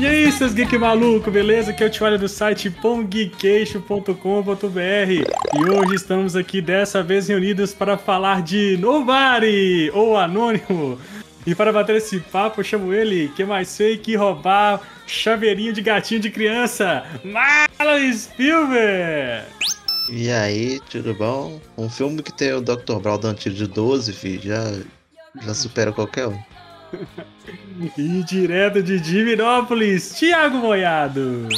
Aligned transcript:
E 0.00 0.06
aí, 0.06 0.32
seus 0.32 0.54
geek 0.54 0.78
maluco, 0.78 1.30
beleza? 1.30 1.72
Aqui 1.72 1.84
é 1.84 1.86
o 1.86 1.90
Tiolha 1.90 2.16
do 2.16 2.26
site 2.26 2.70
pomgeekeixo.com.br 2.70 5.12
e 5.12 5.70
hoje 5.70 5.94
estamos 5.94 6.34
aqui 6.34 6.62
dessa 6.62 7.02
vez 7.02 7.28
reunidos 7.28 7.74
para 7.74 7.98
falar 7.98 8.40
de 8.40 8.78
Nobody, 8.78 9.90
ou 9.92 10.16
Anônimo. 10.16 10.98
E 11.46 11.54
para 11.54 11.70
bater 11.70 11.96
esse 11.96 12.18
papo, 12.18 12.60
eu 12.60 12.64
chamo 12.64 12.94
ele, 12.94 13.30
que 13.36 13.44
mais 13.44 13.68
sei 13.68 13.98
que 13.98 14.16
roubar 14.16 14.80
chaveirinho 15.06 15.74
de 15.74 15.82
gatinho 15.82 16.18
de 16.18 16.30
criança, 16.30 17.04
Marlon 17.22 18.10
Spielberg! 18.14 19.44
E 20.08 20.30
aí, 20.30 20.80
tudo 20.88 21.12
bom? 21.12 21.60
Um 21.76 21.90
filme 21.90 22.22
que 22.22 22.32
tem 22.32 22.54
o 22.54 22.62
Dr. 22.62 23.00
Brown 23.02 23.18
dando 23.18 23.36
tiro 23.36 23.54
de 23.54 23.66
12, 23.66 24.14
filho, 24.14 24.44
já, 24.44 24.64
já 25.42 25.52
supera 25.52 25.92
qualquer 25.92 26.26
um. 26.26 26.38
E 27.96 28.22
direto 28.24 28.82
de 28.82 29.00
Divinópolis, 29.00 30.10
Thiago 30.10 30.58
Moiado. 30.58 31.48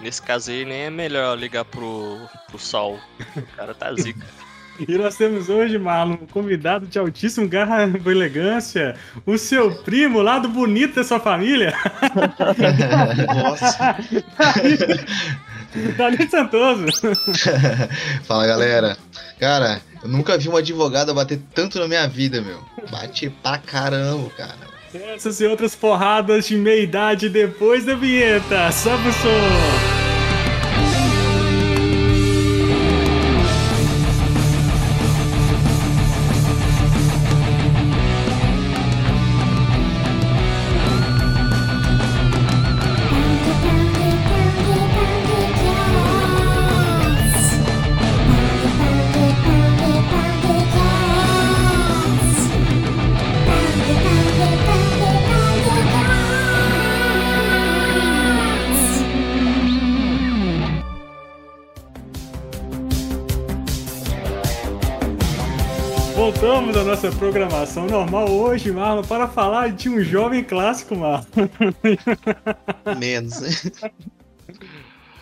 Nesse 0.00 0.22
caso 0.22 0.50
aí, 0.50 0.64
nem 0.64 0.82
é 0.82 0.90
melhor 0.90 1.36
ligar 1.36 1.64
pro, 1.64 2.18
pro 2.46 2.58
Sol. 2.58 2.98
O 3.36 3.42
cara 3.56 3.74
tá 3.74 3.92
zica. 3.94 4.24
E 4.86 4.96
nós 4.96 5.16
temos 5.16 5.48
hoje, 5.48 5.76
Marlon, 5.76 6.14
um 6.14 6.26
convidado 6.26 6.86
de 6.86 6.98
altíssimo 6.98 7.48
garra 7.48 7.84
e 7.84 8.08
elegância, 8.08 8.94
o 9.26 9.36
seu 9.36 9.82
primo 9.82 10.22
lá 10.22 10.38
do 10.38 10.48
bonito 10.48 10.94
da 10.94 11.04
sua 11.04 11.18
família. 11.18 11.74
Nossa. 13.26 13.96
Dali 15.96 16.28
Santoso. 16.28 16.86
Fala 18.24 18.46
galera. 18.46 18.96
Cara, 19.38 19.80
eu 20.02 20.08
nunca 20.08 20.36
vi 20.38 20.48
uma 20.48 20.58
advogada 20.58 21.14
bater 21.14 21.40
tanto 21.54 21.78
na 21.78 21.86
minha 21.86 22.08
vida, 22.08 22.40
meu. 22.40 22.62
Bate 22.90 23.30
pra 23.42 23.58
caramba, 23.58 24.30
cara. 24.30 24.68
Essas 24.94 25.40
e 25.40 25.46
outras 25.46 25.74
porradas 25.74 26.46
de 26.46 26.56
meia 26.56 26.82
idade 26.82 27.28
depois 27.28 27.84
da 27.84 27.94
vinheta. 27.94 28.72
Sobe 28.72 29.08
o 29.08 29.12
som. 29.12 29.97
Voltamos 66.68 66.76
à 66.76 66.84
nossa 66.84 67.18
programação 67.18 67.86
normal 67.86 68.30
hoje, 68.30 68.70
Marlon, 68.70 69.02
para 69.02 69.26
falar 69.26 69.72
de 69.72 69.88
um 69.88 70.02
jovem 70.02 70.44
clássico, 70.44 70.94
Marlon. 70.94 71.24
Menos, 72.98 73.40
né? 73.40 73.90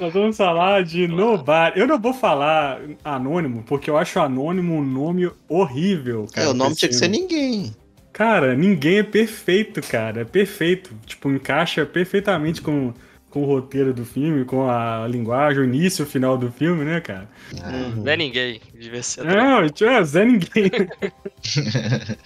Nós 0.00 0.12
vamos 0.12 0.36
falar 0.36 0.82
de 0.82 1.06
Nobody. 1.06 1.78
Eu 1.78 1.86
não 1.86 2.00
vou 2.00 2.12
falar 2.12 2.80
anônimo, 3.04 3.62
porque 3.62 3.88
eu 3.88 3.96
acho 3.96 4.18
anônimo 4.18 4.74
um 4.74 4.82
nome 4.82 5.30
horrível, 5.48 6.26
cara. 6.32 6.48
É, 6.48 6.50
o 6.50 6.54
nome 6.54 6.74
tinha 6.74 6.88
que 6.88 6.96
ser 6.96 7.06
ninguém. 7.06 7.72
Cara, 8.12 8.56
ninguém 8.56 8.98
é 8.98 9.04
perfeito, 9.04 9.80
cara. 9.82 10.22
É 10.22 10.24
perfeito. 10.24 10.96
Tipo, 11.06 11.30
encaixa 11.30 11.86
perfeitamente 11.86 12.60
com, 12.60 12.92
com 13.36 13.42
o 13.42 13.44
roteiro 13.44 13.92
do 13.92 14.02
filme, 14.02 14.46
com 14.46 14.70
a 14.70 15.06
linguagem, 15.06 15.60
o 15.60 15.64
início 15.64 16.02
e 16.02 16.04
o 16.06 16.08
final 16.08 16.38
do 16.38 16.50
filme, 16.50 16.86
né, 16.86 17.02
cara? 17.02 17.28
Uhum. 17.52 18.02
Não 18.02 18.10
é 18.10 18.16
ninguém. 18.16 18.62
Devia 18.72 19.02
ser. 19.02 19.26
Não, 19.26 19.60
é 19.60 20.04
Zé 20.04 20.24
Ninguém. 20.24 20.70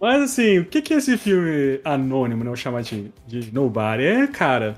Mas 0.00 0.22
assim, 0.22 0.58
o 0.58 0.64
que 0.64 0.82
que 0.82 0.92
é 0.92 0.96
esse 0.96 1.16
filme 1.16 1.80
anônimo, 1.84 2.42
né? 2.42 2.48
Vou 2.48 2.56
chamar 2.56 2.82
de, 2.82 3.12
de 3.28 3.54
Nobody? 3.54 4.02
É, 4.02 4.26
cara. 4.26 4.76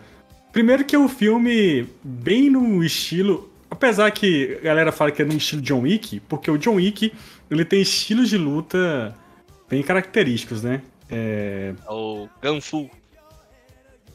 Primeiro 0.53 0.84
que 0.84 0.95
é 0.95 0.99
um 0.99 1.09
filme 1.09 1.89
bem 2.05 2.51
no 2.51 2.84
estilo. 2.84 3.51
Apesar 3.71 4.11
que 4.11 4.59
a 4.61 4.65
galera 4.65 4.93
fala 4.93 5.11
que 5.11 5.22
é 5.22 5.25
no 5.25 5.33
estilo 5.33 5.62
John 5.62 5.81
Wick, 5.81 6.21
porque 6.21 6.51
o 6.51 6.59
John 6.59 6.75
Wick 6.75 7.15
ele 7.51 7.65
tem 7.65 7.81
estilos 7.81 8.28
de 8.28 8.37
luta 8.37 9.15
bem 9.71 9.83
característicos, 9.83 10.62
né? 10.62 10.83
É, 11.09 11.72
É 11.89 11.91
o 11.91 12.28
Ganfu. 12.43 12.91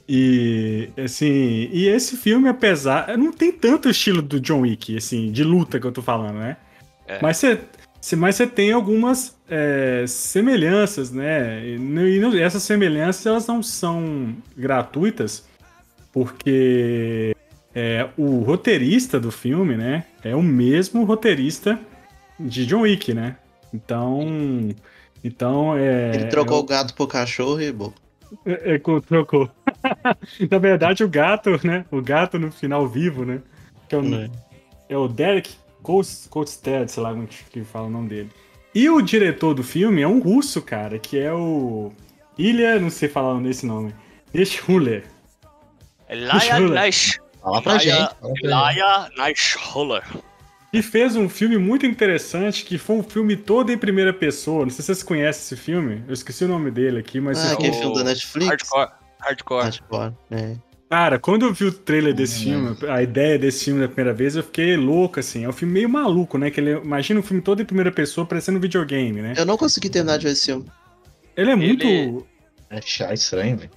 E 0.08 0.90
assim, 1.04 1.70
e 1.72 1.88
esse 1.88 2.16
filme, 2.18 2.48
apesar. 2.50 3.18
Não 3.18 3.32
tem 3.32 3.52
tanto 3.52 3.90
estilo 3.90 4.22
do 4.22 4.40
John 4.40 4.62
Wick, 4.62 4.96
assim, 4.98 5.32
de 5.32 5.44
luta 5.44 5.80
que 5.80 5.88
eu 5.88 5.92
tô 5.92 6.02
falando, 6.02 6.38
né? 6.38 6.58
É. 7.08 7.20
Mas 7.22 7.38
você. 7.38 7.60
se- 8.02 8.16
Mas 8.16 8.36
você 8.36 8.46
tem 8.46 8.72
algumas 8.72 9.36
é, 9.50 10.06
semelhanças, 10.08 11.12
né? 11.12 11.66
E, 11.66 11.78
e 11.78 12.42
essas 12.42 12.64
semelhanças 12.64 13.26
elas 13.26 13.48
não 13.48 13.64
são 13.64 14.36
gratuitas, 14.56 15.46
porque 16.14 17.36
é, 17.74 18.08
o 18.18 18.40
roteirista 18.40 19.20
do 19.20 19.32
filme, 19.32 19.76
né? 19.76 20.06
É 20.24 20.36
o 20.36 20.42
mesmo 20.42 21.04
roteirista 21.04 21.80
de 22.40 22.66
John 22.66 22.82
Wick, 22.82 23.14
né? 23.14 23.36
Então. 23.74 24.70
Então 25.24 25.76
é. 25.76 26.12
Ele 26.16 26.26
trocou 26.26 26.60
o 26.60 26.64
gato 26.64 26.94
pro 26.94 27.08
cachorro 27.08 27.60
e 27.62 27.72
bom. 27.72 27.92
É, 28.46 28.76
é, 28.76 28.80
co- 28.80 29.02
trocou. 29.02 29.50
Na 30.52 30.58
verdade, 30.58 31.04
o 31.04 31.10
gato, 31.10 31.60
né? 31.66 31.86
O 31.92 32.02
gato 32.02 32.38
no 32.40 32.52
final 32.52 32.88
vivo, 32.88 33.26
né? 33.26 33.42
Que 33.88 33.96
é 33.96 33.98
o, 33.98 34.16
É. 34.16 34.30
é 34.90 34.98
o 34.98 35.08
Derek 35.08 35.52
Kolstad, 35.84 36.88
sei 36.90 37.04
lá 37.04 37.12
como 37.14 37.28
que 37.28 37.64
fala 37.64 37.88
o 37.88 37.90
nome 37.90 38.10
dele. 38.10 38.30
E 38.74 38.90
o 38.90 39.02
diretor 39.02 39.54
do 39.54 39.64
filme 39.64 40.02
é 40.02 40.08
um 40.08 40.20
russo, 40.20 40.62
cara, 40.62 40.98
que 41.00 41.18
é 41.18 41.32
o 41.34 41.92
Ilya, 42.38 42.80
não 42.80 42.90
sei 42.90 43.08
falar 43.08 43.40
nesse 43.40 43.66
nome, 43.66 43.94
Schuller. 44.46 45.06
Laia 46.10 46.40
Schiller. 46.42 46.70
Naish. 46.72 47.20
Fala 47.42 47.62
pra 47.62 47.74
pra 47.74 47.80
gente. 47.80 48.16
Laia 48.44 49.10
Naishholler. 49.18 50.04
E 50.74 50.82
fez 50.82 51.16
um 51.16 51.30
filme 51.30 51.58
muito 51.58 51.86
interessante, 51.86 52.66
que 52.66 52.78
foi 52.78 52.98
um 52.98 53.04
filme 53.04 53.38
todo 53.38 53.72
em 53.72 53.78
primeira 53.78 54.12
pessoa. 54.12 54.64
Não 54.64 54.70
sei 54.70 54.78
se 54.82 54.88
vocês 54.88 55.04
conhecem 55.04 55.42
esse 55.42 55.56
filme. 55.56 56.04
Eu 56.08 56.14
esqueci 56.14 56.44
o 56.44 56.48
nome 56.50 56.70
dele 56.70 57.00
aqui, 57.00 57.22
mas... 57.22 57.38
Ah, 57.40 57.44
esse- 57.46 57.54
aquele 57.54 57.74
filme 57.74 57.96
da 57.96 58.04
Netflix? 58.04 58.48
Hardcore. 58.50 58.90
Hardcore. 59.26 59.64
Hardcore. 59.64 60.14
É. 60.32 60.56
Cara, 60.90 61.18
quando 61.20 61.46
eu 61.46 61.54
vi 61.54 61.66
o 61.66 61.72
trailer 61.72 62.14
desse 62.14 62.50
Hum. 62.52 62.76
filme, 62.76 62.92
a 62.94 63.02
ideia 63.02 63.40
desse 63.40 63.66
filme 63.66 63.82
da 63.82 63.88
primeira 63.88 64.14
vez, 64.14 64.36
eu 64.36 64.44
fiquei 64.44 64.78
louco, 64.78 65.20
assim. 65.20 65.44
É 65.44 65.50
um 65.50 65.54
filme 65.54 65.74
meio 65.74 65.90
maluco, 65.90 66.38
né? 66.38 66.52
Que 66.52 66.60
ele, 66.62 66.72
imagina 66.74 67.20
um 67.20 67.24
filme 67.24 67.42
todo 67.42 67.62
em 67.62 67.66
primeira 67.66 67.92
pessoa, 67.92 68.26
parecendo 68.26 68.58
um 68.58 68.62
videogame, 68.62 69.22
né? 69.22 69.34
Eu 69.36 69.46
não 69.46 69.58
consegui 69.58 69.90
terminar 69.90 70.18
de 70.18 70.26
ver 70.26 70.34
esse 70.34 70.46
filme. 70.46 70.66
Ele 71.36 71.52
é 71.52 71.56
muito... 71.56 71.86
Ele- 71.86 72.24
É 72.70 72.82
chá 72.82 73.14
estranho, 73.14 73.58
velho. 73.58 73.72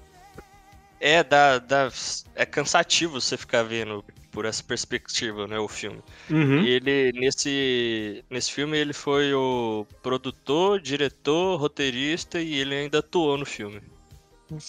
É, 1.00 1.22
dá, 1.22 1.58
dá, 1.58 1.88
é 2.34 2.44
cansativo 2.44 3.20
você 3.20 3.36
ficar 3.36 3.62
vendo 3.62 4.04
por 4.30 4.44
essa 4.44 4.62
perspectiva, 4.62 5.46
né, 5.46 5.58
o 5.58 5.68
filme. 5.68 6.00
Uhum. 6.30 6.60
E 6.62 6.68
ele, 6.70 7.12
nesse, 7.18 8.24
nesse 8.30 8.52
filme, 8.52 8.76
ele 8.76 8.92
foi 8.92 9.32
o 9.32 9.86
produtor, 10.02 10.80
diretor, 10.80 11.56
roteirista 11.58 12.40
e 12.40 12.54
ele 12.56 12.74
ainda 12.74 12.98
atuou 12.98 13.38
no 13.38 13.46
filme. 13.46 13.80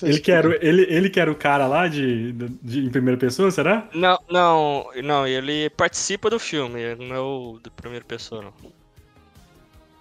Ele, 0.03 0.19
que 0.19 0.31
era, 0.31 0.49
o- 0.49 0.53
ele, 0.61 0.81
ele 0.89 1.09
que 1.09 1.19
era 1.19 1.31
o 1.31 1.35
cara 1.35 1.65
lá 1.67 1.87
de, 1.87 2.31
de, 2.33 2.47
de- 2.61 2.79
em 2.85 2.89
primeira 2.89 3.17
pessoa, 3.19 3.49
será? 3.51 3.89
Não, 3.93 4.17
não, 4.29 4.91
não, 5.03 5.27
ele 5.27 5.69
participa 5.71 6.29
do 6.29 6.39
filme, 6.39 6.79
ele 6.81 7.07
não 7.07 7.15
é 7.15 7.19
o 7.19 7.59
da 7.63 7.69
primeira 7.71 8.05
pessoa, 8.05 8.41
não. 8.41 8.53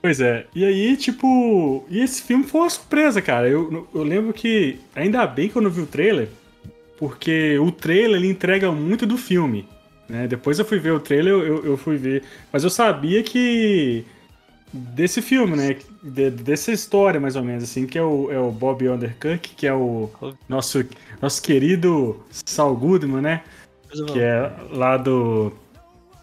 Pois 0.00 0.20
é. 0.20 0.46
E 0.54 0.64
aí, 0.64 0.96
tipo... 0.96 1.84
E 1.90 2.00
esse 2.00 2.22
filme 2.22 2.44
foi 2.44 2.60
uma 2.62 2.70
surpresa, 2.70 3.20
cara. 3.20 3.48
Eu, 3.48 3.88
eu 3.92 4.02
lembro 4.02 4.32
que... 4.32 4.78
Ainda 4.94 5.26
bem 5.26 5.48
que 5.48 5.56
eu 5.56 5.62
não 5.62 5.70
vi 5.70 5.80
o 5.80 5.86
trailer, 5.86 6.28
porque 6.98 7.58
o 7.58 7.72
trailer, 7.72 8.16
ele 8.18 8.28
entrega 8.30 8.70
muito 8.72 9.06
do 9.06 9.18
filme. 9.18 9.68
Né? 10.08 10.28
Depois 10.28 10.58
eu 10.58 10.64
fui 10.64 10.78
ver 10.78 10.92
o 10.92 11.00
trailer, 11.00 11.32
eu- 11.34 11.64
eu 11.64 11.76
fui 11.76 11.96
ver... 11.96 12.22
Mas 12.52 12.64
eu 12.64 12.70
sabia 12.70 13.22
que... 13.24 14.04
Desse 14.72 15.22
filme, 15.22 15.56
né? 15.56 15.76
De- 16.02 16.30
dessa 16.30 16.70
história, 16.72 17.18
mais 17.18 17.36
ou 17.36 17.42
menos, 17.42 17.64
assim, 17.64 17.86
que 17.86 17.98
é 17.98 18.02
o, 18.02 18.30
é 18.30 18.38
o 18.38 18.50
Bob 18.50 18.88
Undercook, 18.88 19.54
que 19.56 19.66
é 19.66 19.72
o 19.72 20.10
nosso, 20.48 20.84
nosso 21.20 21.42
querido 21.42 22.22
Saul 22.30 22.76
Goodman, 22.76 23.22
né? 23.22 23.42
Que 24.12 24.20
é 24.20 24.52
lá 24.70 24.98
do, 24.98 25.52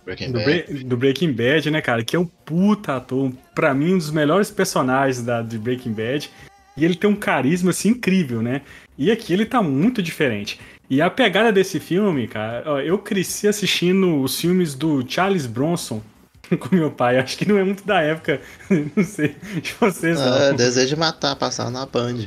Breaking 0.06 0.31
do, 0.31 0.39
Bad. 0.39 0.83
Do 0.83 0.97
Breaking 0.97 1.33
Bad, 1.33 1.71
né, 1.71 1.81
cara? 1.81 2.03
Que 2.03 2.15
é 2.15 2.19
um 2.19 2.25
puta 2.25 2.97
ator. 2.97 3.31
Pra 3.56 3.74
mim, 3.74 3.95
um 3.95 3.97
dos 3.97 4.12
melhores 4.12 4.51
personagens 4.51 5.24
da, 5.24 5.41
de 5.41 5.57
Breaking 5.57 5.94
Bad. 5.94 6.30
E 6.77 6.86
ele 6.86 6.95
tem 6.95 7.09
um 7.09 7.15
carisma, 7.15 7.71
assim, 7.71 7.89
incrível, 7.89 8.41
né? 8.41 8.62
E 8.98 9.12
aqui 9.12 9.33
ele 9.33 9.45
tá 9.45 9.63
muito 9.63 10.01
diferente. 10.01 10.59
E 10.89 11.01
a 11.01 11.09
pegada 11.09 11.51
desse 11.51 11.80
filme, 11.80 12.27
cara, 12.27 12.63
ó, 12.65 12.80
eu 12.80 13.00
cresci 13.00 13.48
assistindo 13.48 14.21
os 14.21 14.39
filmes 14.39 14.75
do 14.75 15.03
Charles 15.07 15.48
Bronson 15.48 16.01
com 16.59 16.75
meu 16.75 16.92
pai. 16.92 17.18
Acho 17.18 17.38
que 17.38 17.47
não 17.47 17.57
é 17.57 17.63
muito 17.63 17.86
da 17.86 18.01
época, 18.01 18.39
não 18.95 19.03
sei, 19.03 19.36
de 19.62 19.74
vocês, 19.80 20.19
Ah, 20.19 20.50
não. 20.50 20.56
Desejo 20.56 20.89
de 20.89 20.95
Matar, 21.00 21.36
passar 21.36 21.69
na 21.71 21.86
Band. 21.86 22.25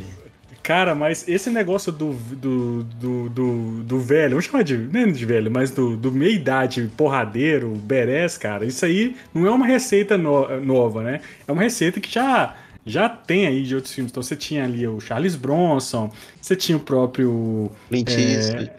Cara, 0.62 0.94
mas 0.94 1.26
esse 1.26 1.48
negócio 1.48 1.90
do, 1.90 2.12
do, 2.12 2.84
do, 2.84 3.28
do, 3.30 3.82
do 3.84 4.00
velho, 4.00 4.30
vamos 4.32 4.44
chamar 4.44 4.62
de, 4.62 4.76
nem 4.76 5.10
de 5.10 5.24
velho, 5.24 5.50
mas 5.50 5.70
do, 5.70 5.96
do 5.96 6.12
meia-idade 6.12 6.90
porradeiro, 6.94 7.70
berés, 7.70 8.36
cara, 8.36 8.66
isso 8.66 8.84
aí 8.84 9.16
não 9.32 9.46
é 9.46 9.50
uma 9.50 9.64
receita 9.66 10.18
no- 10.18 10.60
nova, 10.60 11.02
né? 11.02 11.20
É 11.46 11.52
uma 11.52 11.62
receita 11.62 12.00
que 12.00 12.12
já, 12.12 12.54
já 12.84 13.08
tem 13.08 13.46
aí 13.46 13.62
de 13.62 13.74
outros 13.76 13.94
filmes. 13.94 14.10
Então 14.10 14.22
você 14.22 14.36
tinha 14.36 14.64
ali 14.64 14.86
o 14.86 15.00
Charles 15.00 15.36
Bronson, 15.36 16.12
você 16.38 16.54
tinha 16.54 16.76
o 16.76 16.80
próprio 16.80 17.70
Clint 17.88 18.10
É, 18.10 18.20
Eastwood. 18.34 18.70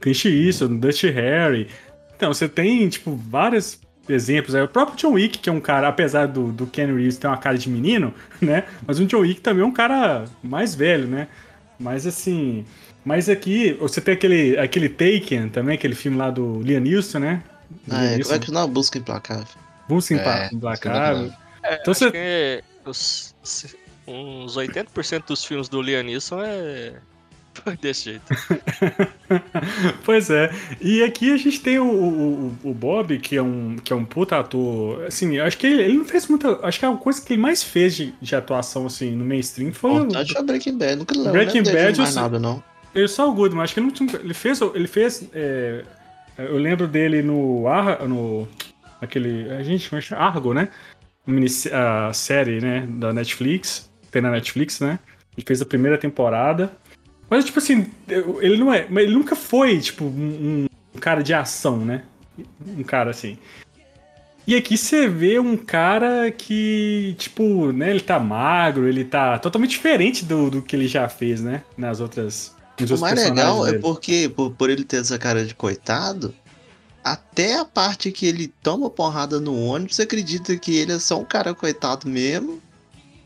Clint 0.00 0.24
Eastwood, 0.24 0.78
Dusty 0.78 1.10
Harry. 1.10 1.68
Então, 2.16 2.32
você 2.32 2.48
tem, 2.48 2.88
tipo, 2.88 3.14
vários 3.14 3.78
exemplos. 4.08 4.54
aí. 4.54 4.62
O 4.62 4.68
próprio 4.68 4.96
John 4.96 5.12
Wick, 5.12 5.38
que 5.38 5.48
é 5.48 5.52
um 5.52 5.60
cara, 5.60 5.88
apesar 5.88 6.26
do, 6.26 6.52
do 6.52 6.66
Ken 6.66 6.86
Reeves 6.86 7.16
ter 7.16 7.26
uma 7.26 7.36
cara 7.36 7.56
de 7.58 7.68
menino, 7.68 8.12
né? 8.40 8.64
Mas 8.86 8.98
o 8.98 9.06
John 9.06 9.18
Wick 9.20 9.40
também 9.40 9.62
é 9.62 9.66
um 9.66 9.72
cara 9.72 10.24
mais 10.42 10.74
velho, 10.74 11.06
né? 11.06 11.28
Mas 11.78 12.06
assim. 12.06 12.64
Mas 13.04 13.28
aqui, 13.28 13.72
você 13.74 14.00
tem 14.00 14.14
aquele, 14.14 14.58
aquele 14.58 14.88
Taken 14.88 15.48
também, 15.48 15.76
aquele 15.76 15.94
filme 15.94 16.18
lá 16.18 16.28
do 16.30 16.60
Liam 16.62 16.80
Neeson, 16.80 17.20
né? 17.20 17.42
Ah, 17.88 18.04
é, 18.04 18.18
como 18.20 18.34
é 18.34 18.38
que 18.38 18.50
não 18.50 18.64
é 18.64 18.66
busca 18.66 18.98
implacável? 18.98 19.46
Busca 19.88 20.14
É, 20.14 20.50
implacável. 20.52 21.32
É, 21.62 21.78
Então 21.80 21.92
acho 21.92 22.00
você- 22.00 22.10
que 22.10 22.64
os, 22.84 23.34
uns 24.06 24.56
80% 24.56 25.24
dos 25.28 25.44
filmes 25.44 25.68
do 25.68 25.80
Liam 25.80 26.02
Neeson 26.02 26.42
é 26.42 26.94
desse 27.80 28.04
jeito. 28.04 28.22
pois 30.04 30.30
é. 30.30 30.50
E 30.80 31.02
aqui 31.02 31.32
a 31.32 31.36
gente 31.36 31.60
tem 31.60 31.78
o, 31.78 31.84
o, 31.86 32.56
o 32.64 32.74
Bob, 32.74 33.18
que 33.18 33.36
é 33.36 33.42
um, 33.42 33.76
que 33.76 33.92
é 33.92 33.96
um 33.96 34.04
puta 34.04 34.38
ator. 34.38 35.04
Assim, 35.04 35.38
acho 35.38 35.58
que 35.58 35.66
ele, 35.66 35.82
ele 35.82 35.98
não 35.98 36.04
fez 36.04 36.26
muita. 36.28 36.64
Acho 36.66 36.78
que 36.78 36.86
a 36.86 36.92
coisa 36.96 37.20
que 37.24 37.32
ele 37.32 37.42
mais 37.42 37.62
fez 37.62 37.96
de, 37.96 38.14
de 38.20 38.34
atuação, 38.36 38.86
assim, 38.86 39.10
no 39.12 39.24
mainstream 39.24 39.72
foi. 39.72 39.90
o- 39.90 39.98
Vontade 40.00 40.32
foi 40.32 40.42
Breaking 40.42 40.78
Bad. 40.78 40.96
Nunca 40.96 41.14
lembro 41.16 41.32
Breaking 41.32 41.62
nem 41.62 41.62
dele 41.64 41.76
Bad, 41.86 41.98
mais 41.98 42.16
eu 42.16 42.22
nada, 42.22 42.38
não. 42.38 42.62
Ele 42.94 43.08
só 43.08 43.28
o 43.28 43.34
Goodman, 43.34 43.62
acho 43.62 43.74
que 43.74 43.80
ele 43.80 43.86
não 43.86 43.94
tinha. 43.94 44.08
Ele 44.20 44.34
fez. 44.34 44.60
Ele 44.60 44.88
fez. 44.88 45.28
é, 45.34 45.84
eu 46.38 46.56
lembro 46.56 46.86
dele 46.86 47.22
no. 47.22 47.66
Ar, 47.68 48.06
no 48.08 48.48
aquele. 49.00 49.50
A 49.52 49.62
gente 49.62 49.94
é 49.94 50.00
chama? 50.00 50.22
Argo, 50.22 50.54
né? 50.54 50.68
A 51.72 52.12
série, 52.12 52.60
né? 52.60 52.86
Da 52.88 53.12
Netflix. 53.12 53.90
Tem 54.10 54.22
na 54.22 54.30
Netflix, 54.30 54.80
né? 54.80 54.98
Ele 55.36 55.44
fez 55.46 55.60
a 55.60 55.66
primeira 55.66 55.98
temporada. 55.98 56.72
Mas, 57.28 57.44
tipo 57.44 57.58
assim, 57.58 57.86
ele 58.40 58.56
não 58.56 58.72
é. 58.72 58.86
Mas 58.88 59.04
ele 59.04 59.14
nunca 59.14 59.34
foi, 59.34 59.80
tipo, 59.80 60.04
um, 60.04 60.66
um 60.94 60.98
cara 60.98 61.22
de 61.22 61.34
ação, 61.34 61.78
né? 61.78 62.02
Um 62.66 62.82
cara 62.82 63.10
assim. 63.10 63.36
E 64.46 64.54
aqui 64.54 64.78
você 64.78 65.08
vê 65.08 65.40
um 65.40 65.56
cara 65.56 66.30
que, 66.30 67.16
tipo, 67.18 67.72
né, 67.72 67.90
ele 67.90 68.00
tá 68.00 68.20
magro, 68.20 68.86
ele 68.86 69.04
tá 69.04 69.40
totalmente 69.40 69.70
diferente 69.70 70.24
do, 70.24 70.48
do 70.48 70.62
que 70.62 70.76
ele 70.76 70.86
já 70.86 71.08
fez, 71.08 71.40
né? 71.40 71.64
Nas 71.76 71.98
outras. 71.98 72.54
nos 72.78 72.90
O 72.92 72.98
mais 72.98 73.20
legal 73.20 73.66
é 73.66 73.72
dele. 73.72 73.82
porque, 73.82 74.28
por, 74.28 74.52
por 74.52 74.70
ele 74.70 74.84
ter 74.84 74.98
essa 74.98 75.18
cara 75.18 75.44
de 75.44 75.52
coitado, 75.52 76.32
até 77.02 77.58
a 77.58 77.64
parte 77.64 78.12
que 78.12 78.24
ele 78.24 78.52
toma 78.62 78.88
porrada 78.88 79.40
no 79.40 79.60
ônibus, 79.60 79.96
você 79.96 80.02
acredita 80.02 80.56
que 80.56 80.76
ele 80.76 80.92
é 80.92 80.98
só 81.00 81.20
um 81.20 81.24
cara 81.24 81.52
coitado 81.52 82.08
mesmo, 82.08 82.62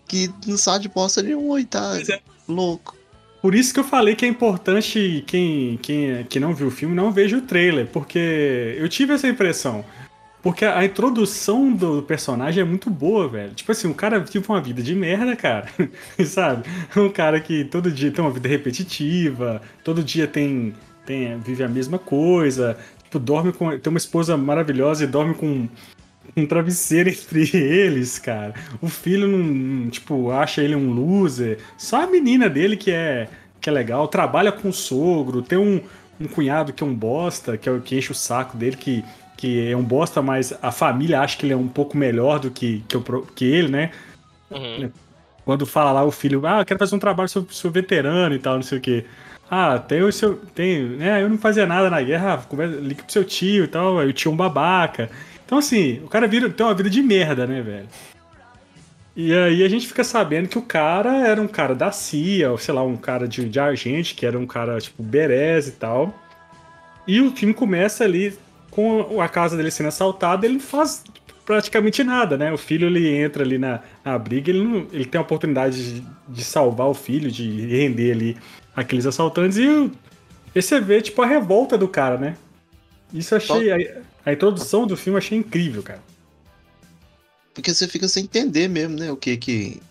que 0.08 0.30
não 0.46 0.56
sabe 0.56 0.82
de 0.82 0.88
bosta 0.88 1.22
nenhuma 1.22 1.60
e 1.60 1.66
tá 1.66 1.98
é. 2.00 2.20
louco. 2.48 2.96
Por 3.40 3.54
isso 3.54 3.72
que 3.72 3.80
eu 3.80 3.84
falei 3.84 4.14
que 4.14 4.24
é 4.24 4.28
importante 4.28 5.24
quem, 5.26 5.78
quem, 5.82 6.24
quem 6.28 6.42
não 6.42 6.54
viu 6.54 6.68
o 6.68 6.70
filme 6.70 6.94
não 6.94 7.10
veja 7.10 7.38
o 7.38 7.42
trailer, 7.42 7.86
porque 7.86 8.76
eu 8.78 8.88
tive 8.88 9.14
essa 9.14 9.26
impressão. 9.26 9.84
Porque 10.42 10.64
a, 10.64 10.84
introdução 10.84 11.70
do 11.72 12.02
personagem 12.02 12.62
é 12.62 12.64
muito 12.64 12.88
boa, 12.88 13.28
velho. 13.28 13.52
Tipo 13.54 13.72
assim, 13.72 13.90
o 13.90 13.94
cara 13.94 14.18
vive 14.18 14.44
uma 14.48 14.60
vida 14.60 14.82
de 14.82 14.94
merda, 14.94 15.36
cara. 15.36 15.66
Sabe? 16.24 16.64
Um 16.96 17.10
cara 17.10 17.40
que 17.40 17.64
todo 17.64 17.90
dia 17.90 18.10
tem 18.10 18.24
uma 18.24 18.30
vida 18.30 18.48
repetitiva, 18.48 19.60
todo 19.84 20.02
dia 20.02 20.26
tem, 20.26 20.74
tem 21.04 21.38
vive 21.40 21.62
a 21.62 21.68
mesma 21.68 21.98
coisa. 21.98 22.78
Tipo, 23.04 23.18
dorme 23.18 23.52
com. 23.52 23.78
Tem 23.78 23.90
uma 23.90 23.98
esposa 23.98 24.36
maravilhosa 24.36 25.04
e 25.04 25.06
dorme 25.06 25.34
com 25.34 25.68
um 26.36 26.46
travesseiro 26.46 27.08
entre 27.10 27.50
eles, 27.56 28.18
cara. 28.18 28.54
O 28.80 28.88
filho 28.88 29.26
não, 29.28 29.90
tipo, 29.90 30.30
acha 30.30 30.62
ele 30.62 30.74
um 30.76 30.92
loser. 30.92 31.58
Só 31.76 32.02
a 32.02 32.06
menina 32.06 32.48
dele 32.48 32.76
que 32.76 32.90
é, 32.90 33.28
que 33.60 33.68
é 33.68 33.72
legal, 33.72 34.08
trabalha 34.08 34.52
com 34.52 34.68
o 34.68 34.72
sogro, 34.72 35.42
tem 35.42 35.58
um, 35.58 35.80
um 36.20 36.28
cunhado 36.28 36.72
que 36.72 36.82
é 36.82 36.86
um 36.86 36.94
bosta, 36.94 37.56
que 37.58 37.68
é 37.68 37.72
o 37.72 37.80
que 37.80 37.96
enche 37.96 38.12
o 38.12 38.14
saco 38.14 38.56
dele, 38.56 38.76
que, 38.76 39.04
que 39.36 39.70
é 39.70 39.76
um 39.76 39.82
bosta, 39.84 40.22
mas 40.22 40.52
a 40.62 40.70
família 40.72 41.20
acha 41.20 41.36
que 41.36 41.46
ele 41.46 41.52
é 41.52 41.56
um 41.56 41.68
pouco 41.68 41.96
melhor 41.96 42.38
do 42.38 42.50
que, 42.50 42.84
que, 42.88 42.96
o 42.96 43.00
pro- 43.02 43.26
que 43.34 43.44
ele, 43.44 43.68
né? 43.68 43.90
Uhum. 44.50 44.92
Quando 45.44 45.66
fala 45.66 45.92
lá 45.92 46.04
o 46.04 46.10
filho, 46.10 46.46
ah, 46.46 46.60
eu 46.60 46.64
quero 46.66 46.78
fazer 46.78 46.94
um 46.94 46.98
trabalho 46.98 47.28
sobre, 47.28 47.54
sobre 47.54 47.80
veterano 47.80 48.34
e 48.34 48.38
tal, 48.38 48.54
não 48.56 48.62
sei 48.62 48.78
o 48.78 48.80
quê. 48.80 49.04
Ah, 49.50 49.78
tem 49.78 50.02
o 50.02 50.12
seu. 50.12 50.36
Tem, 50.54 50.82
né? 50.90 51.22
Eu 51.22 51.28
não 51.28 51.38
fazia 51.38 51.66
nada 51.66 51.90
na 51.90 52.00
guerra, 52.02 52.34
ah, 52.52 52.66
liga 52.66 53.02
pro 53.02 53.12
seu 53.12 53.24
tio 53.24 53.64
e 53.64 53.68
tal, 53.68 53.98
aí 53.98 54.08
o 54.08 54.12
tio 54.12 54.30
é 54.30 54.34
um 54.34 54.36
babaca. 54.36 55.10
Então, 55.50 55.58
assim, 55.58 56.00
o 56.04 56.06
cara 56.06 56.28
vira, 56.28 56.48
tem 56.48 56.64
uma 56.64 56.72
vida 56.76 56.88
de 56.88 57.02
merda, 57.02 57.44
né, 57.44 57.60
velho? 57.60 57.88
E 59.16 59.34
aí 59.34 59.64
a 59.64 59.68
gente 59.68 59.88
fica 59.88 60.04
sabendo 60.04 60.46
que 60.46 60.56
o 60.56 60.62
cara 60.62 61.26
era 61.26 61.42
um 61.42 61.48
cara 61.48 61.74
da 61.74 61.90
CIA, 61.90 62.52
ou 62.52 62.56
sei 62.56 62.72
lá, 62.72 62.84
um 62.84 62.96
cara 62.96 63.26
de, 63.26 63.48
de 63.48 63.58
agente, 63.58 64.14
que 64.14 64.24
era 64.24 64.38
um 64.38 64.46
cara, 64.46 64.80
tipo, 64.80 65.02
berez 65.02 65.66
e 65.66 65.72
tal. 65.72 66.14
E 67.04 67.20
o 67.20 67.32
filme 67.32 67.52
começa 67.52 68.04
ali 68.04 68.38
com 68.70 69.20
a 69.20 69.28
casa 69.28 69.56
dele 69.56 69.72
sendo 69.72 69.88
assaltada, 69.88 70.46
ele 70.46 70.54
não 70.54 70.60
faz 70.60 71.02
praticamente 71.44 72.04
nada, 72.04 72.36
né? 72.36 72.52
O 72.52 72.56
filho 72.56 72.86
ele 72.86 73.08
entra 73.08 73.42
ali 73.42 73.58
na, 73.58 73.80
na 74.04 74.16
briga, 74.16 74.50
ele, 74.50 74.62
não, 74.62 74.86
ele 74.92 75.04
tem 75.04 75.18
a 75.18 75.22
oportunidade 75.22 75.94
de, 75.94 76.06
de 76.28 76.44
salvar 76.44 76.86
o 76.86 76.94
filho, 76.94 77.28
de 77.28 77.66
render 77.66 78.12
ali 78.12 78.36
aqueles 78.76 79.04
assaltantes, 79.04 79.58
e, 79.58 79.90
e 80.54 80.62
você 80.62 80.80
vê, 80.80 81.02
tipo, 81.02 81.20
a 81.22 81.26
revolta 81.26 81.76
do 81.76 81.88
cara, 81.88 82.16
né? 82.16 82.36
Isso 83.12 83.34
eu 83.34 83.38
achei. 83.38 83.72
A, 84.24 84.32
introdução 84.32 84.86
do 84.86 84.96
filme 84.96 85.14
eu 85.14 85.18
achei 85.18 85.38
incrível, 85.38 85.82
cara. 85.82 86.02
Porque 87.54 87.72
você 87.74 87.88
fica 87.88 88.08
sem 88.08 88.24
entender 88.24 88.68
mesmo, 88.68 88.96
né? 88.98 89.10
O 89.10 89.16
que 89.16 89.36
que. 89.36 89.82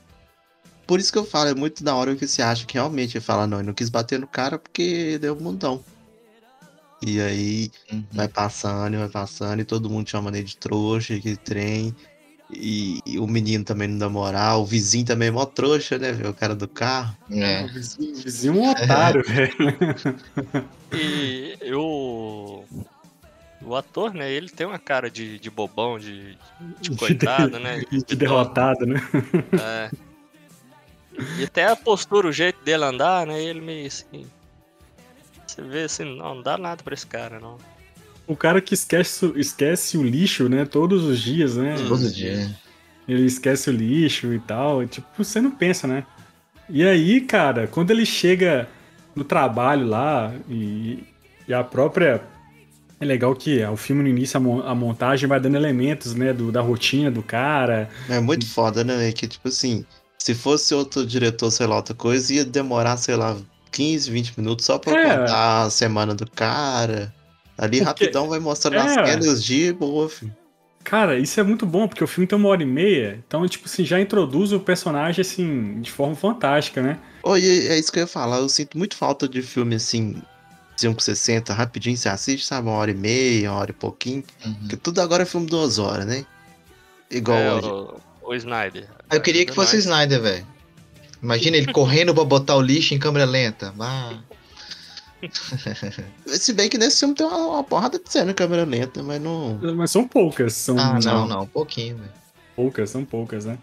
Por 0.87 0.99
isso 0.99 1.11
que 1.11 1.17
eu 1.19 1.25
falo, 1.25 1.49
é 1.49 1.53
muito 1.53 1.83
da 1.83 1.95
hora 1.95 2.15
que 2.15 2.27
você 2.27 2.41
acha 2.41 2.65
que 2.65 2.73
realmente 2.73 3.15
ele 3.17 3.23
fala, 3.23 3.45
não, 3.45 3.59
eu 3.59 3.63
não 3.63 3.73
quis 3.73 3.89
bater 3.89 4.19
no 4.19 4.27
cara 4.27 4.57
porque 4.57 5.19
deu 5.19 5.35
um 5.35 5.39
mundão. 5.39 5.83
E 7.01 7.21
aí 7.21 7.71
Uhum. 7.91 8.03
vai 8.11 8.27
passando, 8.27 8.97
vai 8.97 9.07
passando, 9.09 9.61
e 9.61 9.65
todo 9.65 9.89
mundo 9.89 10.09
chama 10.09 10.29
ele 10.29 10.43
de 10.43 10.57
trouxa, 10.57 11.19
que 11.19 11.35
trem. 11.37 11.95
E, 12.51 12.99
e 13.05 13.19
o 13.19 13.27
menino 13.27 13.63
também 13.63 13.87
não 13.87 13.99
dá 13.99 14.09
moral, 14.09 14.63
o 14.63 14.65
vizinho 14.65 15.05
também 15.05 15.27
é 15.27 15.31
mó 15.31 15.45
trouxa, 15.45 15.99
né? 15.99 16.11
velho? 16.11 16.31
O 16.31 16.33
cara 16.33 16.55
do 16.55 16.67
carro. 16.67 17.15
É. 17.29 17.63
O 17.63 17.67
vizinho, 17.67 18.11
o 18.17 18.21
vizinho 18.21 18.53
é 18.53 18.57
um 18.57 18.69
otário, 18.71 19.23
velho. 19.29 19.53
E 20.91 21.55
eu. 21.61 22.65
O 23.61 23.75
ator, 23.75 24.13
né? 24.13 24.31
Ele 24.31 24.49
tem 24.49 24.65
uma 24.65 24.79
cara 24.79 25.09
de, 25.09 25.37
de 25.37 25.49
bobão, 25.49 25.99
de, 25.99 26.37
de 26.81 26.91
coitado, 26.97 27.59
né? 27.59 27.83
De 28.07 28.15
derrotado, 28.15 28.85
né? 28.85 29.01
É. 29.61 29.91
E 31.37 31.43
até 31.43 31.65
a 31.65 31.75
postura, 31.75 32.27
o 32.27 32.31
jeito 32.31 32.63
dele 32.63 32.85
andar, 32.85 33.27
né? 33.27 33.41
Ele 33.43 33.59
meio 33.59 33.87
assim. 33.87 34.25
Você 35.45 35.61
vê 35.61 35.83
assim, 35.83 36.05
não, 36.05 36.35
não 36.35 36.41
dá 36.41 36.57
nada 36.57 36.81
pra 36.81 36.93
esse 36.93 37.05
cara, 37.05 37.39
não. 37.39 37.57
O 38.25 38.35
cara 38.35 38.61
que 38.61 38.73
esquece, 38.73 39.33
esquece 39.35 39.97
o 39.97 40.03
lixo, 40.03 40.47
né? 40.47 40.63
Todos 40.63 41.03
os 41.03 41.19
dias, 41.19 41.57
né? 41.57 41.75
Todo 41.87 42.09
dia. 42.09 42.55
Ele 43.07 43.25
esquece 43.25 43.69
o 43.69 43.73
lixo 43.73 44.31
e 44.33 44.39
tal. 44.39 44.83
e, 44.83 44.87
Tipo, 44.87 45.07
você 45.17 45.41
não 45.41 45.51
pensa, 45.51 45.87
né? 45.87 46.05
E 46.69 46.85
aí, 46.85 47.21
cara, 47.21 47.67
quando 47.67 47.89
ele 47.89 48.05
chega 48.05 48.69
no 49.15 49.23
trabalho 49.23 49.87
lá 49.87 50.31
e, 50.47 51.03
e 51.47 51.53
a 51.53 51.63
própria. 51.63 52.21
É 53.01 53.05
legal 53.05 53.33
que 53.35 53.59
é, 53.61 53.69
o 53.69 53.77
filme 53.77 54.03
no 54.03 54.09
início, 54.09 54.37
a, 54.37 54.39
mon- 54.39 54.61
a 54.61 54.75
montagem 54.75 55.27
vai 55.27 55.39
dando 55.39 55.55
elementos, 55.55 56.13
né? 56.13 56.33
Do, 56.33 56.51
da 56.51 56.61
rotina 56.61 57.09
do 57.09 57.23
cara. 57.23 57.89
É 58.09 58.19
muito 58.19 58.45
foda, 58.45 58.83
né? 58.83 59.11
Que 59.13 59.27
tipo 59.27 59.47
assim, 59.47 59.85
se 60.17 60.35
fosse 60.35 60.73
outro 60.75 61.05
diretor, 61.05 61.49
sei 61.51 61.65
lá, 61.67 61.77
outra 61.77 61.93
coisa, 61.95 62.33
ia 62.33 62.43
demorar, 62.45 62.97
sei 62.97 63.15
lá, 63.15 63.37
15, 63.71 64.11
20 64.11 64.33
minutos 64.37 64.65
só 64.65 64.77
pra 64.77 64.99
É. 64.99 65.17
contar 65.17 65.61
a 65.63 65.69
semana 65.69 66.13
do 66.13 66.29
cara. 66.29 67.13
Ali 67.57 67.77
Porque- 67.77 67.83
rapidão 67.83 68.27
vai 68.27 68.39
mostrando 68.39 68.75
É. 68.77 68.99
as 69.01 69.09
cenas 69.09 69.43
de 69.43 69.71
boa, 69.73 70.09
filho. 70.09 70.35
Cara, 70.83 71.19
isso 71.19 71.39
é 71.39 71.43
muito 71.43 71.65
bom, 71.65 71.87
porque 71.87 72.03
o 72.03 72.07
filme 72.07 72.25
tem 72.25 72.37
uma 72.37 72.47
hora 72.49 72.63
e 72.63 72.65
meia, 72.65 73.21
então, 73.27 73.45
tipo 73.47 73.65
assim, 73.65 73.85
já 73.85 73.99
introduz 73.99 74.51
o 74.53 74.59
personagem, 74.59 75.21
assim, 75.21 75.79
de 75.81 75.91
forma 75.91 76.15
fantástica, 76.15 76.81
né? 76.81 76.97
Oi, 77.21 77.41
é 77.67 77.77
isso 77.77 77.91
que 77.91 77.99
eu 77.99 78.03
ia 78.03 78.07
falar. 78.07 78.37
Eu 78.39 78.49
sinto 78.49 78.77
muito 78.77 78.95
falta 78.95 79.27
de 79.27 79.41
filme 79.41 79.75
assim, 79.75 80.15
560, 80.79 81.53
rapidinho 81.53 81.97
você 81.97 82.09
assiste, 82.09 82.45
sabe? 82.45 82.67
Uma 82.67 82.77
hora 82.77 82.91
e 82.91 82.95
meia, 82.95 83.51
uma 83.51 83.59
hora 83.59 83.71
e 83.71 83.73
pouquinho. 83.73 84.23
Uhum. 84.45 84.53
Porque 84.55 84.77
tudo 84.77 85.01
agora 85.01 85.23
é 85.23 85.25
filme 85.25 85.45
de 85.45 85.51
duas 85.51 85.77
horas, 85.79 86.05
né? 86.05 86.25
Igual 87.11 87.37
É, 87.37 87.53
hoje. 87.53 87.67
o, 87.67 87.99
o 88.23 88.35
Snyder. 88.35 88.87
Eu 89.11 89.21
queria 89.21 89.45
que 89.45 89.53
fosse 89.53 89.75
o 89.75 89.79
Snyder, 89.79 90.21
velho. 90.21 90.47
Imagina 91.21 91.57
ele 91.57 91.71
correndo 91.73 92.13
pra 92.13 92.23
botar 92.23 92.55
o 92.55 92.61
lixo 92.61 92.93
em 92.93 92.99
câmera 92.99 93.25
lenta. 93.25 93.73
Ah, 93.79 94.17
Se 96.27 96.53
bem 96.53 96.69
que 96.69 96.77
nesse 96.77 96.99
filme 96.99 97.13
tem 97.13 97.25
uma, 97.25 97.37
uma 97.37 97.63
porrada 97.63 97.99
de 97.99 98.09
cena 98.09 98.31
em 98.31 98.33
câmera 98.33 98.63
lenta, 98.63 99.03
mas 99.03 99.21
não. 99.21 99.59
Mas 99.75 99.91
são 99.91 100.07
poucas, 100.07 100.53
são 100.53 100.79
ah 100.79 100.97
não, 101.03 101.27
não, 101.27 101.41
um 101.43 101.47
pouquinho, 101.47 101.97
velho. 101.97 102.11
poucas, 102.55 102.89
são 102.89 103.03
poucas, 103.03 103.45
né? 103.45 103.57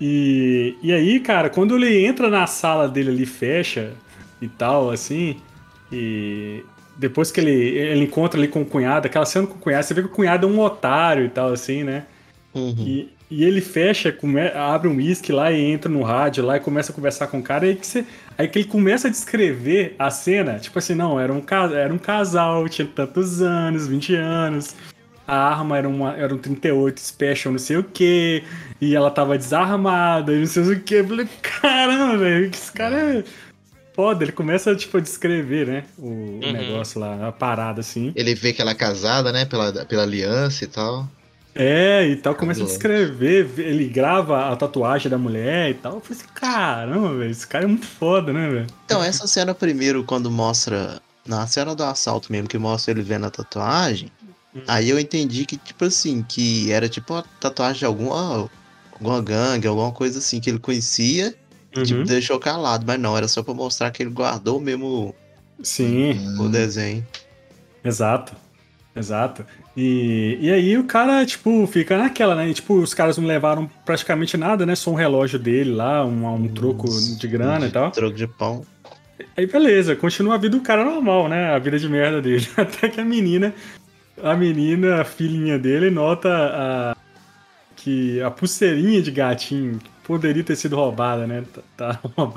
E, 0.00 0.76
e 0.82 0.92
aí, 0.92 1.20
cara, 1.20 1.50
quando 1.50 1.76
ele 1.76 2.04
entra 2.04 2.28
na 2.28 2.46
sala 2.46 2.88
dele 2.88 3.10
ali, 3.10 3.26
fecha 3.26 3.92
e 4.40 4.48
tal, 4.48 4.90
assim, 4.90 5.40
e 5.92 6.64
depois 6.98 7.30
que 7.30 7.40
ele, 7.40 7.52
ele 7.52 8.04
encontra 8.04 8.38
ali 8.38 8.48
com 8.48 8.62
o 8.62 8.66
cunhado, 8.66 9.06
aquela 9.06 9.24
cena 9.24 9.46
com 9.46 9.54
o 9.54 9.58
cunhado, 9.58 9.84
você 9.84 9.94
vê 9.94 10.02
que 10.02 10.08
o 10.08 10.12
cunhado 10.12 10.46
é 10.46 10.50
um 10.50 10.60
otário 10.60 11.24
e 11.24 11.28
tal, 11.28 11.52
assim, 11.52 11.84
né? 11.84 12.04
Uhum. 12.52 12.74
E, 12.78 13.12
e 13.30 13.44
ele 13.44 13.60
fecha, 13.60 14.10
come, 14.10 14.40
abre 14.48 14.88
um 14.88 14.96
uísque 14.96 15.30
lá 15.30 15.52
e 15.52 15.60
entra 15.60 15.90
no 15.90 16.02
rádio 16.02 16.44
lá 16.44 16.56
e 16.56 16.60
começa 16.60 16.90
a 16.90 16.94
conversar 16.94 17.28
com 17.28 17.38
o 17.38 17.42
cara. 17.42 17.66
Aí 17.66 17.76
que, 17.76 17.86
você, 17.86 18.04
aí 18.36 18.48
que 18.48 18.58
ele 18.58 18.68
começa 18.68 19.06
a 19.06 19.10
descrever 19.10 19.94
a 19.98 20.10
cena, 20.10 20.58
tipo 20.58 20.78
assim, 20.78 20.94
não, 20.94 21.20
era 21.20 21.32
um, 21.32 21.42
era 21.74 21.94
um 21.94 21.98
casal, 21.98 22.68
tinha 22.68 22.88
tantos 22.88 23.40
anos, 23.40 23.86
20 23.86 24.14
anos. 24.16 24.74
A 25.26 25.36
arma 25.36 25.76
era, 25.76 25.86
uma, 25.86 26.16
era 26.16 26.34
um 26.34 26.38
38 26.38 26.98
Special, 26.98 27.52
não 27.52 27.58
sei 27.58 27.76
o 27.76 27.84
que, 27.84 28.42
e 28.80 28.96
ela 28.96 29.10
tava 29.10 29.36
desarmada, 29.36 30.32
e 30.32 30.38
não 30.38 30.46
sei 30.46 30.62
o 30.62 30.80
que. 30.80 30.94
Eu 30.94 31.06
falei, 31.06 31.28
caramba, 31.42 32.16
velho, 32.16 32.46
esse 32.46 32.72
cara 32.72 32.96
é 32.96 33.24
foda. 33.98 34.22
Ele 34.22 34.30
começa, 34.30 34.76
tipo, 34.76 34.96
a 34.96 35.00
descrever, 35.00 35.66
né, 35.66 35.84
o, 35.98 36.06
Uhum. 36.06 36.52
negócio 36.52 37.00
lá, 37.00 37.26
a 37.26 37.32
parada, 37.32 37.80
assim. 37.80 38.12
Ele 38.14 38.32
vê 38.32 38.52
que 38.52 38.62
ela 38.62 38.70
é 38.70 38.74
casada, 38.74 39.32
né? 39.32 39.44
Pela, 39.44 39.72
pela 39.84 40.04
aliança 40.04 40.62
e 40.62 40.68
tal. 40.68 41.08
É, 41.52 42.06
e 42.06 42.14
tal, 42.14 42.36
começa 42.36 42.62
a 42.62 42.66
descrever, 42.66 43.50
ele 43.58 43.88
grava 43.88 44.52
a 44.52 44.54
tatuagem 44.54 45.10
da 45.10 45.18
mulher 45.18 45.70
e 45.70 45.74
tal. 45.74 45.94
Eu 45.94 46.00
falei 46.00 46.22
assim, 46.22 46.32
caramba, 46.32 47.16
velho, 47.16 47.30
esse 47.32 47.44
cara 47.44 47.64
é 47.64 47.66
muito 47.66 47.86
foda, 47.86 48.32
né, 48.32 48.48
velho? 48.48 48.66
Então, 48.84 49.02
essa 49.02 49.26
cena 49.26 49.52
primeiro, 49.52 50.04
quando 50.04 50.30
mostra. 50.30 51.00
Na 51.26 51.46
cena 51.46 51.74
do 51.74 51.82
assalto 51.82 52.32
mesmo, 52.32 52.48
que 52.48 52.56
mostra 52.56 52.92
ele 52.92 53.02
vendo 53.02 53.26
a 53.26 53.30
tatuagem. 53.30 54.10
Hum. 54.54 54.60
Aí 54.66 54.88
eu 54.88 54.98
entendi 54.98 55.44
que, 55.44 55.58
tipo 55.58 55.84
assim, 55.84 56.22
que 56.26 56.70
era 56.72 56.88
tipo 56.88 57.12
a 57.12 57.22
tatuagem 57.38 57.80
de 57.80 57.84
alguma, 57.84 58.48
alguma 58.92 59.20
gangue, 59.20 59.66
alguma 59.66 59.92
coisa 59.92 60.20
assim, 60.20 60.40
que 60.40 60.48
ele 60.48 60.58
conhecia, 60.58 61.34
tipo, 61.84 62.00
Uhum. 62.00 62.04
deixou 62.06 62.38
calado. 62.38 62.84
Mas 62.86 62.98
não, 63.00 63.16
era 63.16 63.28
só 63.28 63.42
pra 63.42 63.54
mostrar 63.54 63.90
que 63.90 64.02
ele 64.02 64.10
guardou 64.10 64.60
mesmo 64.60 65.14
Sim, 65.62 66.36
o 66.38 66.48
desenho. 66.48 67.04
exato. 67.84 68.34
Exato. 68.96 69.44
E, 69.76 70.36
e 70.40 70.50
aí 70.52 70.76
o 70.76 70.82
cara, 70.84 71.24
tipo, 71.24 71.64
fica 71.68 71.96
naquela, 71.96 72.34
né? 72.34 72.48
E, 72.48 72.54
tipo, 72.54 72.74
os 72.74 72.92
caras 72.92 73.16
não 73.16 73.26
levaram 73.28 73.70
praticamente 73.84 74.36
nada, 74.36 74.66
né? 74.66 74.74
Só 74.74 74.90
um 74.90 74.94
relógio 74.94 75.38
dele 75.38 75.70
lá, 75.70 76.04
um, 76.04 76.26
um 76.34 76.48
troco 76.48 76.88
de 77.16 77.28
grana 77.28 77.66
e 77.66 77.70
tal. 77.70 77.90
Troco 77.92 78.16
de 78.16 78.26
pão. 78.26 78.64
Aí 79.36 79.46
beleza, 79.46 79.94
continua 79.94 80.34
a 80.34 80.38
vida 80.38 80.56
do 80.56 80.62
cara 80.62 80.84
normal, 80.84 81.28
né? 81.28 81.54
A 81.54 81.58
vida 81.60 81.78
de 81.78 81.88
merda 81.88 82.20
dele. 82.20 82.46
Até 82.56 82.88
que 82.88 83.00
a 83.00 83.04
menina, 83.04 83.54
a 84.20 84.34
menina, 84.34 85.00
a 85.00 85.04
filhinha 85.04 85.56
dele, 85.58 85.90
nota 85.90 86.28
a, 86.28 86.96
que 87.76 88.20
a 88.20 88.30
pulseirinha 88.32 89.00
de 89.00 89.12
gatinho 89.12 89.78
poderia 90.08 90.42
ter 90.42 90.56
sido 90.56 90.74
roubada, 90.74 91.26
né? 91.26 91.44
Tá, 91.76 91.94
tá 91.94 92.32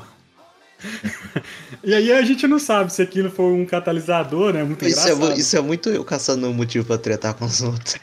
e 1.83 1.93
aí 1.93 2.11
a 2.11 2.21
gente 2.23 2.47
não 2.47 2.57
sabe 2.59 2.91
se 2.91 3.01
aquilo 3.01 3.29
foi 3.29 3.45
um 3.45 3.65
catalisador, 3.65 4.51
né? 4.53 4.63
Muito 4.63 4.83
Isso 4.85 4.99
é, 5.07 5.11
engraçado. 5.13 5.31
mu- 5.31 5.39
isso 5.39 5.57
é 5.57 5.61
muito 5.61 5.89
eu 5.89 6.03
caçando 6.03 6.47
um 6.47 6.53
motivo 6.53 6.85
pra 6.85 6.97
tretar 6.97 7.33
com 7.35 7.45
os 7.45 7.61
outros. 7.61 7.95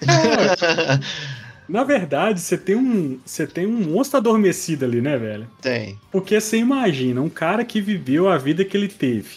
Na 1.69 1.85
verdade, 1.85 2.41
você 2.41 2.57
tem 2.57 2.77
um, 2.77 3.19
você 3.25 3.47
tem 3.47 3.67
um 3.67 3.81
monstro 3.91 4.17
adormecido 4.19 4.85
ali, 4.87 5.03
né, 5.03 5.19
velho? 5.19 5.47
Tem. 5.61 5.99
Porque 6.11 6.41
você 6.41 6.57
imagina, 6.57 7.21
um 7.21 7.29
cara 7.29 7.65
que 7.65 7.81
viveu 7.81 8.29
a 8.29 8.39
vida 8.39 8.65
que 8.65 8.77
ele 8.77 8.89
teve, 8.89 9.37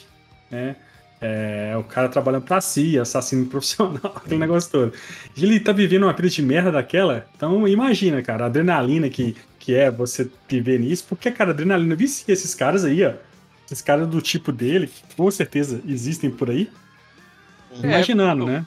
né? 0.50 0.76
É, 1.20 1.76
o 1.78 1.84
cara 1.84 2.10
trabalhando 2.10 2.44
pra 2.44 2.62
si, 2.62 2.98
assassino 2.98 3.46
profissional, 3.48 4.14
aquele 4.16 4.40
negócio 4.40 4.72
todo. 4.72 4.94
E 5.36 5.44
ele 5.44 5.60
tá 5.60 5.72
vivendo 5.72 6.04
uma 6.04 6.14
vida 6.14 6.30
de 6.30 6.42
merda 6.42 6.72
daquela, 6.72 7.28
então 7.36 7.68
imagina, 7.68 8.22
cara, 8.24 8.46
a 8.46 8.48
adrenalina 8.48 9.10
que, 9.10 9.36
que 9.62 9.76
é 9.76 9.92
você 9.92 10.30
viver 10.50 10.80
nisso, 10.80 11.06
porque, 11.08 11.30
cara, 11.32 11.52
a 11.52 11.54
adrenalina 11.54 11.96
vicia 11.96 12.34
esses 12.34 12.56
caras 12.56 12.84
aí, 12.84 13.06
ó. 13.06 13.14
Esses 13.66 13.82
caras 13.82 14.08
do 14.08 14.22
tipo 14.22 14.52
dele, 14.52 14.88
que 14.88 15.16
com 15.16 15.30
certeza 15.32 15.82
existem 15.88 16.30
por 16.32 16.50
aí. 16.50 16.70
É, 17.72 17.88
Imaginando, 17.88 18.44
o- 18.44 18.48
né? 18.48 18.66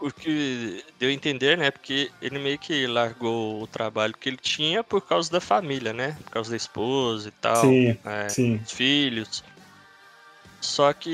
O, 0.00 0.06
o 0.06 0.10
que 0.12 0.84
deu 0.98 1.10
a 1.10 1.12
entender, 1.12 1.58
né? 1.58 1.70
Porque 1.70 2.10
ele 2.22 2.38
meio 2.38 2.58
que 2.58 2.86
largou 2.86 3.60
o 3.62 3.66
trabalho 3.66 4.14
que 4.18 4.28
ele 4.28 4.38
tinha 4.38 4.82
por 4.84 5.00
causa 5.02 5.30
da 5.30 5.40
família, 5.40 5.92
né? 5.92 6.16
Por 6.24 6.30
causa 6.30 6.50
da 6.50 6.56
esposa 6.56 7.28
e 7.28 7.32
tal. 7.32 7.60
Sim, 7.62 7.98
é, 8.04 8.28
sim. 8.28 8.60
os 8.64 8.72
filhos. 8.72 9.44
Só 10.60 10.92
que 10.92 11.10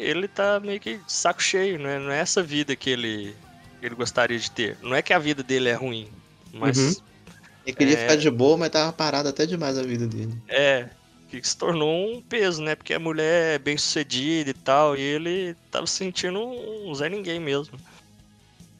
ele 0.00 0.28
tá 0.28 0.60
meio 0.60 0.78
que 0.80 0.98
de 0.98 1.12
saco 1.12 1.42
cheio, 1.42 1.78
né? 1.78 1.98
Não 1.98 2.10
é 2.10 2.18
essa 2.18 2.42
vida 2.42 2.76
que 2.76 2.90
ele, 2.90 3.34
ele 3.80 3.94
gostaria 3.94 4.38
de 4.38 4.50
ter. 4.50 4.76
Não 4.82 4.94
é 4.94 5.00
que 5.00 5.12
a 5.12 5.18
vida 5.18 5.42
dele 5.42 5.68
é 5.68 5.74
ruim, 5.74 6.08
mas 6.52 6.76
Uhum. 6.76 6.94
Ele 7.66 7.76
queria 7.76 7.94
É. 7.94 7.96
ficar 7.98 8.16
de 8.16 8.30
boa, 8.30 8.56
mas 8.56 8.70
tava 8.70 8.92
parado 8.92 9.28
até 9.28 9.46
demais 9.46 9.78
a 9.78 9.82
vida 9.82 10.06
dele. 10.06 10.32
é 10.48 10.86
que 11.30 11.48
se 11.48 11.56
tornou 11.56 12.14
um 12.16 12.22
peso, 12.22 12.62
né? 12.62 12.76
Porque 12.76 12.94
a 12.94 12.98
mulher 13.00 13.56
é 13.56 13.58
bem 13.58 13.76
sucedida 13.76 14.50
e 14.50 14.54
tal, 14.54 14.96
e 14.96 15.00
ele 15.00 15.56
tava 15.68 15.84
se 15.84 15.94
sentindo 15.96 16.38
um 16.38 16.94
Zé 16.94 17.08
Ninguém 17.08 17.40
mesmo. 17.40 17.76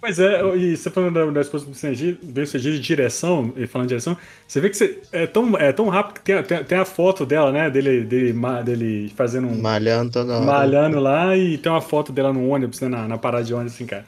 Pois 0.01 0.19
é, 0.21 0.41
e 0.57 0.77
você 0.77 0.91
falando 0.91 1.15
da, 1.15 1.25
da 1.31 1.41
esposa 1.41 1.65
bem 1.65 2.45
sucedido 2.45 2.77
de 2.77 2.81
direção, 2.81 3.53
e 3.57 3.67
falando 3.67 3.89
de 3.89 3.95
direção, 3.95 4.17
você 4.47 4.61
vê 4.61 4.69
que 4.71 4.77
você, 4.77 5.01
é, 5.11 5.27
tão, 5.27 5.57
é 5.59 5.73
tão 5.73 5.89
rápido 5.89 6.15
que 6.17 6.23
tem, 6.23 6.35
a- 6.37 6.43
tem, 6.45 6.59
a- 6.59 6.65
tem 6.65 6.79
a 6.79 6.85
foto 6.85 7.25
dela, 7.27 7.51
né? 7.51 7.71
Dele, 7.71 8.05
dele, 8.05 8.35
dele 8.65 9.13
fazendo 9.17 9.49
um. 9.49 9.61
Malhando 9.61 10.13
toda 10.13 10.35
hora. 10.37 10.45
malhando 10.45 11.01
lá 11.01 11.35
e 11.37 11.57
tem 11.59 11.73
uma 11.73 11.81
foto 11.81 12.13
dela 12.13 12.33
no 12.33 12.47
ônibus, 12.51 12.81
né? 12.83 12.89
Na, 12.89 13.09
na 13.09 13.19
parada 13.19 13.43
de 13.45 13.53
ônibus, 13.55 13.75
assim, 13.75 13.87
cara. 13.87 14.05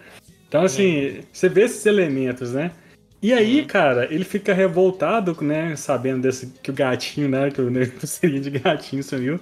Então, 0.46 0.62
assim, 0.62 1.20
você 1.32 1.48
vê 1.48 1.62
esses 1.62 1.84
elementos, 1.86 2.52
né? 2.52 2.70
E 3.22 3.32
aí, 3.32 3.64
cara, 3.64 4.12
ele 4.12 4.24
fica 4.24 4.52
revoltado, 4.52 5.36
né? 5.40 5.74
Sabendo 5.76 6.22
desse, 6.22 6.46
que 6.62 6.70
o 6.70 6.74
gatinho, 6.74 7.28
né? 7.28 7.50
Que 7.50 7.60
o 7.60 7.70
seria 8.06 8.40
de 8.40 8.50
gatinho 8.50 9.02
sumiu. 9.02 9.40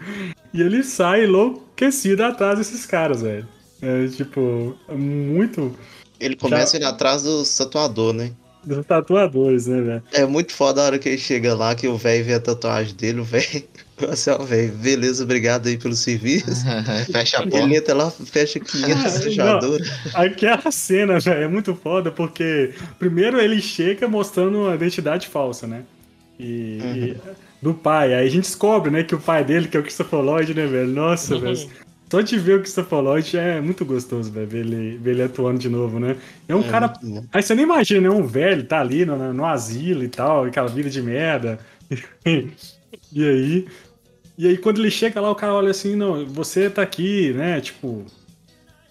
E 0.52 0.62
ele 0.62 0.82
sai 0.82 1.24
enlouquecido 1.24 2.22
atrás 2.22 2.58
desses 2.58 2.86
caras, 2.86 3.22
velho. 3.22 3.46
É, 3.82 4.06
tipo, 4.08 4.76
muito 4.88 5.76
Ele 6.18 6.36
começa 6.36 6.78
ir 6.78 6.84
atrás 6.84 7.22
do 7.22 7.42
tatuador, 7.44 8.14
né? 8.14 8.32
dos 8.64 8.86
tatuadores, 8.86 9.66
né, 9.66 9.80
velho? 9.80 10.02
É 10.12 10.26
muito 10.26 10.52
foda 10.52 10.80
a 10.80 10.84
hora 10.86 10.98
que 10.98 11.08
ele 11.08 11.18
chega 11.18 11.54
lá, 11.54 11.74
que 11.74 11.86
o 11.86 11.96
velho 11.96 12.24
vê 12.24 12.34
a 12.34 12.40
tatuagem 12.40 12.94
dele, 12.94 13.20
o 13.20 13.24
velho. 13.24 13.64
Ó, 14.38 14.42
velho, 14.44 14.72
beleza, 14.72 15.22
obrigado 15.24 15.66
aí 15.68 15.76
pelo 15.78 15.94
serviço. 15.94 16.46
Fecha 17.12 17.38
a 17.38 17.42
Ele 17.42 17.50
porta. 17.50 17.74
entra 17.76 17.94
lá, 17.94 18.10
fecha 18.10 18.58
500 18.60 18.88
Não. 19.14 19.22
fechaduras. 19.22 19.88
Aquela 20.14 20.70
cena, 20.70 21.20
velho, 21.20 21.44
é 21.44 21.48
muito 21.48 21.74
foda 21.76 22.10
porque 22.10 22.72
primeiro 22.98 23.40
ele 23.40 23.60
chega 23.62 24.08
mostrando 24.08 24.58
uma 24.62 24.74
identidade 24.74 25.28
falsa, 25.28 25.66
né? 25.66 25.82
E, 26.38 26.78
e- 26.82 27.16
do 27.62 27.72
pai. 27.72 28.12
Aí 28.14 28.26
a 28.26 28.30
gente 28.30 28.42
descobre, 28.44 28.90
né, 28.90 29.02
que 29.04 29.14
o 29.14 29.20
pai 29.20 29.44
dele, 29.44 29.68
que 29.68 29.76
é 29.76 29.80
o 29.80 29.82
Christopher 29.82 30.20
Lloyd, 30.20 30.52
né, 30.54 30.66
velho? 30.66 30.88
Nossa, 30.88 31.34
Uhum. 31.36 31.40
velho. 31.40 31.70
Só 32.10 32.20
de 32.20 32.38
ver 32.38 32.56
o 32.58 32.60
Christopher 32.60 32.98
Lloyd 33.00 33.36
é 33.36 33.60
muito 33.60 33.84
gostoso, 33.84 34.30
velho, 34.30 34.46
ver 34.46 34.58
ele, 34.66 34.98
ver 34.98 35.12
ele 35.12 35.22
atuando 35.22 35.58
de 35.58 35.68
novo, 35.68 35.98
né? 35.98 36.16
É 36.48 36.54
um 36.54 36.60
É, 36.60 36.68
cara. 36.68 36.92
Aí 37.32 37.42
você 37.42 37.54
nem 37.54 37.64
imagina, 37.64 38.02
né? 38.02 38.10
Um 38.10 38.26
velho 38.26 38.64
tá 38.64 38.80
ali 38.80 39.04
no, 39.06 39.32
no 39.32 39.44
asilo 39.46 40.04
e 40.04 40.08
tal, 40.08 40.44
aquela 40.44 40.68
vida 40.68 40.90
de 40.90 41.00
merda. 41.00 41.58
e 42.26 43.28
aí. 43.28 43.66
E 44.36 44.48
aí, 44.48 44.58
quando 44.58 44.80
ele 44.80 44.90
chega 44.90 45.20
lá, 45.20 45.30
o 45.30 45.34
cara 45.34 45.54
olha 45.54 45.70
assim: 45.70 45.94
não, 45.94 46.26
você 46.26 46.68
tá 46.68 46.82
aqui, 46.82 47.32
né? 47.32 47.60
Tipo. 47.60 48.04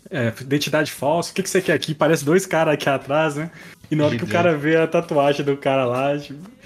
é, 0.10 0.34
identidade 0.42 0.92
falsa, 0.92 1.32
o 1.32 1.34
que, 1.34 1.44
que 1.44 1.50
você 1.50 1.62
quer 1.62 1.74
aqui? 1.74 1.94
Parece 1.94 2.24
dois 2.24 2.46
caras 2.46 2.74
aqui 2.74 2.90
atrás, 2.90 3.36
né? 3.36 3.52
E 3.92 3.96
na 3.96 4.06
hora 4.06 4.18
que 4.18 4.24
o 4.24 4.28
cara 4.28 4.56
vê 4.58 4.76
a 4.78 4.88
tatuagem 4.88 5.46
do 5.46 5.58
cara 5.58 5.86
lá, 5.86 6.18
tipo. 6.18 6.52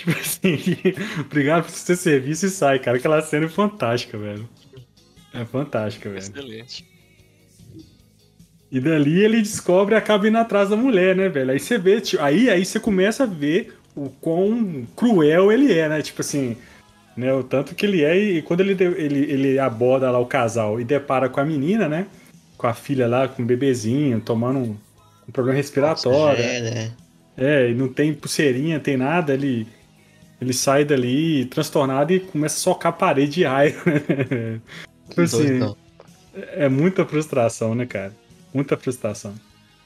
Tipo 0.00 0.12
assim, 0.12 0.56
obrigado 1.20 1.64
por 1.64 1.70
seu 1.72 1.94
serviço 1.94 2.46
e 2.46 2.48
sai, 2.48 2.78
cara. 2.78 2.96
Aquela 2.96 3.20
cena 3.20 3.44
é 3.44 3.48
fantástica, 3.50 4.16
velho. 4.16 4.48
É 5.34 5.44
fantástica, 5.44 6.08
velho. 6.08 6.18
Excelente. 6.18 6.86
E 8.70 8.80
dali 8.80 9.22
ele 9.22 9.42
descobre 9.42 9.94
e 9.94 9.98
acaba 9.98 10.28
indo 10.28 10.38
atrás 10.38 10.70
da 10.70 10.76
mulher, 10.76 11.14
né, 11.14 11.28
velho? 11.28 11.50
Aí 11.50 11.58
você 11.58 11.76
vê, 11.76 12.00
tipo, 12.00 12.22
aí, 12.22 12.48
aí 12.48 12.64
você 12.64 12.78
começa 12.80 13.24
a 13.24 13.26
ver 13.26 13.74
o 13.94 14.08
quão 14.08 14.86
cruel 14.96 15.50
ele 15.50 15.72
é, 15.72 15.88
né? 15.88 16.00
Tipo 16.00 16.20
assim, 16.20 16.56
né? 17.20 17.32
O 17.32 17.44
tanto 17.44 17.74
que 17.74 17.84
ele 17.84 18.02
é, 18.02 18.16
e 18.16 18.42
quando 18.42 18.60
ele, 18.60 18.72
ele, 18.82 19.30
ele 19.30 19.58
aborda 19.58 20.10
lá 20.10 20.18
o 20.18 20.26
casal 20.26 20.80
e 20.80 20.84
depara 20.84 21.28
com 21.28 21.38
a 21.38 21.44
menina, 21.44 21.88
né? 21.88 22.06
Com 22.56 22.66
a 22.66 22.74
filha 22.74 23.06
lá, 23.06 23.28
com 23.28 23.42
o 23.42 23.46
bebezinho, 23.46 24.20
tomando 24.20 24.58
um, 24.58 24.76
um 25.28 25.32
problema 25.32 25.56
respiratório. 25.56 26.42
É, 26.42 26.60
né? 26.60 26.92
É, 27.36 27.70
e 27.70 27.74
não 27.74 27.88
tem 27.88 28.14
pulseirinha, 28.14 28.80
tem 28.80 28.96
nada, 28.96 29.34
ele, 29.34 29.68
ele 30.40 30.52
sai 30.52 30.84
dali 30.84 31.44
transtornado 31.44 32.12
e 32.12 32.20
começa 32.20 32.56
a 32.56 32.60
socar 32.60 32.92
a 32.92 32.96
parede 32.96 33.32
de 33.32 33.44
raiva. 33.44 33.82
né? 34.30 34.60
Tipo 35.08 35.20
assim, 35.20 35.58
Doidão. 35.58 35.76
é 36.34 36.68
muita 36.68 37.04
frustração, 37.04 37.74
né, 37.74 37.84
cara? 37.86 38.14
Muita 38.52 38.76
frustração. 38.76 39.34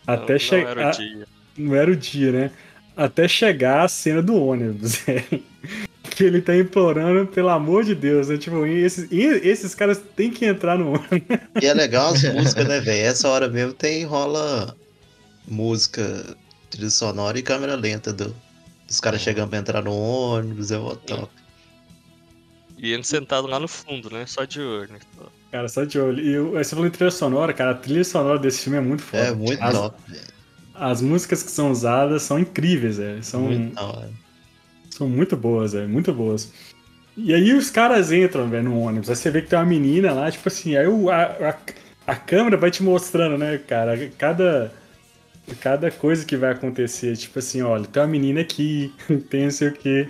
Até 0.06 0.34
não, 0.34 0.38
chegar. 0.38 0.74
não 0.74 0.82
era 0.82 0.88
o 0.88 0.92
dia. 0.92 1.26
Não 1.56 1.74
era 1.74 1.90
o 1.90 1.96
dia, 1.96 2.32
né? 2.32 2.50
Até 2.96 3.26
chegar 3.26 3.84
a 3.84 3.88
cena 3.88 4.22
do 4.22 4.36
ônibus. 4.36 5.02
que 6.14 6.24
ele 6.24 6.40
tá 6.40 6.56
implorando, 6.56 7.26
pelo 7.26 7.48
amor 7.48 7.84
de 7.84 7.94
Deus, 7.94 8.28
né? 8.28 8.38
Tipo, 8.38 8.64
esses, 8.66 9.10
esses 9.10 9.74
caras 9.74 10.00
têm 10.14 10.30
que 10.30 10.44
entrar 10.44 10.78
no 10.78 10.90
ônibus. 10.94 11.38
E 11.60 11.66
é 11.66 11.74
legal 11.74 12.12
as 12.14 12.22
músicas, 12.32 12.66
né, 12.66 12.80
velho? 12.80 13.06
Essa 13.06 13.28
hora 13.28 13.48
mesmo 13.48 13.72
tem 13.72 14.04
rola 14.04 14.76
música, 15.46 16.36
trilha 16.70 16.90
sonora 16.90 17.38
e 17.38 17.42
câmera 17.42 17.74
lenta 17.74 18.12
do, 18.12 18.26
do 18.26 18.34
Os 18.88 19.00
caras 19.00 19.20
chegando 19.20 19.50
pra 19.50 19.58
entrar 19.58 19.82
no 19.82 19.92
ônibus, 19.92 20.70
é 20.70 20.78
o 20.78 20.96
top. 20.96 21.30
E 22.78 22.92
ele 22.92 23.04
sentado 23.04 23.46
lá 23.46 23.58
no 23.58 23.68
fundo, 23.68 24.10
né? 24.10 24.26
Só 24.26 24.44
de 24.44 24.60
olho. 24.60 24.92
né? 24.92 24.98
Cara, 25.50 25.68
só 25.68 25.84
de 25.84 25.98
olho. 25.98 26.20
E 26.20 26.38
você 26.64 26.70
falou 26.70 26.86
em 26.86 26.90
trilha 26.90 27.10
sonora, 27.10 27.52
cara, 27.52 27.70
a 27.70 27.74
trilha 27.74 28.04
sonora 28.04 28.38
desse 28.38 28.62
filme 28.62 28.78
é 28.78 28.80
muito 28.80 29.02
foda. 29.02 29.22
É 29.22 29.34
muito 29.34 29.62
as, 29.62 29.74
top, 29.74 29.96
velho. 30.10 30.24
as 30.74 31.00
músicas 31.00 31.42
que 31.42 31.50
são 31.50 31.70
usadas 31.70 32.22
são 32.22 32.38
incríveis, 32.38 32.98
velho. 32.98 33.22
São, 33.22 33.42
Muito 33.42 33.74
da 33.74 33.82
hora. 33.82 34.23
São 34.94 35.08
muito 35.08 35.36
boas, 35.36 35.72
velho. 35.72 35.88
Muito 35.88 36.12
boas. 36.12 36.52
E 37.16 37.34
aí 37.34 37.52
os 37.52 37.68
caras 37.68 38.12
entram, 38.12 38.48
velho, 38.48 38.64
no 38.64 38.78
ônibus. 38.78 39.10
Aí 39.10 39.16
você 39.16 39.30
vê 39.30 39.42
que 39.42 39.48
tem 39.48 39.58
uma 39.58 39.64
menina 39.64 40.12
lá, 40.12 40.30
tipo 40.30 40.48
assim, 40.48 40.76
aí 40.76 40.86
o, 40.86 41.10
a, 41.10 41.22
a, 41.24 41.56
a 42.12 42.16
câmera 42.16 42.56
vai 42.56 42.70
te 42.70 42.82
mostrando, 42.82 43.36
né, 43.36 43.58
cara, 43.58 44.08
cada. 44.16 44.72
Cada 45.60 45.90
coisa 45.90 46.24
que 46.24 46.38
vai 46.38 46.52
acontecer, 46.52 47.14
tipo 47.18 47.38
assim, 47.38 47.60
olha, 47.60 47.84
tem 47.84 48.02
uma 48.02 48.08
menina 48.08 48.40
aqui, 48.40 48.90
tem 49.28 49.44
não 49.44 49.50
sei 49.50 49.68
o 49.68 49.72
quê. 49.72 50.08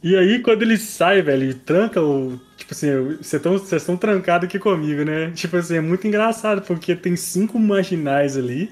E 0.00 0.16
aí, 0.16 0.40
quando 0.40 0.62
ele 0.62 0.76
sai, 0.76 1.20
velho, 1.20 1.52
tranca 1.54 2.00
o. 2.00 2.38
Tipo 2.56 2.72
assim, 2.72 3.16
vocês 3.20 3.72
estão 3.72 3.96
trancados 3.96 4.46
aqui 4.46 4.56
comigo, 4.58 5.04
né? 5.04 5.32
Tipo 5.32 5.56
assim, 5.56 5.76
é 5.76 5.80
muito 5.80 6.06
engraçado, 6.06 6.62
porque 6.62 6.94
tem 6.94 7.16
cinco 7.16 7.58
marginais 7.58 8.36
ali, 8.36 8.70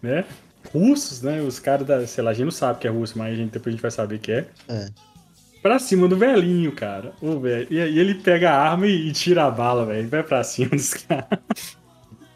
né? 0.00 0.24
Russos, 0.72 1.22
né? 1.22 1.40
Os 1.42 1.58
caras 1.58 1.86
da. 1.86 2.06
Sei 2.06 2.22
lá, 2.22 2.30
a 2.30 2.34
gente 2.34 2.44
não 2.44 2.50
sabe 2.50 2.78
que 2.78 2.86
é 2.86 2.90
russo, 2.90 3.18
mas 3.18 3.32
a 3.32 3.36
gente, 3.36 3.50
depois 3.50 3.72
a 3.72 3.76
gente 3.76 3.82
vai 3.82 3.90
saber 3.90 4.18
que 4.18 4.32
é. 4.32 4.46
É. 4.68 4.88
Pra 5.62 5.78
cima 5.78 6.08
do 6.08 6.16
velhinho, 6.16 6.72
cara. 6.72 7.12
Ô, 7.20 7.38
velho. 7.38 7.66
E 7.70 7.80
aí 7.80 7.98
ele 7.98 8.14
pega 8.16 8.50
a 8.50 8.70
arma 8.70 8.86
e, 8.86 9.08
e 9.08 9.12
tira 9.12 9.44
a 9.44 9.50
bala, 9.50 9.86
velho. 9.86 10.08
Vai 10.08 10.22
pra 10.22 10.42
cima 10.42 10.70
dos 10.70 10.94
caras. 10.94 11.38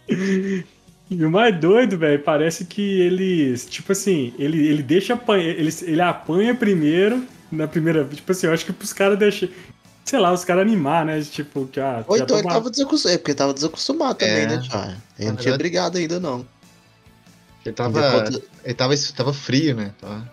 E 1.08 1.24
o 1.24 1.30
mais 1.30 1.56
doido, 1.58 1.96
velho, 1.96 2.20
parece 2.20 2.64
que 2.64 3.00
eles, 3.00 3.64
tipo 3.66 3.92
assim, 3.92 4.34
ele, 4.38 4.66
ele 4.66 4.82
deixa 4.82 5.14
apanhar, 5.14 5.44
ele, 5.44 5.72
ele 5.82 6.00
apanha 6.00 6.52
primeiro, 6.52 7.24
na 7.50 7.68
primeira, 7.68 8.04
tipo 8.04 8.32
assim, 8.32 8.48
eu 8.48 8.52
acho 8.52 8.66
que 8.66 8.72
pros 8.72 8.92
caras 8.92 9.16
deixar, 9.16 9.48
sei 10.04 10.18
lá, 10.18 10.32
os 10.32 10.44
caras 10.44 10.62
animar, 10.62 11.04
né, 11.04 11.20
tipo, 11.22 11.66
que, 11.68 11.78
ah, 11.78 12.04
Ou 12.08 12.18
já 12.18 12.24
então 12.24 12.38
ele 12.38 12.48
tava 12.48 12.68
desacostumado, 12.68 13.14
é 13.14 13.18
porque 13.18 13.34
tava 13.34 13.54
desacostumado 13.54 14.18
também, 14.18 14.34
É. 14.34 14.46
né, 14.48 14.58
Thiago? 14.68 14.92
Ele 15.16 15.28
não 15.28 15.36
tinha 15.36 15.56
brigado 15.56 15.96
ainda, 15.96 16.18
não. 16.18 16.44
Ele 17.66 17.74
tava. 17.74 18.24
Ele 18.64 18.74
tava, 18.74 18.94
tava 19.16 19.32
frio, 19.32 19.74
né? 19.76 19.92
Tava... 20.00 20.32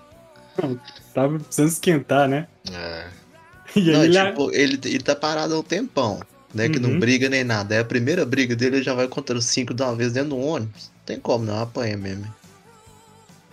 tava 1.14 1.40
precisando 1.40 1.70
esquentar, 1.70 2.28
né, 2.28 2.48
É. 2.72 3.08
e 3.76 3.92
Não, 3.92 4.04
ele, 4.04 4.24
tipo, 4.26 4.52
ele, 4.52 4.80
ele 4.86 5.00
tá 5.00 5.16
parado 5.16 5.56
há 5.56 5.60
um 5.60 5.64
tempão, 5.64 6.20
né? 6.54 6.70
Que 6.70 6.78
Uhum. 6.78 6.90
não 6.90 7.00
briga 7.00 7.28
nem 7.28 7.44
nada. 7.44 7.74
É 7.76 7.80
a 7.80 7.86
primeira 7.86 8.24
briga 8.26 8.56
dele, 8.56 8.78
ele 8.78 8.84
já 8.84 8.94
vai 8.94 9.08
contando 9.08 9.42
cinco 9.42 9.74
de 9.74 9.82
uma 9.82 9.96
vez 9.96 10.14
dentro 10.14 10.30
do 10.32 10.38
ônibus. 10.40 10.92
Não 10.98 11.06
tem 11.06 11.20
como, 11.20 11.44
não, 11.46 11.60
apanha 11.60 11.98
mesmo. 11.98 12.32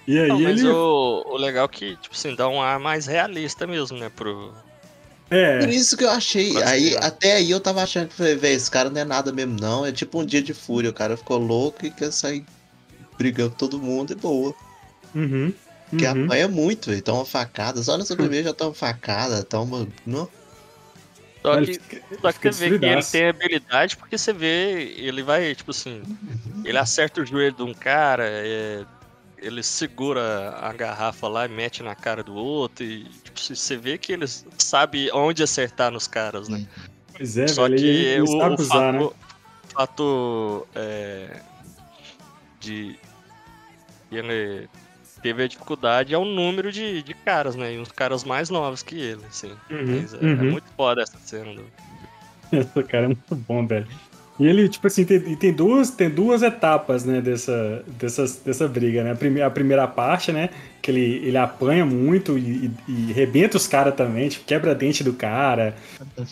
e 0.07 0.19
aí 0.19 0.29
Não, 0.29 0.41
mas 0.41 0.61
ele, 0.61 0.69
o, 0.69 1.25
o 1.27 1.37
legal 1.39 1.65
é 1.65 1.69
que, 1.69 1.97
tipo 1.97 2.15
assim, 2.15 2.35
dá 2.35 2.49
um 2.49 2.61
ar 2.61 2.79
mais 2.79 3.07
realista 3.07 3.67
mesmo, 3.67 3.97
né? 3.97 4.11
Pro... 4.15 4.53
é, 5.31 5.59
Por 5.61 5.69
isso 5.71 5.97
que 5.97 6.05
eu 6.05 6.11
achei. 6.11 6.63
Aí, 6.65 6.95
até 6.99 7.37
aí 7.37 7.51
eu 7.51 7.61
tava 7.61 7.83
achando 7.83 8.09
que, 8.09 8.15
falei, 8.15 8.35
velho, 8.37 8.57
esse 8.57 8.71
cara 8.71 8.91
não 8.91 9.01
é 9.01 9.05
nada 9.05 9.33
mesmo, 9.33 9.57
não. 9.59 9.87
É 9.87 9.93
tipo 9.93 10.21
um 10.21 10.25
dia 10.27 10.43
de 10.43 10.53
fúria. 10.53 10.91
O 10.91 10.95
cara 10.95 11.17
ficou 11.17 11.39
louco 11.39 11.87
e 11.87 11.91
quer 11.91 12.13
sair 12.13 12.45
brigando 13.21 13.51
com 13.51 13.57
todo 13.57 13.79
mundo 13.79 14.13
e 14.13 14.17
boa. 14.17 14.55
uhum, 15.15 15.53
Porque 15.91 16.07
uhum. 16.07 16.25
apanha 16.25 16.49
muito, 16.49 16.89
velho. 16.89 17.03
Toma 17.03 17.27
facada. 17.27 17.83
Só 17.83 17.99
nessa 17.99 18.17
primeira 18.17 18.49
já 18.49 18.55
toma 18.55 18.73
facada, 18.73 19.45
toma. 19.45 19.87
Não. 20.07 20.27
Só 21.43 21.61
que, 21.61 21.75
fica- 21.75 22.03
só 22.21 22.33
que 22.33 22.53
você 22.53 22.71
vê 22.71 22.79
que 22.79 22.85
ele 22.87 23.03
tem 23.03 23.29
habilidade 23.29 23.97
porque 23.97 24.17
você 24.17 24.33
vê, 24.33 24.95
ele 24.97 25.23
vai, 25.23 25.55
tipo 25.55 25.71
assim, 25.71 26.03
ele 26.65 26.77
acerta 26.79 27.21
o 27.21 27.27
joelho 27.27 27.57
de 27.57 27.63
um 27.63 27.73
cara, 27.75 28.25
é, 28.27 28.85
ele 29.39 29.63
segura 29.63 30.51
a 30.61 30.71
garrafa 30.73 31.29
lá 31.29 31.47
e 31.47 31.49
mete 31.49 31.83
na 31.83 31.95
cara 31.95 32.23
do 32.23 32.35
outro, 32.35 32.85
e 32.85 33.05
tipo, 33.25 33.41
você 33.41 33.77
vê 33.77 33.97
que 33.97 34.13
ele 34.13 34.27
sabe 34.59 35.11
onde 35.13 35.43
acertar 35.43 35.91
nos 35.91 36.07
caras, 36.07 36.47
né? 36.49 36.67
Pois 37.17 37.37
é, 37.39 37.49
Só 37.49 37.63
velho, 37.63 37.77
que 37.77 37.87
ele, 37.87 38.05
ele 38.07 38.23
o, 38.23 38.39
sabe 38.39 38.55
o 38.57 38.61
usar, 38.61 38.93
né? 38.93 39.11
fator, 39.73 40.67
é, 40.75 41.41
de 42.61 42.99
que 42.99 43.10
ele 44.17 44.69
teve 45.23 45.45
a 45.45 45.49
dificuldade 45.49 46.15
é 46.15 46.19
o 46.19 46.25
número 46.25 46.73
de, 46.73 47.03
de 47.03 47.15
caras, 47.15 47.55
né? 47.55 47.75
E 47.75 47.79
uns 47.79 47.93
caras 47.93 48.25
mais 48.25 48.51
novos 48.51 48.83
que 48.83 48.99
ele, 48.99 49.21
assim. 49.29 49.53
Uhum, 49.71 50.01
Mas 50.03 50.15
é, 50.15 50.17
é 50.17 50.21
uhum. 50.21 50.51
muito 50.53 50.67
foda 50.77 51.03
essa 51.03 51.19
cena. 51.19 51.55
Do... 51.55 51.65
Esse 52.53 52.83
cara 52.85 53.05
é 53.05 53.09
muito 53.09 53.37
bom, 53.37 53.67
velho. 53.67 53.87
E 54.41 54.47
ele, 54.47 54.71
tipo 54.71 54.87
assim, 54.87 55.05
tem, 55.05 55.37
tem, 55.37 55.53
duas, 55.53 55.91
tem 55.91 56.09
duas 56.09 56.43
etapas, 56.43 57.05
né, 57.05 57.21
dessa, 57.21 57.85
dessa, 57.87 58.25
dessa 58.43 58.67
briga, 58.67 59.05
né? 59.05 59.13
A 59.13 59.15
primeira, 59.15 59.47
a 59.47 59.51
primeira 59.51 59.87
parte, 59.87 60.33
né, 60.33 60.49
que 60.81 60.91
ele, 60.91 61.27
ele 61.27 61.37
apanha 61.37 61.85
muito 61.85 62.39
e, 62.39 62.73
e, 62.89 63.11
e 63.11 63.13
rebenta 63.13 63.59
os 63.59 63.67
caras 63.67 63.95
também, 63.95 64.31
tipo, 64.31 64.47
quebra 64.47 64.75
dente 64.75 65.05
do 65.05 65.13
cara, 65.13 65.77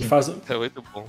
faz, 0.09 0.33
É 0.49 0.57
muito 0.57 0.83
bom. 0.95 1.07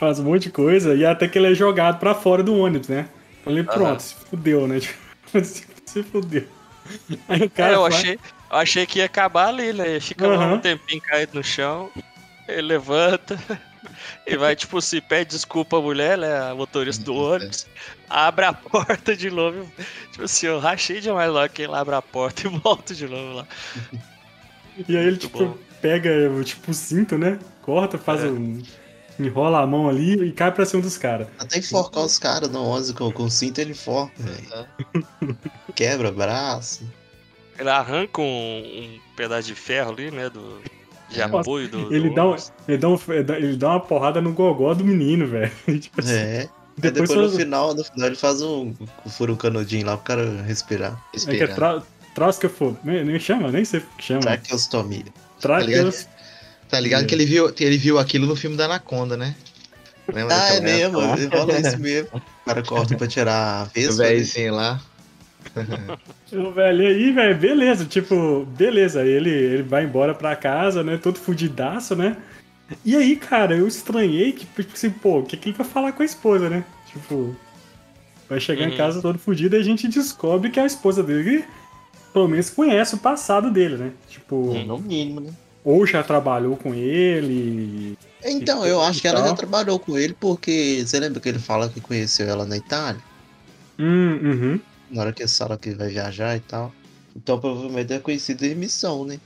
faz 0.00 0.18
um 0.18 0.24
monte 0.24 0.44
de 0.44 0.50
coisa, 0.50 0.92
e 0.96 1.06
até 1.06 1.28
que 1.28 1.38
ele 1.38 1.52
é 1.52 1.54
jogado 1.54 2.00
pra 2.00 2.16
fora 2.16 2.42
do 2.42 2.52
ônibus, 2.56 2.88
né? 2.88 3.06
Ele, 3.46 3.62
pronto, 3.62 4.02
se 4.02 4.16
fudeu, 4.16 4.66
né? 4.66 4.80
Tipo, 4.80 4.98
se, 5.42 5.64
se 5.86 6.02
fudeu. 6.02 6.46
Aí 7.28 7.40
o 7.40 7.44
É, 7.44 7.48
cara 7.48 7.72
eu 7.74 7.82
vai- 7.82 7.92
achei, 7.92 8.14
eu 8.50 8.56
achei 8.56 8.86
que 8.86 8.98
ia 8.98 9.06
acabar 9.06 9.48
ali, 9.48 9.72
né? 9.72 9.98
Fica 10.00 10.26
lá 10.26 10.34
Aham. 10.36 10.54
um 10.54 10.58
tempinho 10.60 11.00
caído 11.00 11.34
no 11.34 11.42
chão, 11.42 11.90
ele 12.46 12.62
levanta 12.62 13.38
e 14.26 14.36
vai, 14.36 14.54
tipo, 14.54 14.80
se 14.82 15.00
pede 15.00 15.30
desculpa 15.30 15.78
à 15.78 15.80
mulher, 15.80 16.18
né? 16.18 16.50
A 16.50 16.54
motorista 16.54 17.02
do 17.04 17.14
ônibus, 17.14 17.66
abre 18.08 18.44
a 18.44 18.52
porta 18.52 19.16
de 19.16 19.30
novo. 19.30 19.70
Tipo 20.12 20.24
assim, 20.24 20.46
eu 20.46 20.58
rachei 20.58 21.00
demais 21.00 21.30
lá 21.32 21.48
que 21.48 21.62
ele 21.62 21.74
abre 21.74 21.94
a 21.94 22.02
porta 22.02 22.46
e 22.46 22.50
volta 22.60 22.94
de 22.94 23.06
novo 23.08 23.32
lá. 23.38 23.46
E 24.86 24.96
aí 24.96 25.02
ele, 25.02 25.10
Muito 25.12 25.20
tipo, 25.22 25.38
bom. 25.46 25.58
pega 25.80 26.10
tipo, 26.44 26.70
o 26.70 26.74
cinto, 26.74 27.16
né? 27.16 27.38
Corta, 27.62 27.96
faz 27.96 28.22
É. 28.22 28.26
um. 28.26 28.60
Enrola 29.18 29.60
a 29.60 29.66
mão 29.66 29.88
ali 29.88 30.28
e 30.28 30.32
cai 30.32 30.50
pra 30.52 30.64
cima 30.66 30.82
dos 30.82 30.96
caras. 30.98 31.28
Até 31.38 31.58
enforcar 31.58 32.04
os 32.04 32.18
caras 32.18 32.50
no 32.50 32.60
11 32.60 32.94
com, 32.94 33.10
com 33.12 33.28
cinto 33.30 33.60
ele 33.60 33.72
enforca, 33.72 34.12
velho. 34.18 35.36
Quebra 35.74 36.10
braço. 36.12 36.84
Ele 37.58 37.68
arranca 37.70 38.20
um, 38.20 38.24
um 38.24 38.98
pedaço 39.16 39.46
de 39.48 39.54
ferro 39.54 39.92
ali, 39.92 40.10
né? 40.10 40.28
Do, 40.28 40.60
de 41.10 41.20
É. 41.20 41.24
apoio 41.24 41.68
do. 41.68 41.94
Ele 41.94 42.08
do 42.08 42.14
dá, 42.14 42.26
um, 42.28 42.36
ele, 42.68 42.78
dá 42.78 42.88
um, 42.88 42.98
ele 43.36 43.56
dá 43.56 43.68
uma 43.70 43.80
porrada 43.80 44.20
no 44.20 44.32
gogó 44.32 44.74
do 44.74 44.84
menino, 44.84 45.26
velho. 45.26 45.52
Tipo 45.80 46.00
assim, 46.00 46.12
É. 46.14 46.48
Depois 46.76 47.08
depois 47.08 47.10
no 47.20 47.28
faz- 47.28 47.36
final, 47.36 47.72
no 47.74 47.84
final 47.84 48.06
ele 48.08 48.16
faz 48.16 48.42
um. 48.42 48.74
fura 49.08 49.32
um 49.32 49.36
canudinho 49.36 49.86
lá 49.86 49.96
pro 49.96 50.06
cara 50.06 50.42
respirar. 50.42 51.00
é 51.14 51.18
que 51.36 51.42
é 51.44 51.46
tra. 51.46 51.80
Nem, 52.82 53.04
nem 53.04 53.18
chama, 53.20 53.50
nem 53.52 53.64
sei 53.64 53.78
o 53.80 53.82
que 53.96 54.04
chama. 54.04 54.20
Traqueostomia. 54.22 55.04
Traqueos. 55.40 56.08
Tá 56.74 56.80
ligado 56.80 57.06
que 57.06 57.14
ele 57.14 57.24
viu, 57.24 57.52
ele 57.60 57.78
viu 57.78 57.98
aquilo 58.00 58.26
no 58.26 58.34
filme 58.34 58.56
da 58.56 58.64
Anaconda, 58.64 59.16
né? 59.16 59.36
Lembra 60.12 60.34
Ah, 60.34 60.48
é 60.54 60.60
mesmo, 60.60 60.98
lá? 60.98 61.16
rola 61.30 61.58
isso 61.60 61.78
mesmo. 61.78 62.08
O 62.12 62.44
cara 62.44 62.62
corta 62.64 62.96
pra 62.96 63.06
tirar 63.06 63.60
a 63.60 63.64
O 63.64 63.66
vespa. 63.66 64.02
né? 64.02 64.08
velhozinho 64.08 64.54
lá. 64.54 64.80
O 66.32 66.50
velho 66.50 66.82
e 66.82 66.86
aí, 66.86 67.12
velho, 67.12 67.38
beleza, 67.38 67.84
tipo, 67.84 68.44
beleza. 68.58 69.04
Ele, 69.04 69.30
ele 69.30 69.62
vai 69.62 69.84
embora 69.84 70.14
pra 70.14 70.34
casa, 70.34 70.82
né? 70.82 70.96
Todo 70.96 71.18
fudidaço, 71.18 71.94
né? 71.94 72.16
E 72.84 72.96
aí, 72.96 73.14
cara, 73.14 73.54
eu 73.56 73.68
estranhei 73.68 74.32
que, 74.32 74.44
tipo 74.46 74.72
assim, 74.74 74.90
pô, 74.90 75.20
o 75.20 75.22
que 75.22 75.36
que 75.36 75.50
ele 75.50 75.56
vai 75.56 75.66
falar 75.66 75.92
com 75.92 76.02
a 76.02 76.06
esposa, 76.06 76.50
né? 76.50 76.64
Tipo, 76.90 77.36
vai 78.28 78.40
chegar 78.40 78.64
em 78.66 78.70
Uhum. 78.70 78.76
casa 78.76 79.00
todo 79.00 79.18
fudido 79.18 79.54
e 79.54 79.60
a 79.60 79.62
gente 79.62 79.86
descobre 79.86 80.50
que 80.50 80.58
a 80.58 80.66
esposa 80.66 81.02
dele, 81.02 81.44
pelo 82.12 82.26
menos, 82.26 82.50
conhece 82.50 82.94
o 82.94 82.98
passado 82.98 83.50
dele, 83.50 83.76
né? 83.76 83.92
Tipo, 84.08 84.54
No 84.66 84.78
mínimo, 84.78 85.20
né? 85.20 85.30
Ou 85.64 85.86
já 85.86 86.02
trabalhou 86.02 86.56
com 86.56 86.74
ele. 86.74 87.96
Então, 88.22 88.64
eu 88.64 88.80
acho 88.80 89.00
que 89.00 89.08
ela 89.08 89.20
Então. 89.20 89.30
já 89.30 89.36
trabalhou 89.36 89.78
com 89.78 89.98
ele 89.98 90.14
porque. 90.18 90.82
Você 90.86 90.98
lembra 91.00 91.20
que 91.20 91.28
ele 91.28 91.38
fala 91.38 91.68
que 91.68 91.80
conheceu 91.80 92.28
ela 92.28 92.44
na 92.44 92.56
Itália? 92.56 93.02
Hum, 93.78 94.18
uhum. 94.22 94.60
Na 94.90 95.02
hora 95.02 95.12
que 95.12 95.26
fala 95.26 95.58
que 95.58 95.70
vai 95.70 95.88
viajar 95.88 96.36
e 96.36 96.40
tal. 96.40 96.72
Então 97.16 97.38
provavelmente 97.40 97.92
é 97.92 97.98
conhecido 97.98 98.44
em 98.44 98.54
missão, 98.54 99.04
né? 99.04 99.18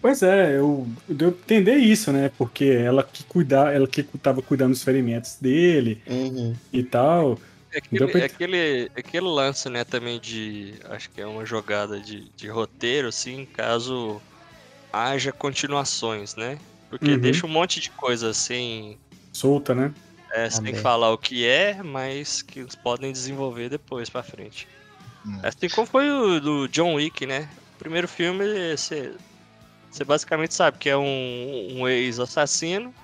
Pois 0.00 0.22
é, 0.22 0.56
eu 0.58 0.86
eu 1.08 1.14
deu 1.14 1.28
a 1.28 1.30
entender 1.30 1.76
isso, 1.76 2.12
né? 2.12 2.30
Porque 2.36 2.64
ela 2.64 3.02
que 3.02 3.24
cuidar, 3.24 3.74
ela 3.74 3.86
que 3.86 4.02
tava 4.02 4.42
cuidando 4.42 4.70
dos 4.72 4.82
ferimentos 4.82 5.36
dele 5.40 6.02
Uhum. 6.06 6.54
e 6.72 6.82
tal. 6.82 7.38
É 7.72 7.78
aquele, 7.78 8.06
pra- 8.06 8.20
é 8.20 8.24
aquele, 8.24 8.90
aquele 8.96 9.26
lance, 9.26 9.68
né, 9.68 9.82
também 9.82 10.20
de. 10.20 10.74
Acho 10.90 11.10
que 11.10 11.20
é 11.20 11.26
uma 11.26 11.44
jogada 11.44 11.98
de, 11.98 12.28
de 12.36 12.48
roteiro, 12.48 13.08
assim, 13.08 13.46
caso 13.52 14.20
haja 14.94 15.32
continuações, 15.32 16.36
né? 16.36 16.58
Porque 16.90 17.12
Uhum. 17.12 17.18
deixa 17.18 17.46
um 17.46 17.50
monte 17.50 17.80
de 17.80 17.90
coisa 17.90 18.30
assim, 18.30 18.98
Solta, 19.32 19.74
né? 19.74 19.92
é, 20.32 20.48
sem 20.48 20.64
Também. 20.66 20.74
falar 20.74 21.12
o 21.12 21.18
que 21.18 21.46
é, 21.46 21.82
mas 21.82 22.42
que 22.42 22.60
eles 22.60 22.74
podem 22.74 23.10
desenvolver 23.12 23.68
depois 23.68 24.08
pra 24.08 24.22
frente. 24.22 24.68
Hum. 25.26 25.40
Assim 25.42 25.68
como 25.68 25.86
foi 25.86 26.08
o 26.10 26.40
do 26.40 26.68
John 26.68 26.94
Wick, 26.94 27.26
né? 27.26 27.48
O 27.74 27.78
primeiro 27.78 28.06
filme, 28.06 28.44
você, 28.76 29.12
você 29.90 30.04
basicamente 30.04 30.54
sabe 30.54 30.78
que 30.78 30.88
é 30.88 30.96
um, 30.96 31.68
um 31.80 31.88
ex-assassino 31.88 32.94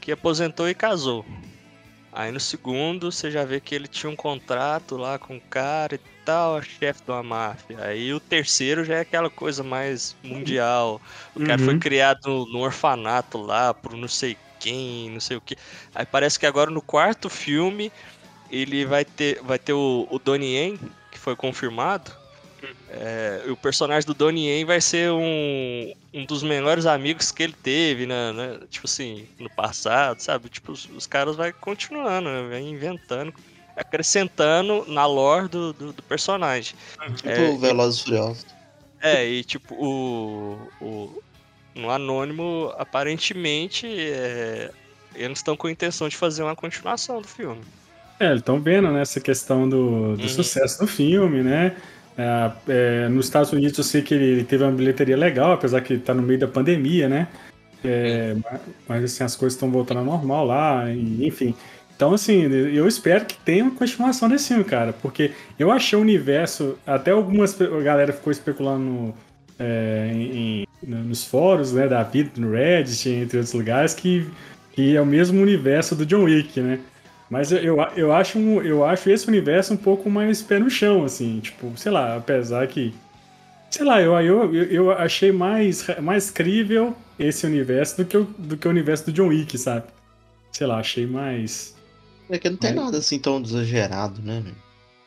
que 0.00 0.10
aposentou 0.10 0.68
e 0.68 0.74
casou. 0.74 1.24
Aí 2.12 2.32
no 2.32 2.40
segundo 2.40 3.12
você 3.12 3.30
já 3.30 3.44
vê 3.44 3.60
que 3.60 3.74
ele 3.74 3.86
tinha 3.86 4.10
um 4.10 4.16
contrato 4.16 4.96
lá 4.96 5.18
com 5.18 5.36
o 5.36 5.40
cara 5.40 5.94
e 5.94 5.98
tal, 6.30 6.56
a 6.56 6.62
chefe 6.62 7.02
de 7.04 7.10
uma 7.10 7.22
máfia. 7.24 7.82
Aí 7.82 8.14
o 8.14 8.20
terceiro 8.20 8.84
já 8.84 8.96
é 8.96 9.00
aquela 9.00 9.28
coisa 9.28 9.64
mais 9.64 10.16
mundial. 10.22 11.00
O 11.34 11.40
cara 11.40 11.58
foi 11.58 11.74
Uhum. 11.74 11.80
criado 11.80 12.46
no, 12.52 12.60
orfanato 12.60 13.38
lá 13.38 13.74
por 13.74 13.96
não 13.96 14.08
sei 14.08 14.36
quem, 14.60 15.10
não 15.10 15.20
sei 15.20 15.36
o 15.36 15.40
que. 15.40 15.56
Aí 15.94 16.06
parece 16.06 16.38
que 16.38 16.46
agora 16.46 16.70
no 16.70 16.80
quarto 16.82 17.28
filme 17.28 17.92
ele 18.50 18.84
vai 18.84 19.04
ter, 19.04 19.40
vai 19.42 19.58
ter 19.58 19.72
o, 19.72 20.06
o 20.10 20.18
Donnie 20.18 20.54
Yen, 20.56 20.78
que 21.10 21.18
foi 21.18 21.34
confirmado. 21.36 22.12
É, 22.88 23.44
o 23.48 23.56
personagem 23.56 24.06
do 24.06 24.14
Donnie 24.14 24.48
Yen 24.48 24.64
vai 24.64 24.80
ser 24.80 25.10
um, 25.10 25.92
um 26.12 26.26
dos 26.26 26.42
melhores 26.42 26.86
amigos 26.86 27.30
que 27.32 27.42
ele 27.42 27.54
teve, 27.54 28.06
né, 28.06 28.32
né? 28.32 28.60
Tipo 28.68 28.86
assim, 28.86 29.28
no 29.38 29.48
passado, 29.50 30.20
sabe? 30.20 30.48
Tipo, 30.48 30.72
os, 30.72 30.88
os 30.90 31.06
caras 31.06 31.36
vai 31.36 31.52
continuando, 31.52 32.28
né? 32.28 32.48
Vai 32.50 32.60
inventando, 32.62 33.32
acrescentando 33.80 34.84
na 34.86 35.06
lore 35.06 35.48
do, 35.48 35.72
do, 35.72 35.92
do 35.92 36.02
personagem. 36.02 36.74
Tipo 37.16 37.28
É, 37.28 37.50
o 37.50 37.58
Velozes 37.58 38.00
e 38.00 38.04
Furiosos. 38.04 38.46
É, 39.02 39.26
e 39.26 39.42
tipo, 39.42 39.74
o, 39.74 40.58
o 40.80 41.22
no 41.74 41.90
Anônimo, 41.90 42.72
aparentemente, 42.76 43.86
é, 43.86 44.70
eles 45.14 45.38
estão 45.38 45.56
com 45.56 45.66
a 45.66 45.70
intenção 45.70 46.08
de 46.08 46.16
fazer 46.16 46.42
uma 46.42 46.56
continuação 46.56 47.20
do 47.22 47.28
filme. 47.28 47.62
É, 48.18 48.26
eles 48.26 48.40
estão 48.40 48.60
vendo 48.60 48.90
né, 48.90 49.00
essa 49.00 49.20
questão 49.20 49.68
do, 49.68 50.16
do 50.16 50.22
Uhum. 50.22 50.28
sucesso 50.28 50.78
do 50.80 50.86
filme, 50.86 51.42
né? 51.42 51.74
É, 52.18 52.52
é, 52.68 53.08
nos 53.08 53.26
Estados 53.26 53.50
Unidos 53.52 53.78
eu 53.78 53.84
sei 53.84 54.02
que 54.02 54.12
ele, 54.12 54.24
ele 54.24 54.44
teve 54.44 54.62
uma 54.62 54.72
bilheteria 54.72 55.16
legal, 55.16 55.52
apesar 55.52 55.80
que 55.80 55.96
tá 55.96 56.12
no 56.12 56.22
meio 56.22 56.38
da 56.38 56.48
pandemia, 56.48 57.08
né? 57.08 57.28
É, 57.82 58.34
mas, 58.34 58.60
mas, 58.86 59.04
assim, 59.04 59.24
as 59.24 59.34
coisas 59.34 59.54
estão 59.54 59.70
voltando 59.70 60.00
ao 60.00 60.04
normal 60.04 60.44
lá, 60.44 60.90
e, 60.90 61.26
enfim. 61.26 61.54
Então, 62.00 62.14
assim, 62.14 62.44
eu 62.44 62.88
espero 62.88 63.26
que 63.26 63.36
tenha 63.36 63.62
uma 63.62 63.74
continuação 63.74 64.26
desse 64.26 64.48
filme, 64.48 64.64
cara, 64.64 64.90
porque 64.90 65.32
eu 65.58 65.70
achei 65.70 65.98
o 65.98 66.00
universo, 66.00 66.78
até 66.86 67.10
algumas 67.10 67.54
galera 67.84 68.10
ficou 68.10 68.30
especulando 68.30 69.14
é, 69.58 70.10
em- 70.10 70.66
nos 70.82 71.26
fóruns, 71.26 71.74
né, 71.74 71.86
da 71.86 72.02
vida, 72.02 72.30
no 72.38 72.52
Reddit, 72.52 73.06
entre 73.10 73.36
outros 73.36 73.52
lugares, 73.52 73.92
que, 73.92 74.26
que 74.72 74.96
é 74.96 75.02
o 75.02 75.04
mesmo 75.04 75.42
universo 75.42 75.94
do 75.94 76.06
John 76.06 76.22
Wick, 76.24 76.58
né? 76.62 76.80
Mas 77.28 77.52
eu, 77.52 77.76
eu, 77.94 78.12
acho, 78.14 78.38
um- 78.38 78.62
eu 78.62 78.82
acho 78.82 79.10
esse 79.10 79.28
universo 79.28 79.74
um 79.74 79.76
pouco 79.76 80.08
mais 80.08 80.40
pé 80.40 80.58
no 80.58 80.70
chão, 80.70 81.04
assim, 81.04 81.40
tipo, 81.40 81.70
sei 81.76 81.92
lá, 81.92 82.16
apesar 82.16 82.66
que. 82.66 82.94
Sei 83.70 83.84
lá, 83.84 84.00
eu, 84.00 84.14
eu 84.22 84.54
eu 84.54 84.90
achei 84.90 85.32
mais, 85.32 85.86
mais 86.00 86.30
crível 86.30 86.96
esse 87.18 87.44
universo 87.46 87.98
do 87.98 88.06
que, 88.06 88.16
o, 88.16 88.24
do 88.24 88.56
que 88.56 88.66
o 88.66 88.70
universo 88.70 89.04
do 89.04 89.12
John 89.12 89.28
Wick, 89.28 89.58
sabe? 89.58 89.84
Sei 90.50 90.66
lá, 90.66 90.78
achei 90.78 91.06
mais. 91.06 91.78
É 92.30 92.38
que 92.38 92.48
não 92.48 92.56
tem 92.56 92.72
nada 92.72 92.98
assim 92.98 93.18
tão 93.18 93.40
exagerado, 93.42 94.22
né? 94.22 94.42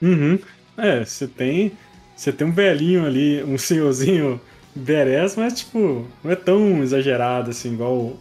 Uhum. 0.02 0.38
É, 0.78 1.04
você 1.06 1.28
tem. 1.28 1.72
Você 2.16 2.32
tem 2.32 2.46
um 2.46 2.52
velhinho 2.52 3.06
ali, 3.06 3.42
um 3.44 3.58
senhorzinho 3.58 4.40
badass, 4.76 5.36
mas 5.36 5.54
tipo, 5.60 6.06
não 6.24 6.32
é 6.32 6.36
tão 6.36 6.84
exagerado 6.84 7.50
assim, 7.50 7.74
igual 7.74 7.94
o- 7.94 8.20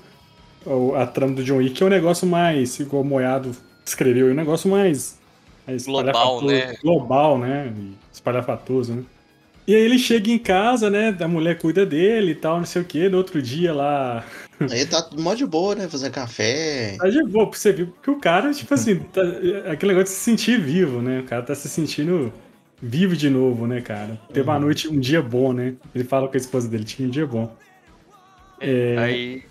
o- 0.65 0.95
a 0.95 1.07
trama 1.07 1.35
do 1.35 1.45
John 1.45 1.57
Wick, 1.57 1.75
que 1.75 1.83
é 1.83 1.87
um 1.87 1.91
negócio 1.91 2.27
mais, 2.27 2.79
igual 2.81 3.03
o 3.03 3.05
Moiado 3.05 3.55
escreveu, 3.85 4.29
é 4.29 4.33
um 4.33 4.35
negócio 4.35 4.71
mais. 4.71 5.19
mais 5.67 5.85
Global, 5.85 6.43
né? 6.45 6.75
Global, 6.83 7.39
né? 7.39 7.73
Espalhafatoso, 8.13 8.95
né? 8.95 9.03
E 9.67 9.75
aí 9.75 9.83
ele 9.83 9.99
chega 9.99 10.31
em 10.31 10.39
casa, 10.39 10.91
né? 10.91 11.17
A 11.21 11.29
mulher 11.29 11.59
cuida 11.59 11.87
dele 11.87 12.33
e 12.33 12.35
tal, 12.35 12.59
não 12.59 12.65
sei 12.65 12.83
o 12.83 12.85
que. 12.85 13.09
No 13.09 13.19
outro 13.19 13.41
dia 13.41 13.73
lá. 13.73 14.25
Aí 14.71 14.85
tá 14.87 15.09
mó 15.17 15.35
de 15.35 15.47
boa, 15.47 15.75
né? 15.75 15.89
Fazendo 15.89 16.13
café. 16.13 16.97
Tá 16.99 17.09
de 17.09 17.23
boa, 17.25 17.49
pra 17.49 17.59
você 17.59 17.73
ver 17.73 17.93
que 18.03 18.11
o 18.11 18.19
cara, 18.19 18.53
tipo 18.53 18.75
assim, 18.75 18.99
tá, 18.99 19.23
aquele 19.71 19.93
negócio 19.93 20.15
de 20.15 20.21
se 20.21 20.25
sentir 20.25 20.61
vivo, 20.61 21.01
né? 21.01 21.21
O 21.21 21.25
cara 21.25 21.43
tá 21.43 21.55
se 21.55 21.69
sentindo 21.69 22.33
vivo 22.81 23.17
de 23.17 23.31
novo, 23.31 23.67
né, 23.67 23.81
cara? 23.81 24.21
Teve 24.33 24.49
uma 24.49 24.59
noite, 24.59 24.89
um 24.89 24.99
dia 24.99 25.23
bom, 25.23 25.53
né? 25.53 25.75
Ele 25.95 26.05
fala 26.05 26.27
com 26.27 26.35
a 26.35 26.41
esposa 26.41 26.69
dele, 26.69 26.85
tinha 26.85 27.07
um 27.07 27.11
dia 27.11 27.27
bom. 27.27 27.57
É. 28.61 28.97
Aí, 28.99 29.45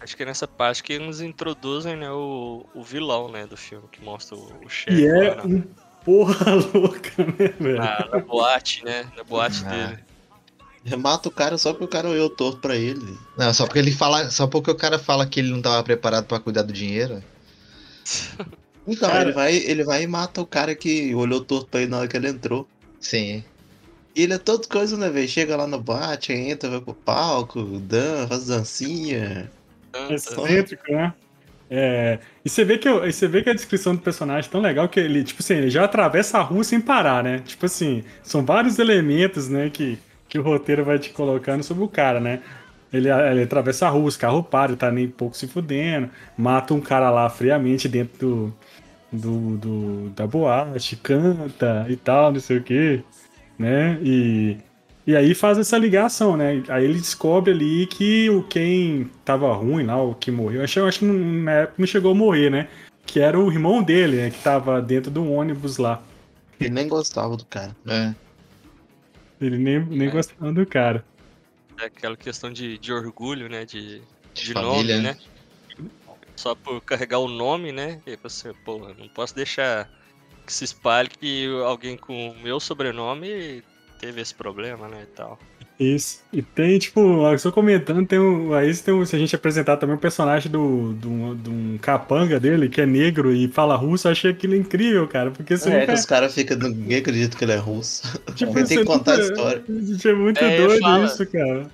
acho 0.00 0.16
que 0.16 0.24
é 0.24 0.26
nessa 0.26 0.48
parte 0.48 0.82
que 0.82 0.92
eles 0.92 1.20
introduzem 1.20 1.96
né, 1.96 2.10
o, 2.10 2.66
o 2.74 2.82
vilão 2.82 3.30
né, 3.30 3.46
do 3.46 3.56
filme, 3.56 3.84
que 3.90 4.02
mostra 4.04 4.36
o, 4.36 4.52
o 4.64 4.68
chefe 4.68 5.02
E 5.02 5.06
é 5.06 5.40
um 5.44 5.62
porra 6.04 6.54
louca, 6.74 7.24
né, 7.24 7.54
velho? 7.60 7.78
na- 7.78 8.08
na 8.12 8.18
boate, 8.20 8.84
né? 8.84 9.06
Na 9.16 9.24
boate 9.24 9.62
Ah. 9.66 9.70
dele. 9.86 10.96
Mata 10.96 11.28
o 11.28 11.32
cara 11.32 11.56
só 11.58 11.72
porque 11.72 11.84
o 11.84 11.88
cara 11.88 12.08
olhou 12.08 12.28
torto 12.28 12.60
pra 12.60 12.74
ele. 12.76 13.16
Não, 13.38 13.54
só 13.54 13.66
porque 13.66 13.78
ele 13.78 13.92
fala. 13.92 14.28
Só 14.30 14.46
porque 14.48 14.70
o 14.70 14.74
cara 14.74 14.98
fala 14.98 15.24
que 15.26 15.38
ele 15.38 15.50
não 15.50 15.62
tava 15.62 15.80
preparado 15.84 16.24
pra 16.26 16.40
cuidar 16.40 16.62
do 16.62 16.72
dinheiro. 16.72 17.22
Então, 18.84 19.08
Cara- 19.08 19.22
ele, 19.22 19.32
vai, 19.32 19.54
ele 19.54 19.84
vai 19.84 20.02
e 20.02 20.06
mata 20.08 20.40
o 20.40 20.46
cara 20.46 20.74
que 20.74 21.14
olhou 21.14 21.40
torto 21.40 21.68
pra 21.68 21.82
ele 21.82 21.90
na 21.92 21.98
hora 21.98 22.08
que 22.08 22.16
ele 22.16 22.26
entrou. 22.28 22.66
Sim. 22.98 23.44
E 24.12 24.22
ele 24.24 24.34
é 24.34 24.38
todo 24.38 24.66
coisa, 24.66 24.96
né, 24.96 25.08
velho? 25.08 25.28
Chega 25.28 25.54
lá 25.56 25.68
no 25.68 25.80
boate, 25.80 26.32
entra, 26.32 26.68
vai 26.68 26.80
pro 26.80 26.92
palco, 26.92 27.62
dan, 27.78 28.26
faz 28.26 28.46
dancinha. 28.46 29.48
Tanta- 29.92 30.14
Excêntrico, 30.14 30.90
né? 30.90 31.14
É, 31.74 32.18
e 32.44 32.50
você 32.50 32.64
vê, 32.66 32.76
que, 32.76 32.86
você 32.90 33.26
vê 33.26 33.42
que 33.42 33.48
a 33.48 33.54
descrição 33.54 33.94
do 33.94 34.02
personagem 34.02 34.46
é 34.46 34.52
tão 34.52 34.60
legal 34.60 34.88
que 34.90 35.00
ele, 35.00 35.24
tipo 35.24 35.40
assim, 35.42 35.54
ele 35.54 35.70
já 35.70 35.84
atravessa 35.84 36.36
a 36.38 36.42
rua 36.42 36.62
sem 36.64 36.78
parar, 36.80 37.24
né? 37.24 37.38
Tipo 37.40 37.64
assim, 37.64 38.04
são 38.22 38.44
vários 38.44 38.78
elementos, 38.78 39.48
né, 39.48 39.70
que, 39.70 39.98
que 40.28 40.38
o 40.38 40.42
roteiro 40.42 40.84
vai 40.84 40.98
te 40.98 41.10
colocando 41.10 41.62
sobre 41.62 41.82
o 41.82 41.88
cara, 41.88 42.20
né? 42.20 42.40
Ele, 42.92 43.08
ele 43.08 43.42
atravessa 43.44 43.86
a 43.86 43.90
rua, 43.90 44.04
os 44.04 44.18
carros 44.18 44.46
param, 44.50 44.76
tá 44.76 44.90
nem 44.90 45.08
pouco 45.08 45.34
se 45.36 45.48
fudendo, 45.48 46.10
mata 46.36 46.74
um 46.74 46.80
cara 46.80 47.08
lá 47.10 47.30
friamente 47.30 47.88
dentro 47.88 48.18
do, 48.18 48.54
do, 49.12 49.56
do- 49.58 50.10
da 50.10 50.26
boate, 50.26 50.96
canta 50.96 51.86
e 51.88 51.96
tal, 51.96 52.32
não 52.32 52.40
sei 52.40 52.58
o 52.58 52.62
quê, 52.62 53.02
né? 53.58 53.98
E, 54.02 54.58
e 55.06 55.16
aí 55.16 55.34
faz 55.34 55.58
essa 55.58 55.76
ligação, 55.78 56.36
né? 56.36 56.62
Aí 56.68 56.84
ele 56.84 56.94
descobre 56.94 57.52
ali 57.52 57.86
que 57.86 58.30
o 58.30 58.42
quem 58.44 59.10
tava 59.24 59.52
ruim 59.54 59.84
lá, 59.84 60.00
o 60.02 60.14
que 60.14 60.30
morreu, 60.30 60.60
eu 60.60 60.64
acho, 60.64 60.80
acho 60.84 60.98
que 61.00 61.04
na 61.04 61.52
época 61.52 61.74
não 61.78 61.86
chegou 61.86 62.12
a 62.12 62.14
morrer, 62.14 62.50
né? 62.50 62.68
Que 63.04 63.20
era 63.20 63.38
o 63.38 63.50
irmão 63.50 63.82
dele, 63.82 64.16
né? 64.16 64.30
Que 64.30 64.38
tava 64.38 64.80
dentro 64.80 65.10
do 65.10 65.28
ônibus 65.30 65.76
lá. 65.76 66.02
Ele 66.60 66.70
nem 66.70 66.88
gostava 66.88 67.36
do 67.36 67.44
cara. 67.44 67.76
É. 67.86 68.14
Ele 69.40 69.58
nem, 69.58 69.80
nem 69.80 70.08
É. 70.08 70.10
gostava 70.10 70.52
do 70.52 70.64
cara. 70.64 71.04
É 71.80 71.86
aquela 71.86 72.16
questão 72.16 72.52
de, 72.52 72.78
de 72.78 72.92
orgulho, 72.92 73.48
né? 73.48 73.64
De, 73.64 74.00
De, 74.32 74.44
de 74.44 74.52
família, 74.52 74.96
nome, 74.96 75.08
né? 75.08 75.16
né? 75.80 75.88
Só 76.36 76.54
por 76.54 76.80
carregar 76.80 77.18
o 77.18 77.28
nome, 77.28 77.72
né? 77.72 78.00
E 78.06 78.16
você, 78.16 78.52
pô, 78.64 78.78
não 78.96 79.08
posso 79.08 79.34
deixar 79.34 79.88
que 80.46 80.52
se 80.52 80.64
espalhe 80.64 81.08
que 81.08 81.46
alguém 81.64 81.96
com 81.96 82.30
o 82.30 82.38
meu 82.40 82.60
sobrenome 82.60 83.62
teve 84.02 84.20
esse 84.20 84.34
problema, 84.34 84.88
né? 84.88 85.04
E 85.04 85.06
tal. 85.16 85.38
Isso. 85.80 86.20
E 86.32 86.42
tem, 86.42 86.78
tipo, 86.78 87.00
só 87.38 87.50
comentando, 87.50 88.06
tem 88.06 88.18
um, 88.18 88.52
aí 88.52 88.76
tem 88.76 88.92
um, 88.92 89.04
se 89.06 89.16
a 89.16 89.18
gente 89.18 89.34
apresentar 89.34 89.76
também 89.78 89.96
o 89.96 89.98
personagem 89.98 90.50
do, 90.52 90.92
do, 90.92 91.34
de 91.34 91.48
um 91.50 91.78
capanga 91.78 92.38
dele, 92.38 92.68
que 92.68 92.80
é 92.80 92.86
negro 92.86 93.32
e 93.34 93.48
fala 93.48 93.74
russo, 93.74 94.06
eu 94.06 94.12
achei 94.12 94.30
aquilo 94.30 94.54
incrível, 94.54 95.08
cara. 95.08 95.30
Porque 95.30 95.56
você 95.56 95.68
É, 95.70 95.72
que 95.72 95.80
nunca- 95.80 95.94
os 95.94 96.04
caras 96.06 96.34
ficam. 96.34 96.56
Ninguém 96.58 96.98
acredita 96.98 97.36
que 97.36 97.44
ele 97.44 97.52
é 97.52 97.56
russo. 97.56 98.02
tipo, 98.36 98.52
tem 98.66 98.78
que 98.78 98.84
contar 98.84 99.14
a 99.14 99.16
nunca- 99.16 99.32
história. 99.32 99.64
Gente, 99.68 100.08
é 100.08 100.14
muito 100.14 100.44
É, 100.44 100.56
doido 100.58 100.80
fala. 100.82 101.04
isso, 101.06 101.26
cara. 101.26 101.70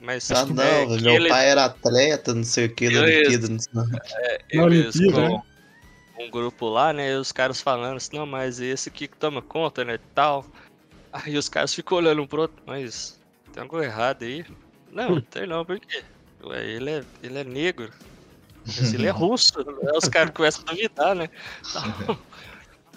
Mas 0.00 0.30
Ah, 0.32 0.40
é, 0.40 0.86
não, 0.86 0.96
que 0.96 1.02
meu 1.04 1.14
ele- 1.14 1.28
pai 1.28 1.48
era 1.50 1.66
atleta, 1.66 2.34
não 2.34 2.42
sei 2.42 2.66
o 2.66 2.74
que, 2.74 2.90
da. 2.90 3.02
Olimpíada, 3.02 3.48
não 3.48 3.58
sei. 3.60 3.72
Na 3.74 3.84
eles 4.50 4.96
Olimpíada, 4.96 5.12
com 5.28 5.34
né? 5.36 5.42
um 6.18 6.30
grupo 6.30 6.68
lá, 6.68 6.92
né? 6.92 7.12
E 7.12 7.16
os 7.16 7.30
caras 7.30 7.60
falando 7.60 7.96
assim, 7.98 8.16
não, 8.16 8.26
mas 8.26 8.58
esse 8.60 8.88
aqui 8.88 9.06
que 9.06 9.16
toma 9.16 9.40
conta, 9.40 9.84
né? 9.84 10.00
Tal. 10.14 10.44
Aí 11.12 11.36
os 11.36 11.48
caras 11.48 11.74
ficam 11.74 11.98
olhando 11.98 12.22
um 12.22 12.26
pro 12.26 12.42
outro, 12.42 12.62
mas 12.66 13.20
tem 13.52 13.62
algo 13.62 13.82
errado 13.82 14.22
aí. 14.22 14.44
Não, 14.90 15.10
não 15.10 15.20
tem 15.20 15.46
não, 15.46 15.64
por 15.64 15.78
quê? 15.78 16.02
Ué, 16.44 16.64
ele 16.66 16.90
é, 16.90 17.04
ele 17.22 17.38
é 17.38 17.44
negro. 17.44 17.90
Mas 18.66 18.94
ele 18.94 19.06
é 19.06 19.10
russo. 19.12 19.52
Aí 19.58 19.96
os 19.96 20.08
caras 20.08 20.32
começam 20.32 20.64
a 20.66 20.72
duvidar, 20.72 21.14
né? 21.14 21.28
Tal. 21.72 22.18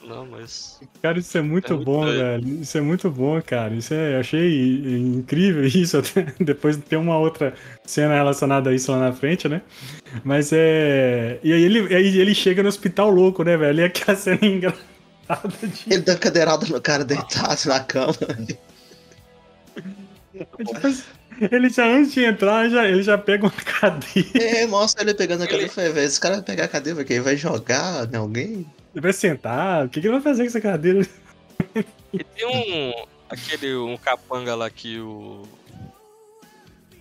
Não, 0.07 0.25
mas. 0.25 0.79
Cara, 1.01 1.17
isso 1.17 1.35
é 1.37 1.41
muito, 1.41 1.73
É 1.73 1.75
muito 1.75 1.85
bom, 1.85 2.05
doido. 2.05 2.17
velho. 2.19 2.61
Isso 2.61 2.77
é 2.77 2.81
muito 2.81 3.09
bom, 3.09 3.41
cara. 3.41 3.73
Isso 3.73 3.93
é, 3.93 4.15
eu 4.15 4.19
achei 4.19 4.97
incrível 4.97 5.65
isso. 5.67 5.97
Até 5.97 6.33
depois 6.39 6.77
tem 6.77 6.97
uma 6.97 7.17
outra 7.17 7.53
cena 7.83 8.13
relacionada 8.13 8.69
a 8.69 8.73
isso 8.73 8.91
lá 8.91 8.99
na 8.99 9.13
frente, 9.13 9.49
né? 9.49 9.61
Mas 10.23 10.51
é. 10.53 11.39
E 11.43 11.51
aí 11.51 11.63
ele, 11.63 11.93
aí 11.93 12.17
ele 12.17 12.35
chega 12.35 12.61
no 12.61 12.69
hospital 12.69 13.09
louco, 13.09 13.43
né, 13.43 13.57
velho? 13.57 13.79
E 13.79 13.83
é 13.83 13.85
aquela 13.87 14.15
cena 14.15 14.45
engraçada 14.45 14.94
de. 15.63 15.93
Ele 15.93 16.01
dá 16.01 16.15
cadeirada 16.17 16.65
no 16.67 16.81
cara 16.81 17.03
deitado 17.05 17.67
na 17.67 17.79
cama. 17.79 18.15
Assim, 20.83 21.03
ele 21.51 21.69
já, 21.69 21.85
antes 21.85 22.13
de 22.13 22.23
entrar, 22.23 22.69
já, 22.69 22.87
ele 22.87 23.03
já 23.03 23.17
pega 23.17 23.45
uma 23.45 23.51
cadeira. 23.51 24.29
É, 24.37 24.67
mostra 24.67 25.03
ele 25.03 25.13
pegando 25.13 25.43
a 25.43 25.47
cadeira 25.47 25.71
Ele- 25.77 25.89
e 25.89 25.91
velho, 25.93 26.05
esse 26.05 26.19
cara 26.19 26.35
vai 26.35 26.43
pegar 26.43 26.65
a 26.65 26.67
cadeira, 26.67 26.97
porque 26.97 27.13
ele 27.13 27.21
vai 27.23 27.37
jogar 27.37 28.11
em 28.11 28.17
alguém? 28.17 28.65
Ele 28.93 29.01
vai 29.01 29.13
sentar. 29.13 29.85
O 29.85 29.89
que, 29.89 29.99
que 30.01 30.07
ele 30.07 30.13
vai 30.13 30.21
fazer 30.21 30.43
com 30.43 30.47
essa 30.47 30.61
cadeira? 30.61 31.05
E 32.13 32.23
tem 32.23 32.45
um. 32.47 33.05
aquele. 33.29 33.75
um 33.75 33.97
capanga 33.97 34.55
lá 34.55 34.69
que 34.69 34.99
o. 34.99 35.43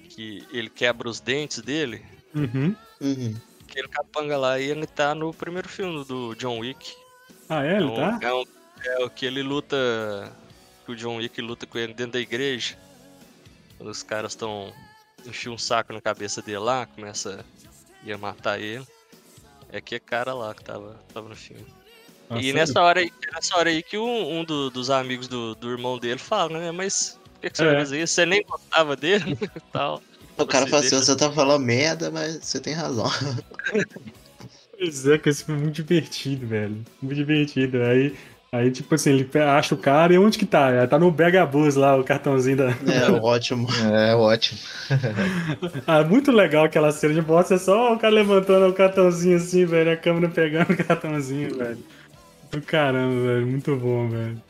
Que 0.09 0.45
ele 0.53 0.71
quebra 0.71 1.09
os 1.09 1.21
dentes 1.21 1.59
dele. 1.61 2.03
Uhum. 2.35 2.75
Uhum. 3.01 3.35
aquele 3.69 3.89
capanga 3.89 4.37
lá, 4.37 4.59
e 4.59 4.71
ele 4.71 4.87
tá 4.87 5.15
no 5.15 5.33
primeiro 5.35 5.69
filme 5.69 6.05
do 6.05 6.35
John 6.35 6.59
Wick. 6.61 6.95
Ah, 7.49 7.65
é? 7.65 7.77
Ele 7.77 7.85
Então, 7.85 7.95
tá? 8.19 8.19
é, 8.27 8.33
um- 8.35 8.45
é 8.85 9.05
o 9.05 9.11
que 9.11 9.27
ele 9.27 9.43
luta. 9.43 9.77
Que 10.85 10.93
o 10.93 10.97
John 10.97 11.17
Wick 11.17 11.41
luta 11.41 11.67
com 11.67 11.79
ele 11.79 11.95
dentro 11.95 12.13
da 12.13 12.21
igreja. 12.21 12.77
Quando 13.79 13.91
os 13.91 14.03
caras 14.03 14.33
estão. 14.33 14.73
enchiam 15.27 15.55
um 15.55 15.59
saco 15.59 15.93
na 15.93 16.01
cabeça 16.01 16.43
dele 16.43 16.59
lá, 16.59 16.87
começa. 16.87 17.45
ia 18.03 18.19
matar 18.19 18.61
ele. 18.61 18.87
É 19.71 19.81
que 19.81 19.95
é 19.95 19.99
cara 19.99 20.35
lá 20.35 20.55
que 20.55 20.63
tava, 20.63 21.01
tava 21.13 21.29
no 21.29 21.35
filme. 21.35 21.65
Ah, 22.29 22.37
e 22.39 22.43
sério? 22.43 22.55
nessa 22.55 22.83
hora, 22.83 23.01
aí, 23.01 23.11
nessa 23.35 23.57
hora 23.57 23.71
aí 23.71 23.83
que 23.83 23.97
um, 23.99 24.39
um 24.41 24.45
do- 24.45 24.71
dos 24.71 24.91
amigos 24.91 25.27
do, 25.27 25.55
do 25.55 25.71
irmão 25.71 25.99
dele 25.99 26.19
fala, 26.19 26.59
né? 26.59 26.71
Mas 26.71 27.19
por 27.35 27.41
que, 27.41 27.51
que 27.51 27.57
você 27.59 27.65
É. 27.65 27.67
vai 27.71 27.77
fazer 27.81 28.03
isso? 28.03 28.15
Você 28.15 28.27
nem 28.27 28.43
gostava 28.43 28.95
dele 28.95 29.33
e 29.33 29.61
tal. 29.73 30.03
O 30.37 30.47
cara 30.47 30.67
fala 30.67 30.85
assim, 30.85 30.97
você 30.97 31.17
tá 31.17 31.31
falando 31.33 31.63
merda, 31.65 32.11
mas 32.11 32.45
você 32.45 32.61
tem 32.61 32.75
razão. 32.75 33.07
Pois 34.85 35.07
é, 35.07 35.17
que 35.17 35.31
esse 35.31 35.45
filme 35.45 35.61
é 35.61 35.65
muito 35.65 35.77
divertido, 35.77 36.47
velho. 36.47 36.85
Muito 37.01 37.15
divertido. 37.17 37.83
Aí, 37.83 38.15
aí 38.53 38.71
tipo 38.71 38.95
assim, 38.95 39.11
ele 39.11 39.31
acha 39.39 39.75
o 39.75 39.79
cara 39.79 40.13
e 40.13 40.19
onde 40.19 40.39
que 40.39 40.45
tá? 40.45 40.87
Tá 40.87 40.99
no 40.99 41.11
Begabus 41.11 41.75
lá, 41.75 41.97
o 41.97 42.05
cartãozinho 42.05 42.59
da. 42.59 42.69
É, 42.69 43.11
ótimo. 43.19 43.67
É, 43.91 44.15
ótimo. 44.15 44.59
Ah, 45.87 46.05
muito 46.05 46.31
legal 46.31 46.65
aquela 46.65 46.93
cena 46.93 47.15
de 47.15 47.23
bosta, 47.23 47.55
é 47.55 47.59
só 47.59 47.95
o 47.95 47.99
cara 47.99 48.13
levantando 48.13 48.69
o 48.69 48.75
cartãozinho 48.75 49.37
assim, 49.37 49.65
velho, 49.65 49.91
a 49.91 49.97
câmera 49.97 50.29
pegando 50.29 50.73
o 50.73 50.77
cartãozinho, 50.77 51.57
velho. 51.57 51.79
Do 52.51 52.61
caramba, 52.61 53.23
velho, 53.27 53.47
muito 53.47 53.75
bom, 53.77 54.09
velho. 54.09 54.41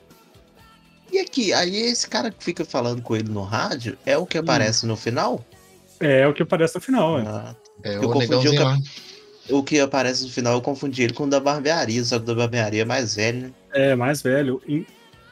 E 1.12 1.18
aqui, 1.20 1.52
aí 1.52 1.76
esse 1.76 2.08
cara 2.08 2.28
que 2.32 2.42
fica 2.42 2.64
falando 2.64 3.00
com 3.02 3.14
ele 3.14 3.28
no 3.28 3.42
rádio 3.42 3.96
é 4.04 4.18
o 4.18 4.26
que 4.26 4.36
aparece 4.36 4.84
no 4.84 4.96
final? 4.96 5.44
É, 6.00 6.22
é 6.22 6.26
o 6.26 6.34
que 6.34 6.42
aparece 6.42 6.74
no 6.74 6.80
final, 6.80 7.16
velho. 7.16 7.28
Ah, 7.28 7.54
É 7.84 7.94
Eu 7.94 8.02
o 8.02 8.12
confundi 8.12 8.48
o 8.48 8.52
negãozinho 8.52 8.62
cap-. 8.62 9.13
O 9.50 9.62
que 9.62 9.78
aparece 9.80 10.24
no 10.24 10.30
final 10.30 10.54
eu 10.54 10.60
confundi 10.60 11.02
ele 11.02 11.12
com 11.12 11.24
o 11.24 11.30
da 11.30 11.40
barbearia, 11.40 12.02
só 12.04 12.16
que 12.18 12.22
o 12.24 12.26
da 12.26 12.34
barbearia 12.34 12.82
é 12.82 12.84
mais 12.84 13.14
velho, 13.16 13.40
né? 13.42 13.50
É, 13.72 13.94
mais 13.94 14.22
velho. 14.22 14.60
E 14.66 14.86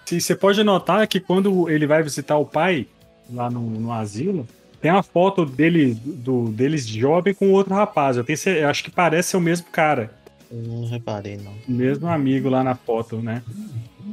se- 0.05 0.21
você 0.21 0.35
pode 0.37 0.63
notar 0.63 1.07
que 1.07 1.19
quando 1.21 1.69
ele 1.71 1.87
vai 1.87 2.03
visitar 2.03 2.37
o 2.37 2.45
pai 2.47 2.87
lá 3.33 3.51
no, 3.51 3.61
no 3.61 3.93
asilo, 3.93 4.47
tem 4.81 4.91
uma 4.91 5.03
foto 5.03 5.47
dele, 5.47 5.95
do, 6.05 6.49
deles 6.49 6.87
jovem 6.87 7.33
com 7.33 7.53
outro 7.53 7.73
rapaz. 7.75 8.17
Eu, 8.17 8.25
tenho, 8.25 8.39
eu 8.47 8.69
acho 8.69 8.83
que 8.85 8.91
parece 8.91 9.31
ser 9.31 9.37
o 9.37 9.41
mesmo 9.41 9.67
cara. 9.71 10.11
Eu 10.51 10.59
Não 10.63 10.87
reparei, 10.87 11.37
não. 11.39 11.53
o 11.69 11.73
mesmo 11.73 12.07
amigo 12.09 12.49
lá 12.51 12.63
na 12.65 12.75
foto, 12.75 13.17
né? 13.23 13.43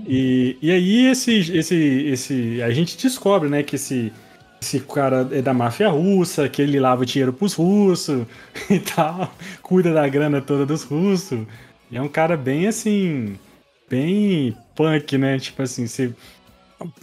E, 0.08 0.58
e 0.62 0.72
aí 0.72 1.08
esse, 1.08 1.34
esse, 1.58 1.76
esse, 1.76 2.62
a 2.62 2.70
gente 2.72 2.98
descobre, 2.98 3.50
né, 3.50 3.64
que 3.64 3.76
esse, 3.76 4.12
esse 4.62 4.80
cara 4.82 5.28
é 5.32 5.42
da 5.42 5.54
máfia 5.54 5.90
russa, 5.90 6.50
que 6.50 6.62
ele 6.62 6.80
lava 6.80 7.06
dinheiro 7.06 7.32
pros 7.32 7.54
russos 7.54 8.26
e 8.70 8.80
tal, 8.80 9.34
cuida 9.62 9.94
da 9.94 10.08
grana 10.08 10.42
toda 10.42 10.66
dos 10.66 10.84
russos. 10.84 11.46
E 11.90 11.98
é 11.98 12.02
um 12.02 12.10
cara 12.10 12.36
bem 12.36 12.68
assim, 12.68 13.38
bem 13.90 14.56
punk, 14.76 15.18
né? 15.18 15.40
Tipo 15.40 15.62
assim, 15.62 15.88
você 15.88 16.14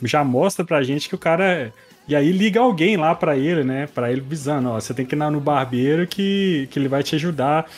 já 0.03 0.23
mostra 0.23 0.64
pra 0.64 0.83
gente 0.83 1.09
que 1.09 1.14
o 1.14 1.19
cara 1.19 1.45
é... 1.45 1.73
E 2.09 2.14
aí 2.14 2.31
liga 2.31 2.61
alguém 2.61 2.97
lá 2.97 3.14
pra 3.16 3.37
ele, 3.37 3.64
né? 3.64 3.88
Pra 3.88 4.12
ele 4.12 4.21
visando, 4.21 4.69
ó, 4.69 4.79
você 4.79 4.95
tem 4.95 5.05
que 5.05 5.16
ir 5.16 5.19
lá 5.19 5.29
no 5.29 5.40
barbeiro 5.40 6.07
que, 6.07 6.69
que 6.71 6.79
ele 6.79 6.88
vai 6.88 7.03
te 7.03 7.16
ajudar 7.16 7.69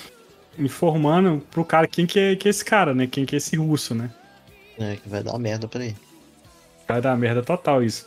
informando 0.58 1.42
pro 1.50 1.64
cara 1.64 1.86
quem 1.86 2.04
que 2.04 2.18
é, 2.18 2.36
que 2.36 2.46
é 2.46 2.50
esse 2.50 2.64
cara, 2.64 2.92
né? 2.92 3.06
Quem 3.06 3.24
que 3.24 3.36
é 3.36 3.38
esse 3.38 3.56
russo, 3.56 3.94
né? 3.94 4.10
É, 4.78 4.96
que 4.96 5.08
vai 5.08 5.22
dar 5.22 5.38
merda 5.38 5.66
pra 5.66 5.82
ele. 5.82 5.96
Vai 6.86 7.00
dar 7.00 7.16
merda 7.16 7.42
total 7.42 7.82
isso. 7.82 8.06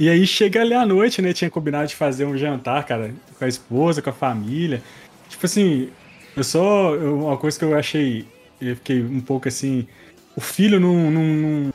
E 0.00 0.08
aí 0.08 0.26
chega 0.26 0.62
ali 0.62 0.72
à 0.72 0.86
noite, 0.86 1.20
né? 1.20 1.34
Tinha 1.34 1.50
combinado 1.50 1.86
de 1.86 1.94
fazer 1.94 2.24
um 2.24 2.34
jantar, 2.34 2.84
cara, 2.86 3.14
com 3.38 3.44
a 3.44 3.48
esposa, 3.48 4.00
com 4.00 4.08
a 4.08 4.14
família. 4.14 4.82
Tipo 5.28 5.44
assim, 5.44 5.90
eu 6.34 6.42
só. 6.42 6.94
eu- 6.94 7.18
uma 7.26 7.36
coisa 7.36 7.58
que 7.58 7.64
eu 7.66 7.76
achei. 7.76 8.26
Eu 8.58 8.76
fiquei 8.76 9.02
um 9.02 9.20
pouco 9.20 9.46
assim. 9.46 9.86
O 10.34 10.40
filho 10.40 10.80
não. 10.80 11.10
não- 11.10 11.22
não- 11.22 11.74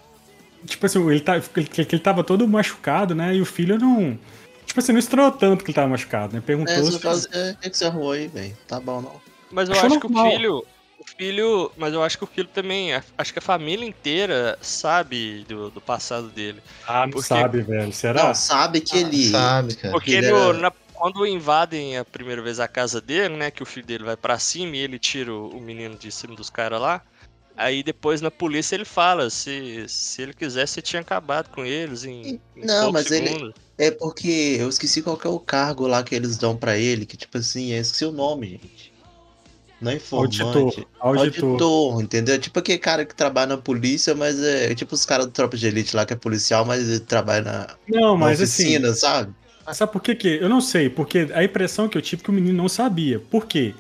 tipo 0.66 0.84
assim, 0.88 1.08
ele, 1.08 1.20
tá, 1.20 1.36
ele, 1.36 1.70
ele 1.78 2.00
tava 2.00 2.24
todo 2.24 2.48
machucado, 2.48 3.14
né? 3.14 3.36
E 3.36 3.42
o 3.42 3.46
filho 3.46 3.78
não. 3.78 4.18
Tipo 4.66 4.80
assim, 4.80 4.92
não 4.92 5.00
estranhou 5.00 5.32
tanto 5.32 5.64
que 5.64 5.70
ele 5.70 5.76
tava 5.76 5.88
machucado, 5.90 6.36
né? 6.36 6.42
Perguntou 6.44 6.74
É, 6.74 6.82
se 6.82 7.08
assim, 7.08 7.28
é, 7.32 7.52
o 7.52 7.58
que 7.58 7.70
que 7.70 7.78
você 7.78 7.86
arrumou 7.86 8.12
aí, 8.12 8.28
velho? 8.28 8.58
Tá 8.68 8.80
bom, 8.80 9.04
não. 9.04 9.22
Mas 9.52 9.70
eu 9.70 9.76
Achou 9.76 9.86
acho 9.86 10.00
que 10.00 10.08
o 10.08 10.10
filho. 10.32 10.66
O 11.14 11.18
filho. 11.18 11.72
Mas 11.78 11.94
eu 11.94 12.04
acho 12.04 12.18
que 12.18 12.24
o 12.24 12.28
filho 12.28 12.48
também. 12.48 12.90
Acho 13.18 13.32
que 13.34 13.40
a 13.40 13.42
família 13.42 13.88
inteira 13.88 14.58
sabe 14.62 15.46
do, 15.48 15.70
do 15.70 15.82
passado 15.82 16.28
dele. 16.30 16.62
Ah, 16.88 17.08
Porque- 17.08 17.28
sabe, 17.28 17.62
velho. 17.62 17.92
Será? 17.94 18.24
Não, 18.28 18.36
sabe 18.36 18.82
que 18.82 18.98
ele. 18.98 19.30
Sabe, 19.32 19.76
cara. 19.76 19.92
Porque 19.94 20.12
ele 20.12 20.30
no- 20.32 20.50
era- 20.50 20.58
na- 20.60 20.72
quando 20.94 21.26
invadem 21.28 21.98
a 21.98 22.06
primeira 22.06 22.42
vez 22.42 22.60
a 22.60 22.68
casa 22.68 23.00
dele, 23.02 23.36
né? 23.36 23.52
Que 23.52 23.62
o 23.62 23.66
filho 23.66 23.86
dele 23.86 24.04
vai 24.04 24.16
pra 24.18 24.40
cima 24.40 24.76
e 24.78 24.80
ele 24.80 24.98
tira 24.98 25.32
o, 25.34 25.50
o 25.50 25.62
menino 25.62 25.96
de 25.96 26.12
cima 26.12 26.36
dos 26.36 26.50
caras 26.50 26.80
lá. 26.82 27.02
Aí 27.58 27.84
depois 27.84 28.20
na 28.20 28.30
polícia 28.30 28.76
ele 28.76 28.84
fala, 28.84 29.30
se, 29.30 29.86
se 29.88 30.22
ele 30.22 30.34
quisesse, 30.34 30.74
você 30.74 30.82
tinha 30.82 31.02
acabado 31.02 31.50
com 31.52 31.66
eles 31.66 32.04
em, 32.04 32.42
em 32.56 32.66
Não, 32.66 32.92
mas 32.92 33.10
ele- 33.12 33.28
segundos. 33.30 33.54
É 33.78 33.92
porque 33.92 34.58
eu 34.60 34.68
esqueci 34.70 35.02
qual 35.02 35.16
que 35.18 35.26
é 35.28 35.30
o 35.30 35.40
cargo 35.40 35.86
lá 35.88 36.02
que 36.04 36.16
eles 36.16 36.38
dão 36.38 36.56
pra 36.56 36.78
ele, 36.78 37.06
que 37.06 37.16
tipo 37.18 37.38
assim, 37.38 37.72
eu 37.72 37.80
esqueci 37.82 38.04
o 38.06 38.12
nome, 38.12 38.52
gente. 38.62 38.94
Não 39.86 39.92
é 39.92 39.96
informante. 39.98 40.42
Auditor. 40.42 40.88
Auditor. 41.00 41.50
Auditor, 41.50 42.02
entendeu? 42.02 42.40
Tipo 42.40 42.58
aquele 42.58 42.80
cara 42.80 43.06
que 43.06 43.14
trabalha 43.14 43.50
na 43.50 43.58
polícia, 43.58 44.16
mas 44.16 44.42
é 44.42 44.74
tipo 44.74 44.96
os 44.96 45.06
caras 45.06 45.28
do 45.28 45.32
Tropa 45.32 45.56
de 45.56 45.68
Elite 45.68 45.96
lá 45.96 46.08
que 46.08 46.14
é 46.14 46.16
policial, 46.16 46.66
mas 46.66 46.90
ele 46.90 47.00
trabalha 47.02 47.44
na, 47.44 47.68
Não, 47.88 48.14
na 48.14 48.26
mas 48.26 48.42
assim. 48.42 48.64
oficina, 48.64 48.94
sabe? 48.94 49.32
Mas 49.64 49.78
sabe 49.78 49.92
por 49.92 50.02
que 50.02 50.16
que? 50.16 50.28
Eu 50.28 50.50
não 50.50 50.60
sei, 50.60 50.90
porque 50.90 51.28
a 51.32 51.44
impressão 51.44 51.88
que 51.88 51.96
eu 51.96 52.02
tive 52.02 52.24
é 52.24 52.26
que 52.26 52.32
o 52.32 52.34
menino 52.34 52.58
não 52.58 52.68
sabia. 52.68 53.20
Por 53.20 53.46
quê? 53.46 53.76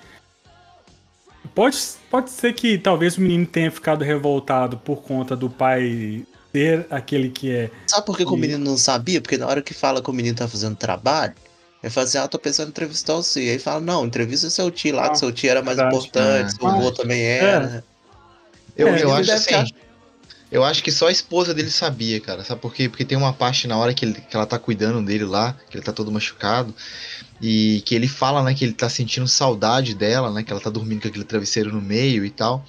Pode, 1.55 1.77
pode 2.11 2.29
ser 2.29 2.53
que 2.53 2.77
talvez 2.77 3.17
o 3.17 3.21
menino 3.21 3.47
tenha 3.47 3.71
ficado 3.71 4.03
revoltado 4.03 4.77
por 4.77 5.01
conta 5.01 5.35
do 5.35 5.49
pai 5.49 6.23
ser 6.51 6.85
aquele 6.91 7.29
que 7.29 7.51
é. 7.51 7.71
Sabe 7.87 8.05
por 8.05 8.15
que, 8.15 8.25
que 8.25 8.31
o 8.31 8.37
menino 8.37 8.63
não 8.63 8.77
sabia? 8.77 9.19
Porque 9.19 9.37
na 9.37 9.47
hora 9.47 9.61
que 9.61 9.73
fala 9.73 10.03
que 10.03 10.09
o 10.09 10.13
menino 10.13 10.35
tá 10.37 10.47
fazendo 10.47 10.75
trabalho, 10.75 11.33
ele 11.85 11.93
fala 11.93 12.07
assim, 12.07 12.17
ah, 12.17 12.27
tô 12.27 12.39
pensando 12.39 12.65
em 12.65 12.69
entrevistar 12.71 13.13
você. 13.13 13.41
Aí 13.41 13.59
fala, 13.59 13.79
não, 13.79 14.07
entrevista 14.07 14.49
seu 14.49 14.71
tio 14.71 14.95
lá, 14.95 15.05
Ah, 15.05 15.09
que 15.11 15.19
seu 15.19 15.31
tio 15.31 15.51
era 15.51 15.61
mais 15.61 15.77
verdade. 15.77 15.95
importante, 15.95 16.47
É. 16.47 16.49
seu 16.49 16.67
avô 16.67 16.91
também 16.91 17.21
era. 17.21 17.85
Eu, 18.75 18.87
É, 18.87 19.03
eu 19.03 19.13
acho 19.13 19.31
assim. 19.31 19.71
Eu 20.51 20.63
acho 20.63 20.81
que 20.83 20.91
só 20.91 21.09
a 21.09 21.11
esposa 21.11 21.53
dele 21.53 21.69
sabia, 21.69 22.19
cara. 22.19 22.43
Sabe 22.43 22.59
por 22.59 22.73
quê? 22.73 22.89
Porque 22.89 23.05
tem 23.05 23.15
uma 23.15 23.33
parte 23.33 23.67
na 23.67 23.77
hora 23.77 23.93
que, 23.93 24.03
ele, 24.03 24.13
que 24.13 24.35
ela 24.35 24.47
tá 24.47 24.57
cuidando 24.57 25.05
dele 25.05 25.25
lá, 25.25 25.55
que 25.69 25.77
ele 25.77 25.83
tá 25.83 25.93
todo 25.93 26.11
machucado, 26.11 26.73
e 27.39 27.83
que 27.85 27.93
ele 27.93 28.07
fala, 28.07 28.41
né, 28.41 28.55
que 28.55 28.65
ele 28.65 28.73
tá 28.73 28.89
sentindo 28.89 29.27
saudade 29.27 29.93
dela, 29.93 30.31
né, 30.31 30.41
que 30.41 30.51
ela 30.51 30.61
tá 30.61 30.71
dormindo 30.71 31.03
com 31.03 31.07
aquele 31.07 31.23
travesseiro 31.23 31.71
no 31.71 31.81
meio 31.81 32.25
e 32.25 32.31
tal. 32.31 32.65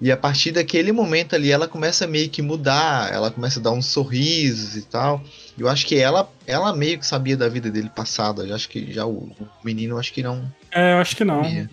E 0.00 0.10
a 0.10 0.16
partir 0.16 0.52
daquele 0.52 0.92
momento 0.92 1.34
ali, 1.34 1.50
ela 1.52 1.68
começa 1.68 2.06
meio 2.06 2.30
que 2.30 2.40
mudar, 2.40 3.12
ela 3.12 3.30
começa 3.30 3.60
a 3.60 3.62
dar 3.62 3.72
uns 3.72 3.86
sorrisos 3.86 4.74
e 4.76 4.82
tal. 4.82 5.22
Eu 5.58 5.68
acho 5.68 5.86
que 5.86 5.98
ela, 5.98 6.30
ela 6.46 6.74
meio 6.74 6.98
que 6.98 7.06
sabia 7.06 7.36
da 7.36 7.48
vida 7.48 7.70
dele 7.70 7.90
passada. 7.94 8.46
Eu 8.46 8.54
acho 8.54 8.68
que 8.68 8.90
já 8.92 9.04
o, 9.04 9.30
o 9.38 9.48
menino, 9.62 9.98
acho 9.98 10.12
que 10.12 10.22
não 10.22 10.50
É, 10.72 10.94
eu 10.94 10.98
acho 10.98 11.14
que 11.14 11.24
não. 11.24 11.44
sabia. 11.44 11.70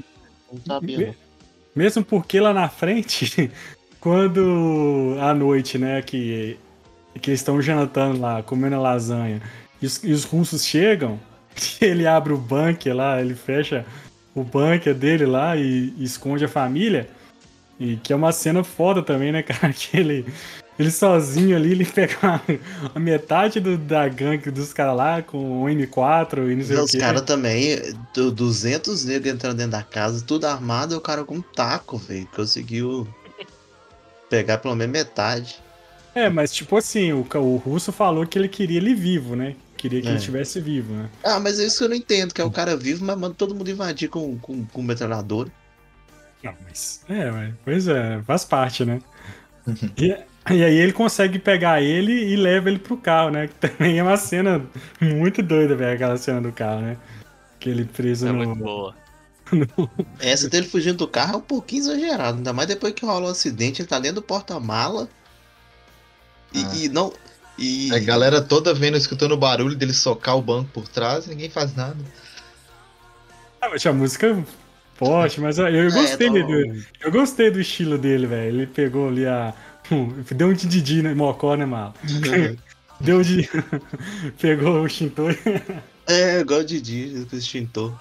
Não 0.52 0.62
sabia, 0.66 1.08
não. 1.08 1.16
Mesmo 1.74 2.04
porque 2.04 2.40
lá 2.40 2.54
na 2.54 2.68
frente, 2.68 3.50
quando 4.02 5.16
à 5.22 5.34
noite, 5.34 5.78
né, 5.78 6.02
que, 6.02 6.58
que 7.22 7.30
eles 7.30 7.40
estão 7.40 7.62
jantando 7.62 8.20
lá, 8.20 8.44
comendo 8.44 8.82
lasanha, 8.82 9.42
e 9.82 9.86
os, 9.86 10.04
e 10.04 10.12
os 10.12 10.26
russos 10.26 10.66
chegam, 10.66 11.18
ele 11.80 12.06
abre 12.06 12.34
o 12.34 12.38
bunker 12.38 12.94
lá, 12.94 13.22
ele 13.22 13.36
fecha 13.36 13.86
o 14.36 14.44
bunker 14.44 14.94
dele 14.94 15.26
lá 15.26 15.56
e, 15.56 15.94
e 15.98 16.04
esconde 16.04 16.44
a 16.44 16.50
família. 16.50 17.10
E 17.80 17.98
que 17.98 18.12
é 18.12 18.16
uma 18.16 18.32
cena 18.32 18.64
foda 18.64 19.04
também, 19.04 19.32
né, 19.32 19.44
cara? 19.44 19.72
Que 19.72 19.98
ele, 19.98 20.26
ele 20.80 20.90
sozinho 20.92 21.56
ali, 21.56 21.72
ele 21.72 21.86
pega 21.86 22.16
a, 22.24 22.42
a 22.96 23.00
metade 23.00 23.60
do, 23.60 23.78
da 23.78 24.08
gangue 24.08 24.50
dos 24.50 24.74
caras 24.74 24.96
lá 24.98 25.22
com 25.22 25.64
o 25.64 25.66
M4 25.66 26.52
e 26.52 26.56
não 26.56 26.66
sei 26.66 26.78
o 26.78 26.84
Os 26.84 26.92
que. 26.92 26.98
caras 26.98 27.22
também, 27.22 27.78
do- 28.14 28.32
200 28.32 29.06
negros 29.06 29.34
entrando 29.34 29.58
dentro 29.58 29.72
da 29.74 29.84
casa, 29.84 30.24
tudo 30.26 30.46
armado, 30.46 30.96
e 30.96 30.98
o 30.98 31.02
cara 31.02 31.24
com 31.24 31.36
um 31.36 31.42
taco, 31.42 31.98
velho. 31.98 32.28
Conseguiu 32.36 33.08
pegar 34.30 34.58
pelo 34.58 34.76
menos 34.76 34.92
metade. 34.92 35.58
É, 36.16 36.30
mas 36.30 36.52
tipo 36.52 36.76
assim, 36.76 37.14
o, 37.14 37.26
o 37.36 37.56
russo 37.58 37.92
falou 37.92 38.26
que 38.26 38.38
ele 38.40 38.48
queria 38.48 38.78
ele 38.78 38.96
vivo, 38.96 39.36
né? 39.36 39.56
Queria 39.78 40.02
que 40.02 40.08
É. 40.08 40.10
ele 40.10 40.18
estivesse 40.18 40.60
vivo, 40.60 40.92
né? 40.94 41.10
Ah, 41.24 41.40
mas 41.40 41.60
é 41.60 41.66
isso 41.66 41.78
que 41.78 41.84
eu 41.84 41.90
não 41.90 41.96
entendo, 41.96 42.34
que 42.34 42.42
é 42.42 42.44
o 42.44 42.50
cara 42.50 42.76
vivo, 42.76 43.06
mas 43.06 43.16
manda 43.18 43.36
todo 43.36 43.54
mundo 43.54 43.70
invadir 43.70 44.10
com, 44.10 44.36
com, 44.40 44.66
com 44.66 44.82
metralhadora. 44.82 45.52
Não, 46.44 46.56
mas. 46.64 47.04
É, 47.10 47.32
mas, 47.32 47.54
pois 47.64 47.88
é, 47.88 48.22
faz 48.24 48.46
parte, 48.46 48.86
né? 48.86 49.02
E, 49.98 50.10
e 50.54 50.64
aí 50.64 50.76
ele 50.78 50.94
consegue 50.94 51.40
pegar 51.40 51.82
ele 51.82 52.14
e 52.14 52.36
leva 52.36 52.70
ele 52.70 52.80
pro 52.80 52.98
carro, 52.98 53.32
né? 53.32 53.48
Que 53.48 53.56
também 53.70 54.00
é 54.00 54.04
uma 54.04 54.18
cena 54.18 54.66
muito 55.02 55.42
doida, 55.44 55.76
velho, 55.76 55.96
aquela 55.96 56.18
cena 56.18 56.42
do 56.42 56.52
carro, 56.52 56.82
né? 56.82 56.98
Que 57.60 57.70
ele 57.70 57.86
preso 57.86 58.28
É 58.28 58.32
no. 58.32 58.38
muito 58.38 58.56
boa. 58.56 58.96
Essa 60.20 60.50
dele 60.50 60.68
fugindo 60.68 60.98
do 60.98 61.08
carro 61.08 61.36
é 61.36 61.38
um 61.38 61.42
pouquinho 61.42 61.82
exagerado, 61.82 62.38
ainda 62.38 62.54
mais 62.54 62.68
depois 62.68 62.94
que 62.94 63.06
rola 63.06 63.28
o 63.28 63.32
acidente, 63.32 63.82
ele 63.82 63.90
tá 63.90 64.00
dentro 64.00 64.16
do 64.18 64.22
porta-mala. 64.22 65.10
E, 66.54 66.64
Ah. 66.64 66.76
e 66.76 66.90
não. 66.90 67.14
E. 67.58 67.94
A 67.94 68.00
galera 68.00 68.42
toda 68.42 68.74
vendo, 68.74 68.98
escutando 68.98 69.32
o 69.34 69.38
barulho 69.38 69.76
dele 69.76 69.94
socar 69.94 70.38
o 70.38 70.42
banco 70.42 70.70
por 70.72 70.88
trás, 70.88 71.28
ninguém 71.28 71.50
faz 71.50 71.76
nada. 71.76 71.98
Ah, 73.62 73.70
mas 73.70 73.86
a 73.86 73.94
música 73.94 74.44
forte, 74.98 75.40
mas 75.42 75.58
eu, 75.60 75.68
eu 75.68 75.92
É, 75.92 75.92
gostei 75.92 76.30
dele. 76.30 76.46
bom. 76.46 76.84
Eu 77.00 77.12
gostei 77.12 77.52
do 77.52 77.60
estilo 77.60 77.98
dele, 77.98 78.28
velho. 78.28 78.56
Ele 78.56 78.68
pegou 78.68 79.08
ali 79.10 79.26
a. 79.26 79.54
Deu 80.36 80.50
um 80.50 80.54
de 80.54 80.68
Didi 80.68 81.02
no 81.02 81.16
Mocó, 81.16 81.56
né, 81.56 81.66
mal? 81.66 81.94
Deu 83.00 83.22
de. 83.24 83.48
Pegou 84.40 84.82
o 84.84 84.90
Shinto. 84.90 85.24
É, 86.06 86.40
igual 86.40 86.62
o 86.62 86.66
Didi, 86.66 87.28
o 87.32 87.36
extintor. 87.36 87.98